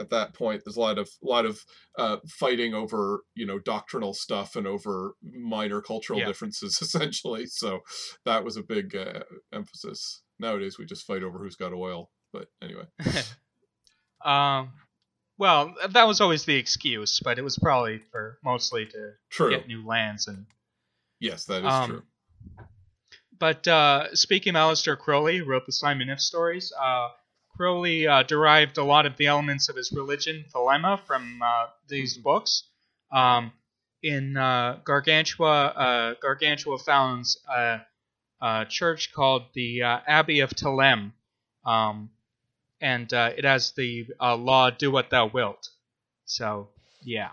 at 0.00 0.10
that 0.10 0.34
point, 0.34 0.62
there's 0.64 0.76
a 0.76 0.80
lot 0.80 0.98
of 0.98 1.08
lot 1.22 1.44
of 1.46 1.60
uh, 1.98 2.16
fighting 2.26 2.74
over 2.74 3.20
you 3.34 3.46
know 3.46 3.58
doctrinal 3.58 4.14
stuff 4.14 4.56
and 4.56 4.66
over 4.66 5.14
minor 5.22 5.80
cultural 5.82 6.18
Yeah. 6.18 6.26
differences, 6.26 6.78
essentially. 6.82 7.46
So 7.46 7.80
that 8.24 8.44
was 8.44 8.56
a 8.56 8.62
big 8.62 8.96
uh, 8.96 9.20
emphasis. 9.52 10.22
Nowadays, 10.38 10.78
we 10.78 10.86
just 10.86 11.06
fight 11.06 11.22
over 11.22 11.38
who's 11.38 11.56
got 11.56 11.72
oil. 11.72 12.10
But 12.32 12.48
anyway, 12.62 12.84
um, 14.24 14.72
well, 15.38 15.74
that 15.90 16.06
was 16.06 16.20
always 16.20 16.44
the 16.44 16.56
excuse, 16.56 17.20
but 17.22 17.38
it 17.38 17.42
was 17.42 17.58
probably 17.58 17.98
for 18.10 18.38
mostly 18.44 18.86
to 18.86 19.12
true. 19.30 19.50
get 19.50 19.66
new 19.66 19.86
lands 19.86 20.26
and 20.28 20.46
Yes, 21.18 21.44
that 21.46 21.64
is 21.64 21.72
Um, 21.72 21.90
true. 21.90 22.02
But 23.38 23.66
uh, 23.68 24.14
speaking 24.14 24.54
of 24.56 24.60
Aleister 24.70 24.96
Crowley, 24.98 25.38
who 25.38 25.44
wrote 25.44 25.66
the 25.66 25.72
Simon 25.72 26.08
Iff 26.10 26.20
stories, 26.20 26.72
uh, 26.78 27.08
Crowley 27.56 28.06
uh, 28.06 28.22
derived 28.22 28.78
a 28.78 28.84
lot 28.84 29.06
of 29.06 29.16
the 29.16 29.26
elements 29.26 29.68
of 29.68 29.76
his 29.76 29.92
religion, 29.92 30.44
Thelema, 30.54 30.98
from 31.06 31.42
uh, 31.42 31.66
these 31.88 32.18
Mhm. 32.18 32.22
books. 32.22 32.64
Um, 33.12 33.52
in 34.02 34.36
uh, 34.36 34.80
Gargantua, 34.84 35.66
uh, 35.66 36.14
Gargantua 36.22 36.78
founds 36.78 37.38
a, 37.48 37.80
a 38.40 38.66
church 38.68 39.12
called 39.12 39.52
the 39.52 39.82
uh, 39.82 40.00
Abbey 40.06 40.40
of 40.40 40.50
Thelem, 40.50 41.12
um, 41.64 42.10
and 42.80 43.12
uh, 43.12 43.32
it 43.36 43.44
has 43.44 43.72
the 43.72 44.06
uh, 44.20 44.36
law 44.36 44.70
"Do 44.70 44.90
what 44.90 45.10
thou 45.10 45.26
wilt." 45.26 45.68
So, 46.24 46.70
yeah, 47.02 47.32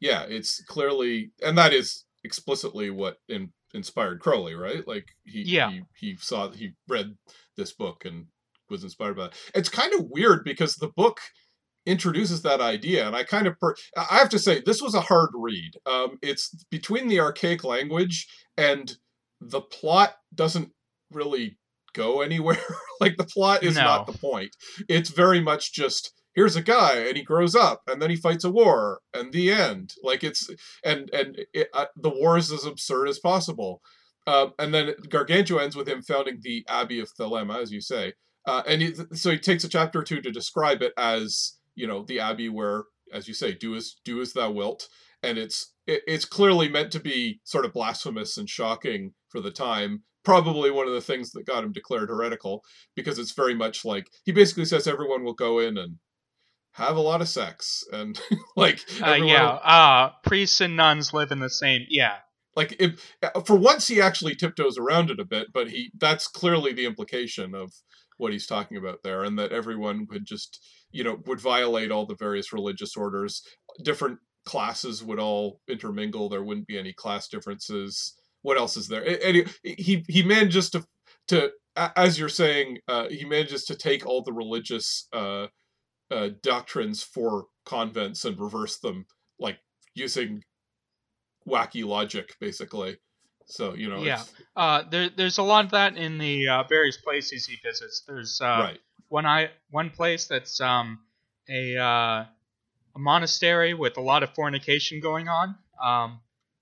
Yeah, 0.00 0.24
it's 0.24 0.62
clearly, 0.64 1.30
and 1.42 1.56
that 1.56 1.72
is 1.72 2.04
explicitly 2.24 2.90
what 2.90 3.20
in, 3.28 3.52
inspired 3.72 4.20
Crowley, 4.20 4.54
right? 4.54 4.86
Like 4.86 5.06
he, 5.24 5.42
Yeah. 5.42 5.70
he 5.70 5.82
he 5.98 6.16
saw 6.16 6.50
he 6.50 6.72
read 6.88 7.16
this 7.56 7.72
book 7.72 8.04
and 8.04 8.26
was 8.70 8.84
inspired 8.84 9.16
by 9.16 9.26
it. 9.26 9.34
It's 9.54 9.68
kind 9.68 9.92
of 9.94 10.06
weird 10.10 10.44
because 10.44 10.76
the 10.76 10.88
book 10.88 11.20
introduces 11.86 12.42
that 12.42 12.60
idea, 12.60 13.06
and 13.06 13.14
I 13.14 13.24
kind 13.24 13.46
of 13.46 13.58
per- 13.58 13.74
I 13.96 14.16
have 14.18 14.30
to 14.30 14.38
say 14.38 14.62
this 14.64 14.82
was 14.82 14.94
a 14.94 15.00
hard 15.00 15.30
read. 15.34 15.72
Um, 15.86 16.18
it's 16.22 16.54
between 16.70 17.08
the 17.08 17.20
archaic 17.20 17.64
language 17.64 18.26
and 18.56 18.96
the 19.40 19.60
plot 19.60 20.14
doesn't 20.34 20.70
really 21.10 21.58
go 21.94 22.20
anywhere. 22.20 22.58
like 23.00 23.16
the 23.16 23.24
plot 23.24 23.62
is 23.62 23.76
not 23.76 24.06
the 24.06 24.18
point. 24.18 24.56
It's 24.88 25.10
very 25.10 25.40
much 25.40 25.72
just 25.72 26.12
here's 26.34 26.56
a 26.56 26.62
guy 26.62 26.96
and 26.96 27.16
he 27.16 27.22
grows 27.22 27.54
up 27.54 27.82
and 27.86 28.02
then 28.02 28.10
he 28.10 28.16
fights 28.16 28.44
a 28.44 28.50
war 28.50 29.00
and 29.12 29.32
the 29.32 29.52
end. 29.52 29.92
Like 30.02 30.24
it's 30.24 30.50
and 30.84 31.08
and 31.14 31.38
it, 31.52 31.68
uh, 31.72 31.86
the 31.96 32.10
war 32.10 32.36
is 32.36 32.52
as 32.52 32.64
absurd 32.64 33.08
as 33.08 33.18
possible. 33.18 33.80
Um, 34.26 34.52
and 34.58 34.72
then 34.72 34.94
Gargantua 35.08 35.62
ends 35.62 35.76
with 35.76 35.88
him 35.88 36.02
founding 36.02 36.38
the 36.40 36.64
Abbey 36.68 36.98
of 36.98 37.10
Thelema, 37.12 37.60
as 37.60 37.70
you 37.70 37.80
say. 37.80 38.14
Uh, 38.46 38.62
and 38.66 38.82
he, 38.82 38.94
so 39.14 39.30
he 39.30 39.38
takes 39.38 39.64
a 39.64 39.68
chapter 39.68 40.00
or 40.00 40.02
two 40.04 40.20
to 40.20 40.30
describe 40.30 40.82
it 40.82 40.92
as 40.98 41.58
you 41.74 41.86
know 41.86 42.04
the 42.04 42.20
abbey 42.20 42.48
where, 42.48 42.84
as 43.12 43.26
you 43.28 43.34
say, 43.34 43.52
do 43.52 43.74
as 43.74 43.96
do 44.04 44.20
as 44.20 44.32
thou 44.32 44.50
wilt, 44.50 44.88
and 45.22 45.38
it's 45.38 45.72
it, 45.86 46.02
it's 46.06 46.24
clearly 46.24 46.68
meant 46.68 46.92
to 46.92 47.00
be 47.00 47.40
sort 47.44 47.64
of 47.64 47.72
blasphemous 47.72 48.36
and 48.36 48.48
shocking 48.48 49.12
for 49.30 49.40
the 49.40 49.50
time. 49.50 50.02
Probably 50.24 50.70
one 50.70 50.86
of 50.86 50.94
the 50.94 51.00
things 51.02 51.32
that 51.32 51.44
got 51.46 51.64
him 51.64 51.72
declared 51.72 52.08
heretical 52.08 52.62
because 52.96 53.18
it's 53.18 53.32
very 53.32 53.54
much 53.54 53.84
like 53.84 54.08
he 54.24 54.32
basically 54.32 54.64
says 54.64 54.86
everyone 54.86 55.22
will 55.24 55.34
go 55.34 55.58
in 55.58 55.76
and 55.76 55.96
have 56.72 56.96
a 56.96 57.00
lot 57.00 57.20
of 57.20 57.28
sex 57.28 57.84
and 57.92 58.18
like 58.56 58.80
uh, 59.02 59.12
yeah. 59.14 59.42
will- 59.52 59.60
Uh, 59.62 60.10
priests 60.24 60.60
and 60.60 60.76
nuns 60.76 61.12
live 61.12 61.30
in 61.30 61.40
the 61.40 61.50
same. 61.50 61.82
Yeah, 61.90 62.16
like 62.56 62.74
if, 62.80 63.14
for 63.44 63.54
once 63.56 63.86
he 63.88 64.00
actually 64.00 64.34
tiptoes 64.34 64.78
around 64.78 65.10
it 65.10 65.20
a 65.20 65.24
bit 65.24 65.48
but 65.52 65.68
he 65.70 65.90
that's 65.98 66.26
clearly 66.26 66.72
the 66.72 66.86
implication 66.86 67.54
of 67.54 67.72
what 68.16 68.32
he's 68.32 68.46
talking 68.46 68.76
about 68.76 69.02
there 69.02 69.24
and 69.24 69.38
that 69.38 69.52
everyone 69.52 70.06
would 70.10 70.24
just 70.24 70.64
you 70.90 71.02
know 71.04 71.18
would 71.26 71.40
violate 71.40 71.90
all 71.90 72.06
the 72.06 72.16
various 72.16 72.52
religious 72.52 72.96
orders. 72.96 73.42
Different 73.82 74.18
classes 74.44 75.02
would 75.02 75.18
all 75.18 75.60
intermingle. 75.68 76.28
There 76.28 76.44
wouldn't 76.44 76.66
be 76.66 76.78
any 76.78 76.92
class 76.92 77.28
differences. 77.28 78.14
What 78.42 78.58
else 78.58 78.76
is 78.76 78.88
there? 78.88 79.04
And 79.24 79.36
he 79.62 79.74
he, 79.74 80.04
he 80.08 80.22
manages 80.22 80.70
to 80.70 80.84
to 81.28 81.50
as 81.76 82.18
you're 82.18 82.28
saying 82.28 82.78
uh, 82.88 83.08
he 83.08 83.24
manages 83.24 83.64
to 83.64 83.74
take 83.74 84.06
all 84.06 84.22
the 84.22 84.32
religious 84.32 85.08
uh, 85.12 85.46
uh, 86.10 86.30
doctrines 86.42 87.02
for 87.02 87.46
convents 87.66 88.24
and 88.24 88.38
reverse 88.38 88.78
them 88.78 89.06
like 89.38 89.58
using 89.94 90.42
wacky 91.48 91.84
logic 91.84 92.36
basically 92.40 92.96
so 93.46 93.74
you 93.74 93.88
know 93.88 94.02
Yeah. 94.02 94.20
it's, 94.20 94.32
Uh, 94.56 94.82
there, 94.88 95.10
there's 95.10 95.38
a 95.38 95.42
lot 95.42 95.64
of 95.64 95.70
that 95.72 95.96
in 95.96 96.18
the 96.18 96.48
uh, 96.48 96.62
various 96.64 96.96
places 96.96 97.46
he 97.46 97.56
visits. 97.56 98.02
There's 98.06 98.40
uh, 98.40 98.44
right 98.44 98.80
one 99.08 99.26
I 99.26 99.50
one 99.70 99.90
place 99.90 100.26
that's 100.26 100.60
um, 100.60 101.00
a 101.48 101.76
uh, 101.76 102.24
a 102.94 102.98
monastery 102.98 103.74
with 103.74 103.96
a 103.96 104.00
lot 104.00 104.22
of 104.22 104.34
fornication 104.34 105.00
going 105.00 105.28
on, 105.28 105.56
um, 105.82 106.20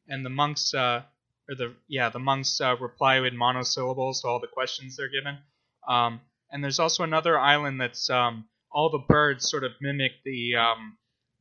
and 0.09 0.25
the 0.25 0.31
monks 0.31 0.75
uh, 0.75 1.03
or 1.49 1.55
the 1.55 1.75
yeah 1.89 2.09
the 2.11 2.19
monks 2.19 2.61
uh, 2.61 2.77
reply 2.79 3.21
with 3.21 3.33
monosyllables 3.33 4.23
to 4.23 4.29
all 4.29 4.41
the 4.41 4.47
questions 4.49 4.97
they're 4.97 5.09
given. 5.09 5.39
Um, 5.87 6.21
and 6.51 6.63
there's 6.63 6.79
also 6.79 7.03
another 7.05 7.39
island 7.39 7.81
that's 7.81 8.11
um, 8.11 8.45
all 8.71 8.91
the 8.91 9.05
birds 9.09 9.49
sort 9.49 9.65
of 9.65 9.73
mimic 9.81 10.13
the 10.25 10.57
um, 10.57 10.97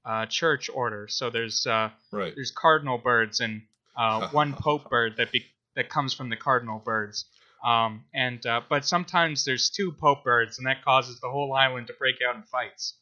uh, 0.06 0.26
church 0.26 0.70
order. 0.74 1.08
So 1.10 1.30
there's 1.30 1.68
uh, 1.68 1.90
right 2.12 2.34
there's 2.36 2.52
cardinal 2.52 2.98
birds 2.98 3.40
and 3.40 3.64
uh, 3.98 4.28
one 4.32 4.54
pope 4.54 4.90
bird 4.90 5.16
that 5.18 5.32
be- 5.32 5.46
that 5.76 5.90
comes 5.90 6.14
from 6.14 6.30
the 6.30 6.36
cardinal 6.36 6.80
birds. 6.80 7.26
Um, 7.66 8.06
and 8.14 8.44
uh, 8.46 8.62
but 8.70 8.86
sometimes 8.86 9.46
there's 9.46 9.70
two 9.70 9.92
pope 9.92 10.24
birds, 10.24 10.58
and 10.58 10.66
that 10.66 10.84
causes 10.84 11.20
the 11.20 11.30
whole 11.30 11.54
island 11.54 11.88
to 11.88 11.94
break 11.94 12.16
out 12.28 12.36
in 12.36 12.44
fights. 12.44 12.98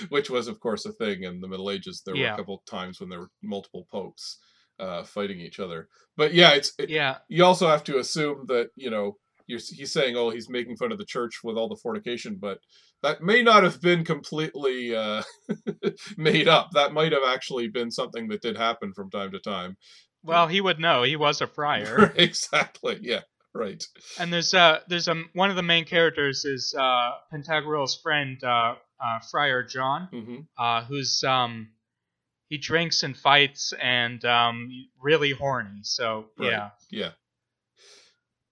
which 0.10 0.30
was 0.30 0.46
of 0.46 0.60
course 0.60 0.86
a 0.86 0.92
thing 0.92 1.24
in 1.24 1.40
the 1.40 1.48
middle 1.48 1.70
ages 1.70 2.02
there 2.04 2.14
were 2.16 2.26
a 2.34 2.36
couple 2.36 2.62
times 2.68 3.00
when 3.00 3.08
there 3.08 3.20
were 3.20 3.30
multiple 3.42 3.86
popes 3.90 4.38
uh, 4.78 5.02
fighting 5.04 5.40
each 5.40 5.60
other 5.60 5.88
but 6.16 6.34
yeah 6.34 6.50
it's 6.50 6.72
it, 6.78 6.88
Yeah, 6.88 7.18
you 7.28 7.44
also 7.44 7.68
have 7.68 7.84
to 7.84 7.98
assume 7.98 8.46
that 8.46 8.70
you 8.76 8.90
know 8.90 9.16
you're, 9.46 9.60
he's 9.60 9.92
saying 9.92 10.16
oh 10.16 10.30
he's 10.30 10.48
making 10.48 10.76
fun 10.76 10.92
of 10.92 10.98
the 10.98 11.04
church 11.04 11.40
with 11.42 11.56
all 11.56 11.68
the 11.68 11.76
fornication 11.76 12.36
but 12.36 12.58
that 13.02 13.22
may 13.22 13.42
not 13.42 13.62
have 13.62 13.80
been 13.80 14.04
completely 14.04 14.94
uh, 14.96 15.22
made 16.16 16.48
up 16.48 16.70
that 16.72 16.92
might 16.92 17.12
have 17.12 17.22
actually 17.26 17.68
been 17.68 17.90
something 17.90 18.28
that 18.28 18.42
did 18.42 18.56
happen 18.56 18.92
from 18.94 19.10
time 19.10 19.30
to 19.30 19.38
time 19.38 19.76
well, 20.26 20.48
he 20.48 20.62
would 20.62 20.80
know. 20.80 21.02
He 21.02 21.16
was 21.16 21.42
a 21.42 21.46
friar. 21.46 22.12
exactly 22.16 22.98
yeah 23.02 23.20
right 23.54 23.86
and 24.18 24.32
there's 24.32 24.52
uh 24.52 24.80
there's 24.88 25.06
um 25.06 25.30
one 25.32 25.48
of 25.50 25.56
the 25.56 25.62
main 25.62 25.84
characters 25.84 26.44
is 26.44 26.74
uh 26.76 27.12
friend 28.02 28.42
uh, 28.42 28.74
uh 29.00 29.18
Friar 29.30 29.62
John, 29.62 30.08
hmm 30.10 30.40
uh 30.58 30.84
who's 30.84 31.22
um 31.24 31.68
he 32.48 32.58
drinks 32.58 33.02
and 33.02 33.16
fights 33.16 33.72
and 33.80 34.24
um 34.24 34.70
really 35.00 35.32
horny. 35.32 35.80
So 35.82 36.26
Right. 36.36 36.50
yeah. 36.50 36.70
Yeah. 36.90 37.10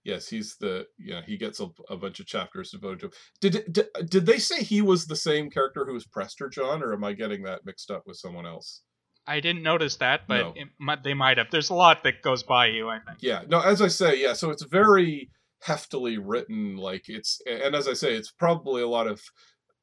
Yes, 0.04 0.28
he's 0.28 0.56
the 0.58 0.86
yeah. 0.98 1.22
He 1.24 1.36
gets 1.36 1.60
a, 1.60 1.68
a 1.88 1.96
bunch 1.96 2.18
of 2.20 2.26
chapters 2.26 2.70
devoted 2.70 3.00
to. 3.00 3.06
Him. 3.06 3.12
Did, 3.40 3.72
did 3.72 3.86
did 4.10 4.26
they 4.26 4.38
say 4.38 4.62
he 4.62 4.82
was 4.82 5.06
the 5.06 5.16
same 5.16 5.48
character 5.50 5.84
who 5.84 5.92
was 5.94 6.06
Prester 6.06 6.48
John, 6.48 6.82
or 6.82 6.92
am 6.92 7.04
I 7.04 7.12
getting 7.12 7.42
that 7.44 7.64
mixed 7.64 7.90
up 7.90 8.02
with 8.06 8.16
someone 8.16 8.46
else? 8.46 8.82
I 9.26 9.38
didn't 9.38 9.62
notice 9.62 9.96
that, 9.98 10.22
but 10.26 10.38
No. 10.40 10.54
it, 10.56 11.04
they 11.04 11.14
might 11.14 11.38
have. 11.38 11.46
There's 11.52 11.70
a 11.70 11.74
lot 11.74 12.02
that 12.02 12.22
goes 12.22 12.42
by 12.42 12.66
you, 12.66 12.88
I 12.88 12.98
think. 12.98 13.18
Yeah. 13.20 13.42
No, 13.48 13.60
as 13.60 13.80
I 13.80 13.86
say, 13.86 14.20
yeah. 14.20 14.32
So 14.32 14.50
it's 14.50 14.64
very 14.64 15.30
heftily 15.64 16.18
written. 16.20 16.76
Like 16.76 17.04
it's 17.08 17.40
and 17.48 17.74
as 17.76 17.86
I 17.86 17.92
say, 17.92 18.14
it's 18.14 18.32
probably 18.32 18.82
a 18.82 18.88
lot 18.88 19.06
of 19.06 19.22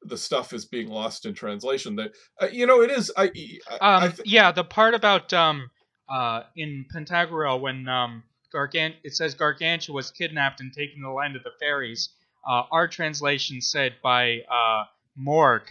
the 0.02 0.18
stuff 0.18 0.52
is 0.52 0.66
being 0.66 0.88
lost 0.88 1.24
in 1.24 1.32
translation. 1.32 1.96
That 1.96 2.10
uh, 2.42 2.48
you 2.52 2.66
know, 2.66 2.82
it 2.82 2.90
is. 2.90 3.10
I, 3.16 3.30
I, 3.70 3.74
Um, 3.96 4.02
I 4.02 4.08
th- 4.08 4.28
yeah, 4.28 4.52
the 4.52 4.64
part 4.64 4.94
about 4.94 5.32
um, 5.32 5.70
uh, 6.10 6.42
in 6.54 6.84
Pantagruel 6.94 7.60
when 7.62 7.88
um, 7.88 8.24
Gargant 8.54 8.94
it 9.04 9.14
says 9.14 9.34
Gargantua 9.34 9.94
was 9.94 10.10
kidnapped 10.10 10.60
and 10.60 10.72
taken 10.72 10.96
to 10.96 11.02
the 11.02 11.10
land 11.10 11.36
of 11.36 11.42
the 11.44 11.52
fairies. 11.60 12.10
Uh, 12.48 12.62
our 12.70 12.88
translation 12.88 13.60
said 13.60 13.94
by 14.02 14.40
uh, 14.50 14.84
Morg, 15.16 15.62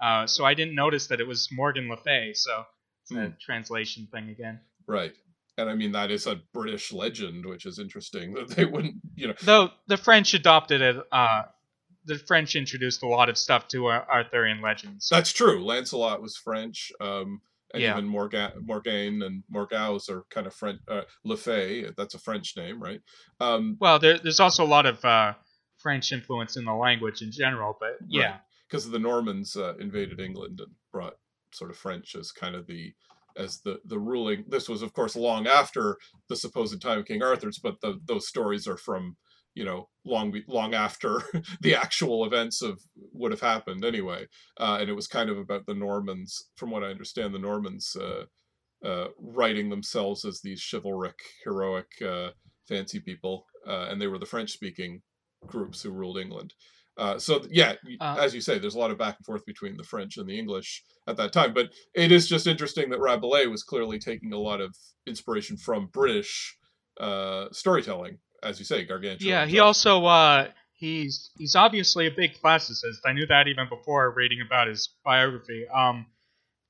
uh, 0.00 0.26
so 0.26 0.44
I 0.44 0.54
didn't 0.54 0.74
notice 0.74 1.08
that 1.08 1.20
it 1.20 1.26
was 1.26 1.48
Morgan 1.52 1.88
Le 1.88 1.96
Fay. 1.96 2.32
So 2.34 2.64
it's 3.02 3.10
a 3.10 3.14
Hmm. 3.14 3.30
translation 3.40 4.08
thing 4.12 4.28
again. 4.30 4.60
right. 4.86 5.14
And 5.56 5.70
I 5.70 5.74
mean 5.76 5.92
that 5.92 6.10
is 6.10 6.26
a 6.26 6.40
British 6.52 6.92
legend, 6.92 7.46
which 7.46 7.64
is 7.64 7.78
interesting 7.78 8.34
that 8.34 8.48
they 8.48 8.64
wouldn't, 8.64 8.96
you 9.14 9.28
know, 9.28 9.34
Though 9.42 9.70
the 9.86 9.96
French 9.96 10.34
adopted 10.34 10.80
it. 10.80 10.96
Uh, 11.12 11.42
the 12.06 12.18
French 12.18 12.56
introduced 12.56 13.02
a 13.04 13.06
lot 13.06 13.28
of 13.28 13.38
stuff 13.38 13.68
to 13.68 13.88
Arthurian 13.88 14.60
legends. 14.60 15.08
That's 15.08 15.32
true. 15.32 15.64
Lancelot 15.64 16.20
was 16.20 16.36
French, 16.36 16.90
um, 17.00 17.40
and 17.74 17.82
Yeah. 17.82 17.92
even 17.92 18.06
Morgan, 18.06 18.52
Morgaine 18.62 19.20
and 19.22 19.42
Morgause 19.52 20.08
are 20.08 20.24
kind 20.30 20.46
of 20.46 20.54
French. 20.54 20.80
Uh, 20.88 21.02
Le 21.24 21.36
Fay, 21.36 21.90
that's 21.96 22.14
a 22.14 22.18
French 22.18 22.56
name, 22.56 22.80
right? 22.82 23.00
Um, 23.40 23.76
well, 23.80 23.98
there, 23.98 24.16
there's 24.18 24.40
also 24.40 24.64
a 24.64 24.66
lot 24.66 24.86
of 24.86 25.04
uh, 25.04 25.34
French 25.78 26.12
influence 26.12 26.56
in 26.56 26.64
the 26.64 26.72
language 26.72 27.20
in 27.20 27.30
general, 27.32 27.76
but 27.78 27.98
yeah. 28.08 28.38
because 28.68 28.88
the 28.88 28.98
Normans 28.98 29.56
uh, 29.56 29.74
invaded 29.78 30.20
England 30.20 30.60
and 30.60 30.72
brought 30.92 31.14
sort 31.52 31.70
of 31.70 31.76
French 31.76 32.14
as 32.14 32.32
kind 32.32 32.54
of 32.54 32.66
the 32.66 32.94
as 33.36 33.60
the 33.62 33.80
the 33.84 33.98
ruling. 33.98 34.44
This 34.48 34.68
was, 34.68 34.80
of 34.82 34.92
course, 34.92 35.16
long 35.16 35.46
after 35.48 35.98
the 36.28 36.36
supposed 36.36 36.80
time 36.80 37.00
of 37.00 37.06
King 37.06 37.22
Arthur's, 37.22 37.58
but 37.58 37.80
the, 37.80 38.00
those 38.06 38.28
stories 38.28 38.68
are 38.68 38.76
from 38.76 39.16
you 39.54 39.64
know 39.64 39.88
long 40.04 40.34
long 40.48 40.74
after 40.74 41.22
the 41.60 41.74
actual 41.74 42.24
events 42.24 42.62
of 42.62 42.80
would 43.12 43.32
have 43.32 43.40
happened 43.40 43.84
anyway. 43.84 44.26
Uh, 44.58 44.78
and 44.80 44.90
it 44.90 44.94
was 44.94 45.06
kind 45.06 45.30
of 45.30 45.38
about 45.38 45.66
the 45.66 45.74
Normans, 45.74 46.50
from 46.56 46.70
what 46.70 46.84
I 46.84 46.88
understand, 46.88 47.34
the 47.34 47.38
Normans 47.38 47.96
uh, 47.96 48.24
uh, 48.86 49.08
writing 49.18 49.70
themselves 49.70 50.24
as 50.24 50.40
these 50.40 50.62
chivalric, 50.62 51.18
heroic, 51.44 51.86
uh, 52.06 52.30
fancy 52.68 53.00
people, 53.00 53.46
uh, 53.66 53.86
and 53.90 54.00
they 54.00 54.06
were 54.06 54.18
the 54.18 54.26
French-speaking 54.26 55.00
groups 55.46 55.82
who 55.82 55.90
ruled 55.90 56.18
England. 56.18 56.54
Uh, 56.96 57.18
so 57.18 57.44
yeah, 57.50 57.74
as 58.00 58.34
you 58.34 58.40
say, 58.40 58.58
there's 58.58 58.76
a 58.76 58.78
lot 58.78 58.90
of 58.90 58.98
back 58.98 59.16
and 59.18 59.26
forth 59.26 59.44
between 59.46 59.76
the 59.76 59.82
French 59.82 60.16
and 60.16 60.28
the 60.28 60.38
English 60.38 60.84
at 61.08 61.16
that 61.16 61.32
time. 61.32 61.52
But 61.52 61.70
it 61.94 62.12
is 62.12 62.28
just 62.28 62.46
interesting 62.46 62.88
that 62.90 63.00
Rabelais 63.00 63.46
was 63.46 63.64
clearly 63.64 63.98
taking 63.98 64.32
a 64.32 64.38
lot 64.38 64.60
of 64.60 64.76
inspiration 65.06 65.56
from 65.56 65.88
British 65.92 66.56
uh, 67.00 67.46
storytelling, 67.50 68.18
as 68.44 68.58
you 68.58 68.64
say, 68.64 68.84
Gargantua. 68.84 69.26
Yeah, 69.26 69.46
he 69.46 69.58
also 69.58 70.04
uh, 70.04 70.48
he's 70.74 71.30
he's 71.38 71.54
obviously 71.56 72.06
a 72.06 72.10
big 72.10 72.34
classicist. 72.40 72.98
I 73.04 73.12
knew 73.12 73.26
that 73.26 73.48
even 73.48 73.68
before 73.68 74.10
reading 74.10 74.40
about 74.44 74.68
his 74.68 74.88
biography. 75.04 75.66
Um, 75.68 76.06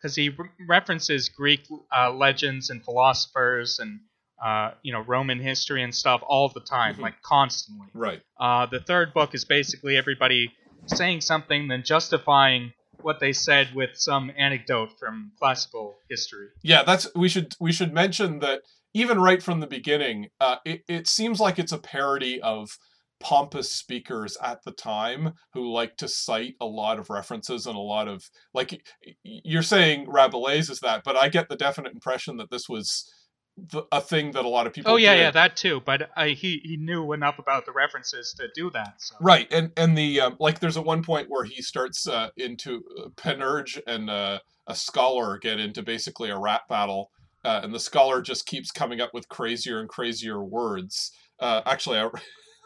because 0.01 0.17
he 0.17 0.29
re- 0.29 0.51
references 0.69 1.31
Greek 1.31 1.67
uh, 1.97 2.13
legends 2.13 2.69
and 2.69 2.85
philosophers 2.85 3.79
and 3.79 4.01
uh, 4.45 4.73
you 4.83 4.93
know 4.93 5.01
Roman 5.01 5.41
history 5.41 5.83
and 5.83 5.95
stuff 5.95 6.21
all 6.27 6.49
the 6.51 6.61
time, 6.61 6.97
Mhm. 6.97 7.01
like 7.01 7.23
constantly. 7.23 7.87
right. 7.95 8.21
Uh, 8.39 8.67
the 8.67 8.81
third 8.81 9.15
book 9.15 9.35
is 9.35 9.45
basically 9.47 9.97
everybody 9.97 10.53
saying 10.87 11.23
something, 11.23 11.69
then 11.69 11.83
justifying 11.85 12.73
what 13.01 13.19
they 13.21 13.33
said 13.33 13.75
with 13.75 13.91
some 13.97 14.31
anecdote 14.37 14.91
from 14.99 15.33
classical 15.39 15.95
history. 16.11 16.49
Yeah, 16.63 16.83
that's 16.83 17.07
we 17.15 17.29
should 17.31 17.55
we 17.59 17.73
should 17.73 17.95
mention 17.95 18.41
that 18.41 18.61
even 18.95 19.21
right 19.21 19.43
from 19.43 19.61
the 19.61 19.67
beginning, 19.67 20.29
uh, 20.41 20.57
it, 20.65 20.83
it 20.89 21.07
seems 21.07 21.41
like 21.41 21.59
it's 21.59 21.73
a 21.73 21.79
parody 21.79 22.41
of 22.41 22.79
pompous 23.21 23.73
speakers 23.73 24.37
at 24.43 24.63
the 24.65 24.73
time 24.73 25.33
who 25.53 25.73
like 25.73 25.97
to 25.97 26.09
cite 26.09 26.55
a 26.61 26.67
lot 26.67 26.99
of 26.99 27.11
references 27.11 27.67
and 27.67 27.77
a 27.77 27.81
lot 27.81 28.07
of 28.07 28.29
like 28.53 28.87
you're 29.23 29.63
saying 29.63 30.07
Rabelais 30.09 30.71
is 30.71 30.81
that, 30.81 31.03
but 31.05 31.17
I 31.17 31.29
get 31.29 31.49
the 31.49 31.57
definite 31.57 31.93
impression 31.93 32.37
that 32.37 32.51
this 32.51 32.69
was 32.69 33.11
the, 33.57 33.85
a 33.93 34.01
thing 34.01 34.33
that 34.33 34.45
a 34.45 34.49
lot 34.49 34.67
of 34.67 34.73
people. 34.73 34.93
Oh 34.93 34.97
yeah, 34.97 35.15
did. 35.15 35.21
yeah, 35.21 35.31
that 35.31 35.57
too. 35.57 35.81
But 35.85 36.11
he 36.19 36.61
he 36.65 36.77
knew 36.77 37.13
enough 37.13 37.39
about 37.39 37.67
the 37.67 37.73
references 37.73 38.35
to 38.39 38.49
do 38.55 38.71
that. 38.71 38.95
So. 38.99 39.17
Right, 39.21 39.47
and 39.53 39.71
and 39.77 39.97
the 39.97 40.21
um, 40.21 40.37
like, 40.41 40.59
there's 40.59 40.77
at 40.77 40.85
one 40.85 41.03
point 41.03 41.31
where 41.31 41.45
he 41.45 41.63
starts 41.63 42.09
uh, 42.09 42.31
into 42.37 42.83
uh, 42.99 43.09
Panurge 43.17 43.81
and 43.87 44.11
uh, 44.11 44.41
a 44.67 44.75
scholar 44.75 45.39
get 45.39 45.61
into 45.61 45.83
basically 45.83 46.31
a 46.31 46.39
rap 46.39 46.63
battle, 46.69 47.11
uh, 47.45 47.61
and 47.63 47.75
the 47.75 47.81
scholar 47.81 48.23
just 48.23 48.47
keeps 48.47 48.71
coming 48.71 49.01
up 49.01 49.13
with 49.13 49.29
crazier 49.29 49.81
and 49.81 49.89
crazier 49.89 50.43
words. 50.43 51.13
Uh, 51.41 51.61
actually, 51.67 51.99
I 51.99 52.09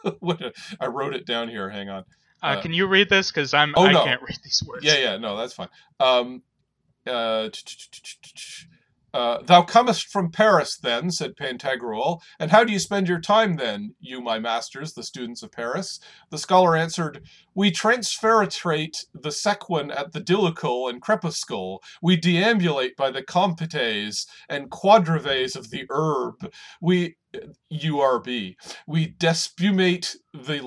I 0.79 0.87
wrote 0.87 1.13
it 1.13 1.25
down 1.25 1.49
here. 1.49 1.69
Hang 1.69 1.89
on. 1.89 2.05
Uh, 2.41 2.45
Uh, 2.57 2.61
can 2.61 2.73
you 2.73 2.87
read 2.87 3.09
this? 3.09 3.31
Because 3.31 3.53
I'm 3.53 3.73
oh, 3.75 3.85
I 3.85 3.91
no. 3.91 4.03
can't 4.05 4.21
read 4.21 4.37
these 4.43 4.63
words. 4.65 4.85
Yeah, 4.85 4.97
yeah, 4.97 5.17
no, 5.17 5.35
that's 5.35 5.53
fine. 5.53 5.69
Um, 5.99 6.41
uh, 9.13 9.41
thou 9.41 9.61
comest 9.63 10.07
from 10.07 10.31
Paris, 10.31 10.77
then, 10.77 11.11
said 11.11 11.35
Pantagruel, 11.35 12.21
and 12.39 12.51
how 12.51 12.63
do 12.63 12.71
you 12.71 12.79
spend 12.79 13.07
your 13.07 13.19
time, 13.19 13.55
then, 13.55 13.95
you, 13.99 14.21
my 14.21 14.39
masters, 14.39 14.93
the 14.93 15.03
students 15.03 15.43
of 15.43 15.51
Paris? 15.51 15.99
The 16.29 16.37
scholar 16.37 16.75
answered, 16.75 17.21
We 17.55 17.71
transferitrate 17.71 19.05
the 19.13 19.31
sequin 19.31 19.91
at 19.91 20.13
the 20.13 20.21
Dilucul 20.21 20.89
and 20.89 21.01
Crepuscule. 21.01 21.79
We 22.01 22.17
deambulate 22.17 22.95
by 22.95 23.11
the 23.11 23.23
compites 23.23 24.25
and 24.47 24.69
quadrives 24.69 25.55
of 25.55 25.69
the 25.69 25.85
herb. 25.89 26.51
We, 26.81 27.15
URB, 27.71 28.55
we 28.87 29.13
despumate 29.13 30.15
the 30.33 30.61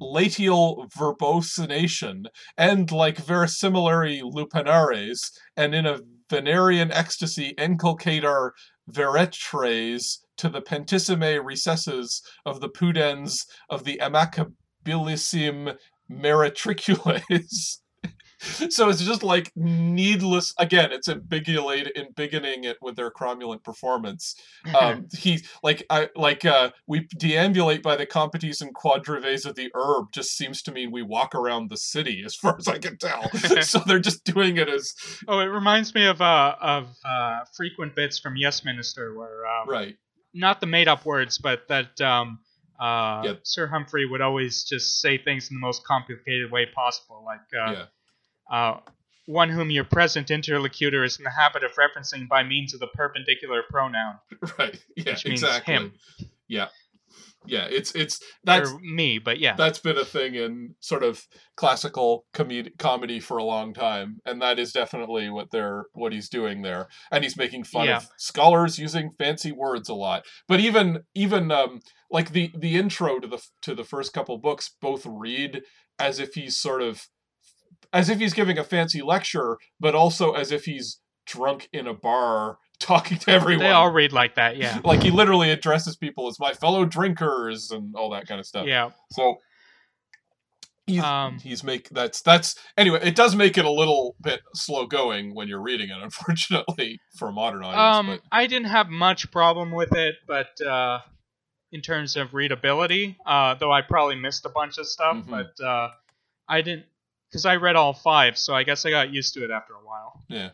latial 0.00 0.86
verbocination, 0.96 2.26
and 2.56 2.92
like 2.92 3.18
verisimilary 3.18 4.20
lupinares, 4.22 5.30
and 5.56 5.74
in 5.74 5.86
a 5.86 6.00
Venerian 6.32 6.90
ecstasy 6.90 7.48
inculcate 7.58 8.24
our 8.24 8.54
veretres 8.88 10.24
to 10.38 10.48
the 10.48 10.62
pentissime 10.62 11.44
recesses 11.44 12.22
of 12.46 12.60
the 12.60 12.70
pudens 12.70 13.44
of 13.68 13.84
the 13.84 14.00
amacabilissim 14.02 15.76
meretricules. 16.10 17.78
so 18.70 18.88
it's 18.88 19.02
just 19.02 19.22
like 19.22 19.52
needless 19.54 20.54
again 20.58 20.90
it's 20.92 21.08
ambiguate 21.08 21.88
embiggening 21.96 22.64
it 22.64 22.76
with 22.82 22.96
their 22.96 23.10
cromulent 23.10 23.62
performance. 23.62 24.34
Um 24.78 25.06
he 25.16 25.44
like 25.62 25.84
i 25.90 26.08
like 26.16 26.44
uh 26.44 26.70
we 26.86 27.06
deambulate 27.16 27.82
by 27.82 27.96
the 27.96 28.06
compites 28.06 28.60
and 28.60 28.74
quadrives 28.74 29.46
of 29.46 29.54
the 29.54 29.70
herb 29.74 30.12
just 30.12 30.36
seems 30.36 30.62
to 30.62 30.72
mean 30.72 30.90
we 30.90 31.02
walk 31.02 31.34
around 31.34 31.70
the 31.70 31.76
city 31.76 32.22
as 32.24 32.34
far 32.34 32.56
as 32.58 32.68
i 32.68 32.78
can 32.78 32.96
tell. 32.98 33.30
So 33.62 33.78
they're 33.86 34.00
just 34.00 34.24
doing 34.24 34.56
it 34.56 34.68
as 34.68 34.94
Oh, 35.28 35.38
it 35.38 35.46
reminds 35.46 35.94
me 35.94 36.06
of 36.06 36.20
uh 36.20 36.56
of 36.60 36.88
uh 37.04 37.44
frequent 37.56 37.94
bits 37.94 38.18
from 38.18 38.36
Yes 38.36 38.64
Minister 38.64 39.14
where 39.16 39.46
um, 39.46 39.68
right. 39.68 39.96
not 40.34 40.60
the 40.60 40.66
made 40.66 40.88
up 40.88 41.04
words, 41.04 41.38
but 41.38 41.68
that 41.68 42.00
um 42.00 42.40
uh 42.80 43.22
Yep. 43.24 43.40
Sir 43.44 43.66
Humphrey 43.66 44.06
would 44.06 44.20
always 44.20 44.64
just 44.64 45.00
say 45.00 45.18
things 45.18 45.50
in 45.50 45.56
the 45.56 45.60
most 45.60 45.84
complicated 45.84 46.50
way 46.50 46.66
possible, 46.74 47.22
like 47.24 47.40
uh, 47.54 47.72
yeah 47.72 47.84
uh 48.52 48.74
one 49.26 49.48
whom 49.48 49.70
your 49.70 49.84
present 49.84 50.30
interlocutor 50.30 51.04
is 51.04 51.18
in 51.18 51.24
the 51.24 51.30
habit 51.30 51.62
of 51.62 51.70
referencing 51.74 52.28
by 52.28 52.42
means 52.42 52.74
of 52.74 52.80
the 52.80 52.88
perpendicular 52.88 53.62
pronoun, 53.70 54.16
right. 54.58 54.78
Yeah 54.96 55.12
which 55.12 55.24
means 55.24 55.42
exactly. 55.42 55.74
him. 55.74 55.92
Yeah. 56.48 56.68
Yeah 57.46 57.66
it's 57.70 57.92
it's 57.94 58.20
that's 58.44 58.70
or 58.70 58.78
me, 58.80 59.18
but 59.18 59.38
yeah. 59.38 59.54
that's 59.56 59.78
been 59.78 59.96
a 59.98 60.04
thing 60.04 60.34
in 60.34 60.74
sort 60.80 61.02
of 61.02 61.22
classical 61.56 62.24
comedy 62.32 62.70
comedy 62.78 63.20
for 63.20 63.36
a 63.38 63.44
long 63.44 63.74
time 63.74 64.18
and 64.26 64.40
that 64.42 64.58
is 64.58 64.72
definitely 64.72 65.28
what 65.30 65.50
they're 65.50 65.84
what 65.92 66.12
he's 66.12 66.28
doing 66.28 66.62
there. 66.62 66.88
And 67.10 67.22
he's 67.24 67.36
making 67.36 67.64
fun 67.64 67.86
Yeah. 67.86 67.98
of 67.98 68.08
scholars 68.16 68.78
using 68.78 69.10
fancy 69.18 69.52
words 69.52 69.88
a 69.88 69.94
lot. 69.94 70.24
But 70.48 70.60
even 70.60 71.04
even 71.14 71.50
um 71.50 71.80
like 72.10 72.32
the 72.32 72.52
the 72.56 72.76
intro 72.76 73.18
to 73.20 73.26
the 73.28 73.42
to 73.62 73.74
the 73.74 73.84
first 73.84 74.12
couple 74.12 74.36
books 74.38 74.70
both 74.80 75.06
read 75.06 75.62
as 75.98 76.18
if 76.18 76.34
he's 76.34 76.56
sort 76.56 76.82
of 76.82 77.06
as 77.92 78.08
if 78.08 78.18
he's 78.18 78.32
giving 78.34 78.58
a 78.58 78.64
fancy 78.64 79.02
lecture 79.02 79.58
but 79.80 79.94
also 79.94 80.32
as 80.32 80.50
if 80.52 80.64
he's 80.64 81.00
drunk 81.26 81.68
in 81.72 81.86
a 81.86 81.94
bar 81.94 82.58
talking 82.80 83.16
to 83.18 83.30
everyone 83.30 83.64
They 83.64 83.70
all 83.70 83.92
read 83.92 84.12
like 84.12 84.34
that, 84.34 84.56
yeah. 84.56 84.80
like 84.84 85.02
he 85.02 85.10
literally 85.10 85.50
addresses 85.50 85.96
people 85.96 86.26
as 86.28 86.38
my 86.40 86.52
fellow 86.52 86.84
drinkers 86.84 87.70
and 87.70 87.94
all 87.94 88.10
that 88.10 88.26
kind 88.26 88.40
of 88.40 88.46
stuff 88.46 88.66
Yeah. 88.66 88.90
so 89.12 89.36
he's 90.86 91.02
Um, 91.02 91.38
he's 91.38 91.62
make 91.62 91.88
that's 91.90 92.22
that's 92.22 92.56
anyway. 92.76 92.98
It 93.02 93.14
does 93.14 93.36
make 93.36 93.56
it 93.56 93.64
a 93.64 93.70
little 93.70 94.16
bit 94.20 94.40
slow 94.54 94.86
going 94.86 95.32
when 95.34 95.46
you're 95.48 95.62
reading 95.62 95.90
it, 95.90 95.96
unfortunately, 96.02 96.98
for 97.16 97.28
a 97.28 97.32
modern 97.32 97.62
audience. 97.64 98.10
Um, 98.18 98.20
I 98.32 98.46
didn't 98.48 98.68
have 98.68 98.88
much 98.88 99.30
problem 99.30 99.70
with 99.70 99.92
it, 99.94 100.16
but 100.26 100.60
uh, 100.60 100.98
in 101.70 101.82
terms 101.82 102.16
of 102.16 102.34
readability, 102.34 103.16
uh, 103.24 103.54
though 103.54 103.70
I 103.72 103.82
probably 103.82 104.16
missed 104.16 104.44
a 104.44 104.48
bunch 104.50 104.76
of 104.78 104.86
stuff, 104.88 105.18
Mhm. 105.18 105.30
but 105.30 105.64
uh, 105.64 105.90
I 106.48 106.60
didn't 106.62 106.86
because 107.32 107.46
I 107.46 107.56
read 107.56 107.76
all 107.76 107.94
five, 107.94 108.36
so 108.36 108.54
I 108.54 108.62
guess 108.62 108.84
I 108.84 108.90
got 108.90 109.10
used 109.10 109.32
to 109.34 109.44
it 109.44 109.50
after 109.50 109.72
a 109.72 109.84
while. 109.84 110.22
yeah. 110.28 110.50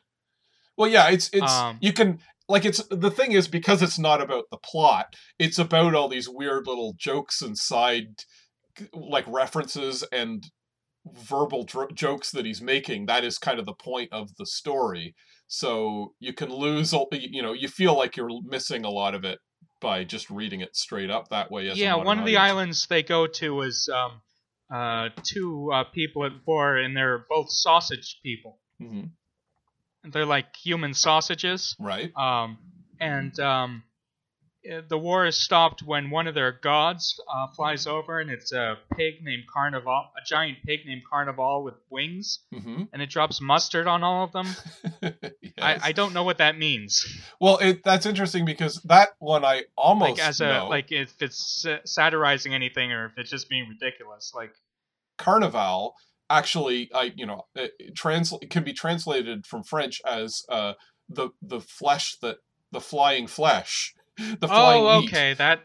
Well, 0.77 0.89
yeah, 0.89 1.11
it's 1.11 1.29
it's 1.33 1.53
Um, 1.53 1.79
you 1.81 1.93
can 1.93 2.21
like 2.49 2.65
it's 2.65 2.83
the 2.89 3.11
thing 3.11 3.33
is 3.33 3.49
because 3.49 3.83
it's 3.83 3.99
not 3.99 4.23
about 4.23 4.45
the 4.51 4.59
plot. 4.59 5.17
It's 5.39 5.59
about 5.59 5.95
all 5.95 6.09
these 6.09 6.29
weird 6.29 6.69
little 6.69 6.95
jokes 6.97 7.43
and 7.43 7.59
side 7.59 8.23
like 8.93 9.25
references 9.27 10.05
and 10.13 10.45
verbal 11.13 11.65
dr- 11.65 11.95
jokes 11.95 12.31
that 12.31 12.45
he's 12.45 12.61
making 12.61 13.07
that 13.07 13.25
is 13.25 13.39
kind 13.39 13.59
of 13.59 13.67
the 13.67 13.73
point 13.73 14.13
of 14.13 14.37
the 14.37 14.47
story 14.47 15.15
so 15.47 16.13
you 16.21 16.33
can 16.33 16.51
lose 16.51 16.95
you 17.13 17.43
know 17.43 17.53
you 17.53 17.67
feel 17.67 17.97
like 17.97 18.17
you're 18.17 18.31
missing 18.45 18.85
a 18.85 18.91
lot 18.91 19.15
of 19.15 19.25
it 19.25 19.39
by 19.81 20.05
just 20.05 20.29
reading 20.29 20.61
it 20.61 20.77
straight 20.77 21.11
up 21.11 21.29
that 21.29 21.51
way 21.51 21.71
yeah, 21.73 21.95
one 21.95 22.19
of 22.19 22.27
the 22.27 22.37
islands 22.37 22.87
they 22.89 23.03
go 23.03 23.27
to 23.27 23.63
is 23.63 23.89
um, 23.93 24.21
uh, 24.71 25.09
two 25.23 25.71
uh, 25.73 25.85
people 25.85 26.25
at 26.25 26.33
war, 26.47 26.77
and 26.77 26.97
they're 26.97 27.25
both 27.29 27.51
sausage 27.51 28.21
people. 28.23 28.59
Mhm. 28.81 29.11
They're 30.05 30.27
like 30.27 30.55
human 30.57 30.95
sausages. 30.95 31.75
right 31.79 32.15
Um, 32.17 32.59
and 33.01 33.39
um, 33.41 33.83
the 34.89 34.99
war 34.99 35.27
is 35.27 35.37
stopped 35.37 35.83
when 35.83 36.11
one 36.11 36.27
of 36.27 36.35
their 36.35 36.53
gods 36.53 37.21
uh, 37.33 37.47
flies 37.49 37.87
over, 37.87 38.21
and 38.21 38.31
it's 38.31 38.53
a 38.53 38.77
pig 38.97 39.23
named 39.23 39.45
Carnival, 39.53 40.07
a 40.17 40.25
giant 40.27 40.59
pig 40.65 40.81
named 40.87 41.03
Carnival 41.09 41.63
with 41.63 41.75
wings, 41.91 42.41
hmm 42.53 42.83
and 42.93 43.03
it 43.03 43.11
drops 43.11 43.41
mustard 43.41 43.87
on 43.87 44.03
all 44.03 44.25
of 44.25 44.33
them. 44.33 44.47
yes. 45.03 45.13
I, 45.61 45.79
I 45.83 45.93
don't 45.93 46.15
know 46.15 46.25
what 46.25 46.39
that 46.39 46.59
means. 46.59 47.05
well 47.41 47.59
it 47.59 47.83
that's 47.85 48.07
interesting 48.07 48.45
because 48.45 48.81
that 48.83 49.11
one 49.19 49.45
i 49.45 49.65
almost 49.77 50.19
like 50.19 50.29
as 50.29 50.41
a 50.41 50.49
know. 50.49 50.69
like 50.69 50.91
if 50.93 51.13
it's 51.21 51.67
satirizing 51.85 52.55
anything 52.55 52.93
or 52.93 53.07
if 53.07 53.13
it's 53.17 53.31
just 53.31 53.49
being 53.49 53.69
ridiculous. 53.69 54.33
Like 54.35 54.53
carnival 55.19 55.95
actually 56.31 56.91
i 56.95 57.13
you 57.17 57.27
know 57.27 57.47
it, 57.55 57.73
it 57.79 57.95
transla- 57.95 58.49
can 58.51 58.63
be 58.63 58.73
translated 58.73 59.47
from 59.47 59.63
french 59.63 60.01
as 60.07 60.45
uh 60.49 60.75
the 61.09 61.31
the 61.43 61.61
flesh 61.61 62.17
that 62.23 62.37
the 62.71 62.81
flying 62.81 63.27
flesh 63.27 63.95
the 64.41 64.49
flying 64.49 64.85
oh, 64.85 65.01
meat. 65.01 65.09
okay, 65.09 65.35
that 65.35 65.61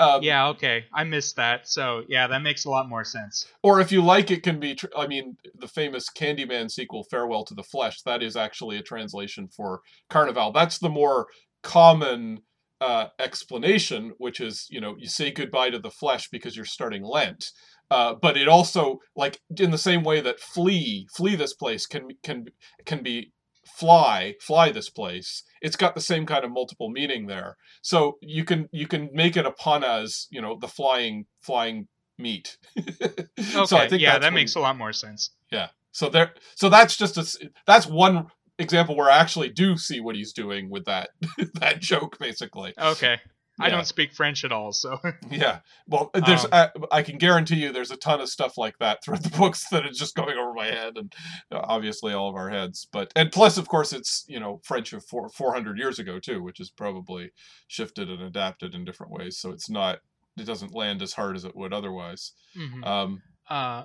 Um, 0.00 0.22
yeah, 0.22 0.48
okay, 0.48 0.84
I 0.94 1.04
missed 1.04 1.36
that. 1.36 1.68
So 1.68 2.02
yeah, 2.08 2.28
that 2.28 2.42
makes 2.42 2.64
a 2.64 2.70
lot 2.70 2.88
more 2.88 3.04
sense. 3.04 3.46
or 3.62 3.80
if 3.80 3.90
you 3.90 4.02
like 4.02 4.30
it 4.30 4.42
can 4.42 4.60
be 4.60 4.74
tr- 4.74 4.86
i 4.96 5.06
mean 5.06 5.36
the 5.54 5.68
famous 5.68 6.08
candyman 6.10 6.70
sequel 6.70 7.04
farewell 7.10 7.44
to 7.44 7.54
the 7.54 7.62
flesh 7.62 8.02
that 8.02 8.22
is 8.22 8.36
actually 8.36 8.76
a 8.76 8.82
translation 8.82 9.48
for 9.48 9.80
carnival 10.08 10.52
that's 10.52 10.78
the 10.78 10.88
more 10.88 11.26
common 11.62 12.40
uh, 12.80 13.06
explanation 13.18 14.12
which 14.18 14.40
is 14.40 14.66
you 14.70 14.80
know 14.80 14.94
you 14.98 15.08
say 15.08 15.32
goodbye 15.32 15.70
to 15.70 15.80
the 15.80 15.90
flesh 15.90 16.28
because 16.30 16.54
you're 16.54 16.64
starting 16.64 17.02
lent 17.02 17.50
uh, 17.90 18.14
but 18.14 18.36
it 18.36 18.48
also 18.48 18.98
like 19.16 19.40
in 19.58 19.70
the 19.70 19.78
same 19.78 20.04
way 20.04 20.20
that 20.20 20.38
flee 20.38 21.08
flee 21.12 21.34
this 21.34 21.54
place 21.54 21.86
can 21.86 22.08
can 22.22 22.44
can 22.84 23.02
be 23.02 23.32
fly 23.78 24.34
fly 24.40 24.72
this 24.72 24.90
place 24.90 25.44
it's 25.62 25.76
got 25.76 25.94
the 25.94 26.00
same 26.00 26.26
kind 26.26 26.44
of 26.44 26.50
multiple 26.50 26.90
meaning 26.90 27.26
there 27.26 27.56
so 27.82 28.18
you 28.20 28.44
can 28.44 28.68
you 28.72 28.86
can 28.86 29.08
make 29.12 29.36
it 29.36 29.46
a 29.46 29.52
pun 29.52 29.84
as 29.84 30.26
you 30.30 30.40
know 30.42 30.56
the 30.60 30.68
flying 30.68 31.26
flying 31.40 31.86
meat 32.18 32.58
Okay, 32.76 33.26
so 33.66 33.76
I 33.76 33.88
think 33.88 34.02
yeah, 34.02 34.18
that 34.18 34.32
makes 34.32 34.54
a 34.54 34.60
lot 34.60 34.76
more 34.76 34.92
sense. 34.92 35.30
yeah. 35.50 35.68
So 35.92 36.08
there. 36.08 36.34
So 36.54 36.68
that's 36.68 36.96
just 36.96 37.16
a 37.16 37.50
That's 37.66 37.86
one 37.86 38.26
example 38.58 38.96
where 38.96 39.10
I 39.10 39.18
actually 39.18 39.50
do 39.50 39.76
see 39.76 40.00
what 40.00 40.16
he's 40.16 40.32
doing 40.32 40.70
with 40.70 40.84
that 40.84 41.10
that 41.54 41.80
joke, 41.80 42.18
basically. 42.18 42.74
Okay, 42.78 43.18
I 43.60 43.70
don't 43.70 43.86
speak 43.86 44.12
French 44.14 44.44
at 44.44 44.52
all, 44.52 44.72
so 44.72 45.00
Yeah. 45.30 45.60
Well, 45.86 46.10
there's. 46.14 46.44
Um, 46.44 46.50
uh, 46.52 46.68
I 46.92 47.02
can 47.02 47.18
guarantee 47.18 47.56
you, 47.56 47.72
there's 47.72 47.90
a 47.90 47.96
ton 47.96 48.20
of 48.20 48.28
stuff 48.28 48.56
like 48.56 48.78
that 48.78 49.02
throughout 49.02 49.22
the 49.22 49.30
books 49.38 49.68
that 49.70 49.84
is 49.86 49.98
just 49.98 50.14
going 50.14 50.36
over 50.38 50.52
my 50.54 50.66
head, 50.66 50.96
and 50.96 51.12
uh, 51.50 51.60
obviously 51.64 52.12
all 52.12 52.28
of 52.28 52.36
our 52.36 52.50
heads. 52.50 52.86
But 52.92 53.12
and 53.16 53.32
plus, 53.32 53.58
of 53.58 53.68
course, 53.68 53.92
it's 53.92 54.24
you 54.28 54.38
know 54.40 54.60
French 54.64 54.92
of 54.92 55.04
four 55.04 55.28
four 55.28 55.52
hundred 55.52 55.78
years 55.78 55.98
ago 55.98 56.18
too, 56.18 56.42
which 56.42 56.60
is 56.60 56.70
probably 56.70 57.30
shifted 57.66 58.08
and 58.10 58.22
adapted 58.22 58.74
in 58.74 58.84
different 58.84 59.12
ways. 59.12 59.38
So 59.38 59.50
it's 59.50 59.68
not. 59.70 59.98
It 60.36 60.44
doesn't 60.46 60.72
land 60.74 61.02
as 61.02 61.14
hard 61.14 61.34
as 61.34 61.44
it 61.44 61.56
would 61.56 61.72
otherwise. 61.72 62.32
Mhm. 62.56 62.86
Um. 62.86 63.22
uh, 63.48 63.84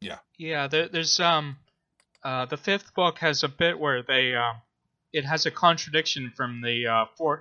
Yeah. 0.00 0.18
yeah. 0.36 0.66
There, 0.68 0.86
there's 0.88 1.18
um, 1.18 1.56
uh, 2.22 2.44
the 2.44 2.56
fifth 2.58 2.94
book 2.94 3.18
has 3.20 3.42
a 3.42 3.48
bit 3.48 3.78
where 3.78 4.02
they 4.02 4.34
um, 4.34 4.56
it 5.14 5.24
has 5.24 5.46
a 5.46 5.50
contradiction 5.50 6.30
from 6.36 6.60
the 6.60 6.86
uh, 6.86 7.04
fourth 7.16 7.40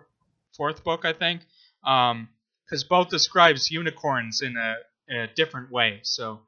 fourth 0.56 0.84
book, 0.84 1.04
I 1.06 1.14
think, 1.14 1.42
um, 1.84 2.30
because 2.66 2.84
both 2.84 3.10
describes 3.10 3.72
unicorns 3.72 4.42
in 4.42 4.56
a, 4.58 4.76
a 5.10 5.28
different 5.36 5.72
way. 5.72 6.00
So, 6.04 6.42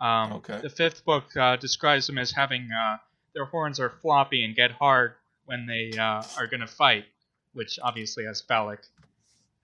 um, 0.00 0.34
Okay. 0.34 0.60
the 0.62 0.70
fifth 0.70 1.04
book 1.04 1.36
uh, 1.36 1.56
describes 1.56 2.06
them 2.06 2.18
as 2.18 2.30
having 2.32 2.68
uh, 2.70 2.98
their 3.34 3.44
horns 3.46 3.80
are 3.80 3.90
floppy 3.90 4.44
and 4.44 4.54
get 4.54 4.70
hard 4.72 5.14
when 5.46 5.66
they 5.66 5.96
uh, 5.98 6.22
are 6.38 6.46
going 6.46 6.60
to 6.60 6.66
fight, 6.66 7.04
which 7.52 7.78
obviously 7.82 8.24
has 8.24 8.40
phallic 8.40 8.80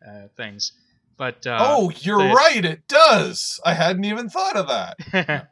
uh, 0.06 0.28
things. 0.36 0.72
But 1.16 1.46
uh, 1.46 1.58
oh, 1.60 1.90
you're 2.00 2.18
the- 2.28 2.34
right. 2.34 2.64
It 2.64 2.88
does. 2.88 3.60
I 3.64 3.74
hadn't 3.74 4.04
even 4.04 4.28
thought 4.30 4.56
of 4.56 4.68
that. 4.68 5.50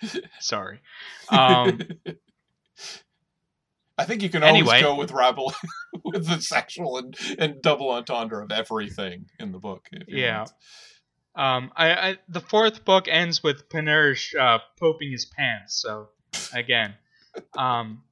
Sorry. 0.40 0.80
Um, 1.30 1.80
I 3.98 4.04
think 4.04 4.22
you 4.22 4.28
can 4.28 4.42
Anyway. 4.42 4.68
always 4.68 4.82
go 4.82 4.94
with 4.96 5.10
Rabble 5.12 5.52
with 6.04 6.26
the 6.26 6.40
sexual 6.40 6.98
and, 6.98 7.16
and 7.38 7.62
double 7.62 7.90
entendre 7.90 8.42
of 8.44 8.52
everything 8.52 9.26
in 9.38 9.52
the 9.52 9.58
book. 9.58 9.88
if 9.92 10.06
you 10.08 10.18
Yeah. 10.22 10.38
want. 10.38 10.52
um, 11.34 11.72
I, 11.76 11.92
I 11.94 12.18
the 12.28 12.40
fourth 12.40 12.84
book 12.84 13.08
ends 13.08 13.42
with 13.42 13.68
Panurge 13.68 14.34
uh, 14.34 14.58
pooping 14.78 15.10
his 15.12 15.24
pants. 15.24 15.80
So 15.80 16.08
again, 16.52 16.94
um, 17.58 18.02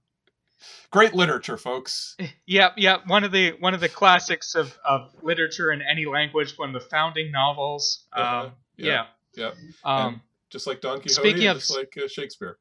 Great 0.91 1.13
literature, 1.13 1.57
folks. 1.59 2.17
yep, 2.47 2.75
yep. 2.79 3.03
One 3.07 3.25
of 3.25 3.33
the 3.33 3.51
one 3.59 3.75
of 3.75 3.81
the 3.81 3.89
classics 3.89 4.55
of, 4.55 4.79
of 4.85 5.13
literature 5.23 5.73
in 5.73 5.83
any 5.83 6.07
language. 6.07 6.55
One 6.57 6.75
of 6.75 6.81
the 6.83 6.89
founding 6.89 7.31
novels. 7.33 8.05
Um, 8.13 8.23
Uh-huh. 8.25 8.51
yeah. 8.77 9.07
yeah. 9.35 9.51
Um, 9.85 10.23
Just 10.51 10.67
like 10.69 10.81
Don 10.81 11.01
Quixote, 11.01 11.29
Speaking 11.29 11.49
of- 11.49 11.59
just 11.59 11.77
like 11.77 11.93
uh, 12.03 12.07
Shakespeare. 12.09 12.59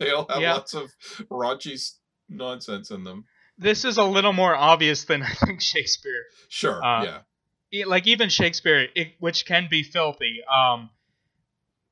they 0.00 0.10
all 0.10 0.26
have 0.30 0.40
Yeah. 0.40 0.54
lots 0.54 0.72
of 0.74 0.90
raunchy 1.30 1.78
nonsense 2.28 2.90
in 2.90 3.04
them. 3.04 3.24
this 3.58 3.84
is 3.84 3.96
a 3.98 4.04
little 4.04 4.32
more 4.32 4.54
obvious 4.54 5.04
than 5.04 5.22
I 5.22 5.30
think 5.32 5.60
Shakespeare. 5.62 6.24
Sure, 6.48 6.82
Uh, 6.84 7.04
yeah. 7.04 7.18
e- 7.72 7.84
like 7.84 8.06
even 8.06 8.28
Shakespeare, 8.28 8.88
it, 8.94 9.14
which 9.18 9.46
can 9.46 9.68
be 9.70 9.82
filthy. 9.82 10.40
Um, 10.44 10.90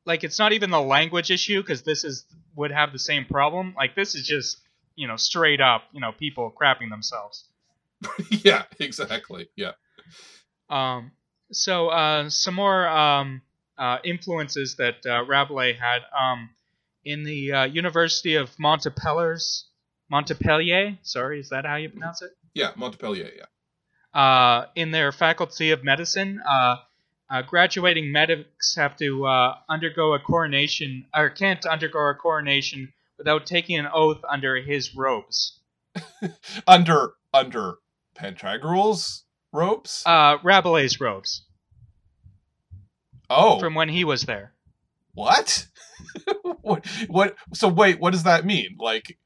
like 0.05 0.25
it's 0.25 0.39
not 0.39 0.53
even 0.53 0.71
the 0.71 0.81
language 0.81 1.31
issue 1.31 1.63
because 1.63 1.83
this 1.83 2.05
is 2.05 2.27
would 2.57 2.71
have 2.71 2.93
the 2.93 2.99
same 2.99 3.25
problem. 3.25 3.75
Like 3.77 3.95
this 3.95 4.15
is 4.15 4.27
just 4.27 4.61
you 4.97 5.09
know 5.09 5.17
straight 5.17 5.61
up 5.61 5.83
you 5.93 6.01
know 6.01 6.13
people 6.13 6.53
crapping 6.61 6.91
themselves. 6.91 7.45
yeah, 8.31 8.65
exactly. 8.79 9.49
Yeah. 9.57 9.73
Um, 10.69 11.13
so 11.53 11.89
uh, 11.89 12.29
some 12.29 12.55
more 12.55 12.87
um, 12.87 13.41
uh, 13.79 13.99
influences 14.05 14.77
that 14.77 14.97
uh, 15.07 15.25
Rabelais 15.25 15.73
had 15.75 16.03
um, 16.19 16.51
in 17.05 17.25
the 17.25 17.53
uh, 17.53 17.65
University 17.65 18.35
of 18.35 18.51
Montpellier. 18.59 19.39
Montpellier, 20.11 20.99
sorry, 21.03 21.41
is 21.41 21.51
that 21.51 21.65
how 21.65 21.77
you 21.77 21.89
pronounce 21.89 22.23
it? 22.23 22.31
Yeah, 22.55 22.73
Montpellier, 22.77 23.31
yeah. 23.37 24.21
uh, 24.21 24.67
in 24.75 24.91
their 24.91 25.13
faculty 25.13 25.71
of 25.71 25.83
medicine, 25.83 26.41
uh, 26.49 26.77
uh, 27.31 27.43
graduating 27.43 28.13
medics 28.13 28.75
have 28.77 28.97
to 28.97 29.27
uh, 29.27 29.55
undergo 29.69 30.15
a 30.15 30.19
coronation, 30.19 31.07
or 31.15 31.31
can't 31.31 31.65
undergo 31.67 32.09
a 32.09 32.15
coronation 32.15 32.93
without 33.19 33.47
taking 33.47 33.79
an 33.79 33.89
oath 33.93 34.21
under 34.29 34.57
his 34.57 34.95
robes. 34.95 35.61
Under 36.67 37.13
under 37.33 37.75
Pantagruel's 38.17 39.23
robes. 39.53 40.03
Uh, 40.05 40.39
Rabelais' 40.43 40.99
robes 40.99 41.45
oh. 43.31 43.59
from 43.59 43.75
when 43.75 43.89
he 43.89 44.05
was 44.05 44.23
there. 44.23 44.53
What? 45.15 45.67
what? 46.63 46.87
What? 47.07 47.37
So 47.53 47.69
wait, 47.69 48.01
what 48.01 48.13
does 48.13 48.25
that 48.25 48.45
mean? 48.45 48.77
Like, 48.79 49.17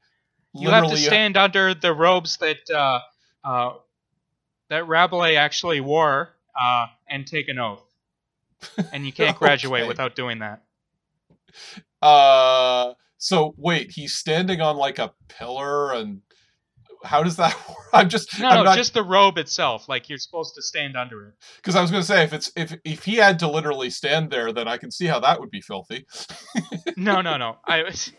You 0.53 0.69
have 0.69 0.87
to 0.89 0.97
stand 0.97 1.37
under 1.37 1.73
the 1.73 1.93
robes 1.93 2.37
that 2.37 2.69
uh, 2.69 2.99
uh, 3.43 3.73
that 4.69 4.87
Rabelais 4.87 5.35
actually 5.35 5.81
wore 5.81 6.35
uh, 6.59 6.87
and 7.09 7.25
take 7.27 7.47
an 7.49 7.59
oath, 7.59 7.83
and 8.91 9.05
you 9.05 9.13
can't 9.13 9.37
graduate 9.37 9.81
Okay. 9.81 9.87
without 9.87 10.15
doing 10.15 10.39
that. 10.39 10.63
Uh, 12.01 12.93
so 13.17 13.53
wait, 13.57 13.91
he's 13.91 14.15
standing 14.15 14.61
on 14.61 14.77
like 14.77 14.99
a 14.99 15.13
pillar, 15.27 15.93
and 15.93 16.21
how 17.03 17.23
does 17.23 17.35
that 17.37 17.53
work? 17.69 17.77
I'm 17.93 18.09
just, 18.09 18.39
No, 18.39 18.49
I'm 18.49 18.57
no, 18.57 18.63
not, 18.63 18.77
just 18.77 18.93
the 18.93 19.03
robe 19.03 19.37
itself. 19.37 19.89
Like 19.89 20.09
you're 20.09 20.17
supposed 20.17 20.55
to 20.55 20.61
stand 20.61 20.95
under 20.97 21.27
it. 21.27 21.33
because 21.57 21.75
I 21.75 21.81
was 21.81 21.91
gonna 21.91 22.03
say 22.03 22.23
if 22.23 22.33
it's 22.33 22.51
if 22.55 22.75
if 22.85 23.03
he 23.05 23.15
had 23.15 23.39
to 23.39 23.49
literally 23.49 23.89
stand 23.89 24.29
there, 24.31 24.51
then 24.53 24.67
I 24.67 24.77
can 24.77 24.91
see 24.91 25.05
how 25.05 25.19
that 25.19 25.39
would 25.39 25.51
be 25.51 25.61
filthy. 25.61 26.05
No, 26.95 27.21
no, 27.21 27.37
no. 27.37 27.57
I 27.65 27.83
was, 27.83 28.11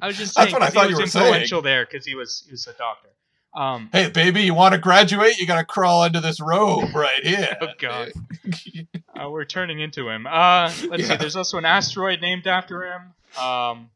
I 0.00 0.06
was 0.06 0.16
just 0.16 0.34
That's 0.34 0.50
saying 0.50 0.60
what 0.60 0.62
I 0.62 0.70
thought 0.70 0.84
he 0.84 0.90
you 0.90 0.96
was 0.96 1.06
were 1.06 1.06
saying. 1.08 1.26
influential 1.26 1.62
there 1.62 1.84
because 1.84 2.04
he 2.06 2.14
was 2.14 2.42
he 2.46 2.52
was 2.52 2.66
a 2.66 2.72
doctor. 2.72 3.08
Um, 3.54 3.88
Hey, 3.92 4.10
baby, 4.10 4.42
you 4.42 4.54
want 4.54 4.74
to 4.74 4.78
graduate? 4.78 5.38
You 5.38 5.46
gotta 5.46 5.64
crawl 5.64 6.02
under 6.02 6.20
this 6.20 6.40
robe 6.40 6.94
right 6.94 7.24
here. 7.26 7.56
oh 7.60 7.66
god, 7.80 8.12
uh, 9.20 9.30
we're 9.30 9.44
turning 9.44 9.80
into 9.80 10.08
him. 10.08 10.26
Uh, 10.26 10.72
let's 10.88 11.06
see. 11.08 11.16
There's 11.16 11.36
also 11.36 11.58
an 11.58 11.64
asteroid 11.64 12.20
named 12.20 12.46
after 12.46 12.84
him. 12.86 13.02
Um, 13.42 13.90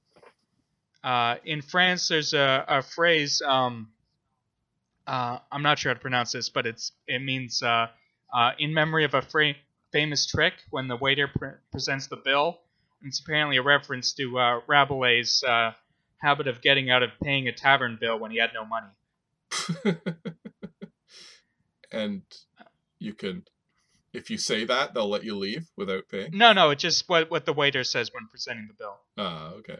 uh, 1.04 1.36
in 1.44 1.62
France, 1.62 2.08
there's 2.08 2.32
a, 2.32 2.64
a 2.68 2.82
phrase. 2.82 3.42
Um, 3.44 3.88
uh, 5.06 5.38
I'm 5.50 5.62
not 5.62 5.78
sure 5.78 5.90
how 5.90 5.94
to 5.94 6.00
pronounce 6.00 6.32
this, 6.32 6.48
but 6.48 6.66
it's 6.66 6.92
it 7.06 7.20
means 7.20 7.62
uh, 7.62 7.88
uh, 8.34 8.50
in 8.58 8.72
memory 8.72 9.04
of 9.04 9.14
a 9.14 9.22
fra- 9.22 9.54
famous 9.92 10.26
trick 10.26 10.54
when 10.70 10.88
the 10.88 10.96
waiter 10.96 11.28
pre- 11.28 11.50
presents 11.70 12.06
the 12.06 12.16
bill, 12.16 12.58
It's 13.04 13.20
apparently 13.20 13.56
a 13.58 13.62
reference 13.62 14.12
to 14.14 14.38
uh, 14.38 14.60
Rabelais' 14.66 15.42
uh, 15.46 15.72
habit 16.22 16.46
of 16.48 16.62
getting 16.62 16.90
out 16.90 17.02
of 17.02 17.10
paying 17.22 17.48
a 17.48 17.52
tavern 17.52 17.98
bill 18.00 18.18
when 18.18 18.30
he 18.30 18.38
had 18.38 18.50
no 18.54 18.64
money. 18.64 19.94
and 21.92 22.22
you 22.98 23.12
can, 23.14 23.44
if 24.12 24.30
you 24.30 24.38
say 24.38 24.64
that, 24.64 24.94
they'll 24.94 25.08
let 25.08 25.24
you 25.24 25.36
leave 25.36 25.66
without 25.76 26.08
paying. 26.08 26.30
No, 26.32 26.52
no, 26.52 26.70
it's 26.70 26.82
just 26.82 27.08
what 27.08 27.30
what 27.30 27.44
the 27.44 27.52
waiter 27.52 27.84
says 27.84 28.10
when 28.12 28.26
presenting 28.28 28.68
the 28.68 28.74
bill. 28.74 28.96
Ah, 29.18 29.50
okay. 29.54 29.78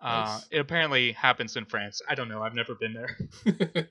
Uh, 0.00 0.24
Nice. 0.38 0.46
it 0.52 0.58
apparently 0.60 1.10
happens 1.12 1.56
in 1.56 1.64
France. 1.64 2.00
I 2.08 2.14
don't 2.14 2.28
know. 2.28 2.40
I've 2.40 2.54
never 2.54 2.74
been 2.76 2.92
there. 2.94 3.18
there 3.44 3.88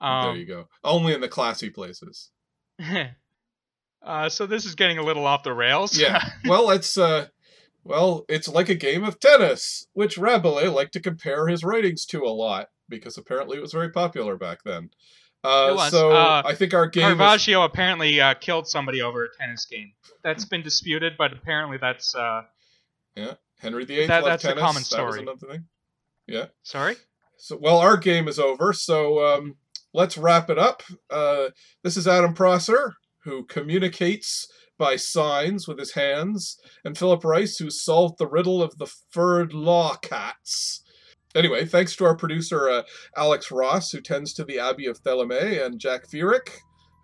Um, 0.00 0.36
you 0.36 0.46
go. 0.46 0.68
Only 0.84 1.12
in 1.12 1.20
the 1.20 1.28
classy 1.28 1.70
places. 1.70 2.30
uh, 4.04 4.28
so 4.28 4.46
this 4.46 4.64
is 4.64 4.76
getting 4.76 4.98
a 4.98 5.02
little 5.02 5.26
off 5.26 5.42
the 5.42 5.52
rails. 5.52 5.98
Yeah. 5.98 6.22
well, 6.46 6.70
it's 6.70 6.96
uh, 6.96 7.26
well, 7.84 8.24
it's 8.28 8.48
like 8.48 8.68
a 8.68 8.74
game 8.74 9.04
of 9.04 9.20
tennis, 9.20 9.86
which 9.92 10.16
Rabelais 10.18 10.68
liked 10.68 10.92
to 10.94 11.00
compare 11.00 11.46
his 11.48 11.62
writings 11.64 12.04
to 12.06 12.22
a 12.24 12.30
lot 12.30 12.68
because 12.88 13.16
apparently 13.18 13.58
it 13.58 13.60
was 13.60 13.72
very 13.72 13.90
popular 13.90 14.36
back 14.36 14.62
then. 14.64 14.90
Uh, 15.42 15.68
It 15.70 15.76
was. 15.76 15.90
So 15.90 16.10
Uh, 16.12 16.42
I 16.44 16.54
think 16.54 16.72
our 16.74 16.86
game 16.86 17.20
is 17.20 17.48
apparently 17.62 18.20
uh, 18.20 18.34
killed 18.34 18.66
somebody 18.66 19.02
over 19.02 19.24
a 19.24 19.28
tennis 19.38 19.66
game. 19.66 19.92
That's 20.22 20.44
been 20.46 20.62
disputed, 20.62 21.14
but 21.18 21.32
apparently 21.32 21.76
that's 21.78 22.14
uh, 22.14 22.42
Henry 23.58 23.84
VIII 23.84 24.06
that- 24.06 24.22
loved 24.22 24.32
that's 24.32 24.44
a 24.44 24.48
tennis. 24.48 24.60
common 24.62 24.74
That 24.74 25.04
was 25.04 25.14
story. 25.14 25.20
another 25.20 25.46
thing. 26.26 26.48
sorry. 26.62 26.96
So, 27.36 27.58
well, 27.60 27.78
our 27.78 27.96
game 27.96 28.28
is 28.28 28.38
over, 28.38 28.72
so 28.72 29.24
um, 29.26 29.56
let's 29.92 30.16
wrap 30.16 30.48
it 30.50 30.58
up. 30.58 30.82
Uh, 31.10 31.48
this 31.82 31.96
is 31.96 32.08
Adam 32.08 32.32
Prosser, 32.32 32.94
who 33.24 33.44
communicates 33.44 34.48
by 34.78 34.96
signs 34.96 35.68
with 35.68 35.78
his 35.78 35.92
hands, 35.92 36.58
and 36.84 36.98
Philip 36.98 37.24
Rice, 37.24 37.58
who 37.58 37.70
solved 37.70 38.18
the 38.18 38.26
riddle 38.26 38.62
of 38.62 38.78
the 38.78 38.92
furred 39.10 39.52
law 39.52 39.96
cats. 39.96 40.82
Anyway, 41.34 41.64
thanks 41.64 41.96
to 41.96 42.04
our 42.04 42.16
producer, 42.16 42.68
uh, 42.68 42.82
Alex 43.16 43.50
Ross, 43.50 43.90
who 43.90 44.00
tends 44.00 44.32
to 44.34 44.44
the 44.44 44.58
Abbey 44.58 44.86
of 44.86 45.02
Theleme, 45.02 45.64
and 45.64 45.80
Jack 45.80 46.06
Furyk, 46.08 46.50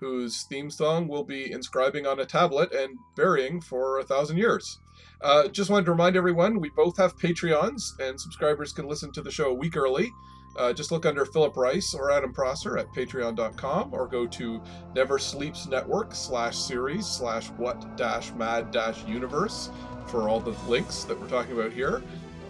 whose 0.00 0.46
theme 0.48 0.70
song 0.70 1.08
we'll 1.08 1.24
be 1.24 1.50
inscribing 1.50 2.06
on 2.06 2.20
a 2.20 2.26
tablet 2.26 2.72
and 2.72 2.96
burying 3.16 3.60
for 3.60 3.98
a 3.98 4.04
thousand 4.04 4.38
years. 4.38 4.78
Uh, 5.20 5.48
just 5.48 5.68
wanted 5.68 5.84
to 5.84 5.90
remind 5.90 6.16
everyone 6.16 6.60
we 6.60 6.70
both 6.76 6.96
have 6.96 7.18
Patreons, 7.18 7.82
and 8.00 8.20
subscribers 8.20 8.72
can 8.72 8.88
listen 8.88 9.12
to 9.12 9.22
the 9.22 9.30
show 9.30 9.50
a 9.50 9.54
week 9.54 9.76
early. 9.76 10.10
Uh, 10.56 10.72
just 10.72 10.90
look 10.90 11.06
under 11.06 11.24
Philip 11.24 11.56
Rice 11.56 11.94
or 11.94 12.10
Adam 12.10 12.32
Prosser 12.32 12.76
at 12.76 12.92
patreon.com 12.92 13.94
or 13.94 14.06
go 14.06 14.26
to 14.26 14.60
Never 14.94 15.18
Sleeps 15.18 15.66
Network 15.66 16.14
slash 16.14 16.56
series 16.56 17.06
slash 17.06 17.48
what 17.50 17.96
dash 17.96 18.32
mad 18.32 18.70
dash 18.70 19.04
universe 19.04 19.70
for 20.06 20.28
all 20.28 20.40
the 20.40 20.56
links 20.68 21.04
that 21.04 21.18
we're 21.18 21.28
talking 21.28 21.52
about 21.52 21.72
here. 21.72 22.02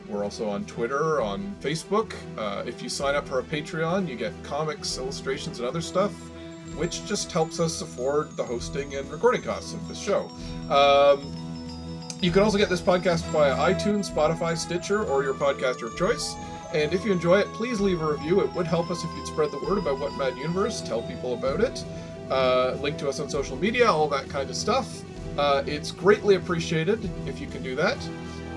We're 0.08 0.24
also 0.24 0.48
on 0.48 0.64
Twitter, 0.64 1.20
on 1.20 1.54
Facebook. 1.60 2.14
Uh, 2.36 2.64
if 2.66 2.82
you 2.82 2.88
sign 2.88 3.14
up 3.14 3.28
for 3.28 3.38
a 3.38 3.42
Patreon, 3.44 4.08
you 4.08 4.16
get 4.16 4.32
comics, 4.42 4.98
illustrations, 4.98 5.60
and 5.60 5.68
other 5.68 5.80
stuff, 5.80 6.10
which 6.76 7.06
just 7.06 7.30
helps 7.30 7.60
us 7.60 7.80
afford 7.80 8.36
the 8.36 8.42
hosting 8.42 8.96
and 8.96 9.08
recording 9.10 9.42
costs 9.42 9.72
of 9.72 9.86
this 9.88 10.00
show. 10.00 10.28
Um, 10.68 11.32
you 12.20 12.30
can 12.30 12.42
also 12.42 12.58
get 12.58 12.68
this 12.68 12.80
podcast 12.80 13.24
via 13.26 13.54
iTunes, 13.56 14.10
Spotify, 14.10 14.56
Stitcher, 14.58 15.04
or 15.04 15.22
your 15.22 15.34
podcaster 15.34 15.84
of 15.84 15.96
choice. 15.96 16.34
And 16.72 16.92
if 16.92 17.04
you 17.04 17.12
enjoy 17.12 17.40
it, 17.40 17.52
please 17.52 17.80
leave 17.80 18.00
a 18.00 18.12
review. 18.12 18.40
It 18.40 18.52
would 18.52 18.66
help 18.66 18.90
us 18.90 19.02
if 19.02 19.10
you'd 19.16 19.26
spread 19.26 19.50
the 19.50 19.58
word 19.58 19.78
about 19.78 19.98
What 19.98 20.16
Mad 20.16 20.36
Universe, 20.36 20.80
tell 20.80 21.02
people 21.02 21.34
about 21.34 21.60
it, 21.60 21.84
uh, 22.30 22.76
link 22.80 22.96
to 22.98 23.08
us 23.08 23.18
on 23.18 23.28
social 23.28 23.56
media, 23.56 23.90
all 23.90 24.08
that 24.08 24.28
kind 24.28 24.48
of 24.48 24.56
stuff. 24.56 25.02
Uh, 25.36 25.62
it's 25.66 25.90
greatly 25.90 26.36
appreciated 26.36 27.10
if 27.26 27.40
you 27.40 27.46
can 27.48 27.62
do 27.62 27.74
that. 27.74 27.98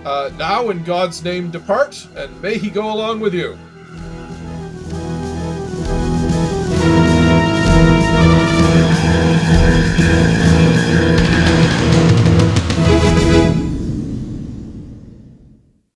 Uh, 0.05 0.29
now, 0.37 0.69
in 0.69 0.83
God's 0.83 1.23
name, 1.23 1.49
depart, 1.49 2.07
and 2.15 2.41
may 2.41 2.57
He 2.57 2.69
go 2.69 2.93
along 2.93 3.19
with 3.19 3.33
you. 3.33 3.57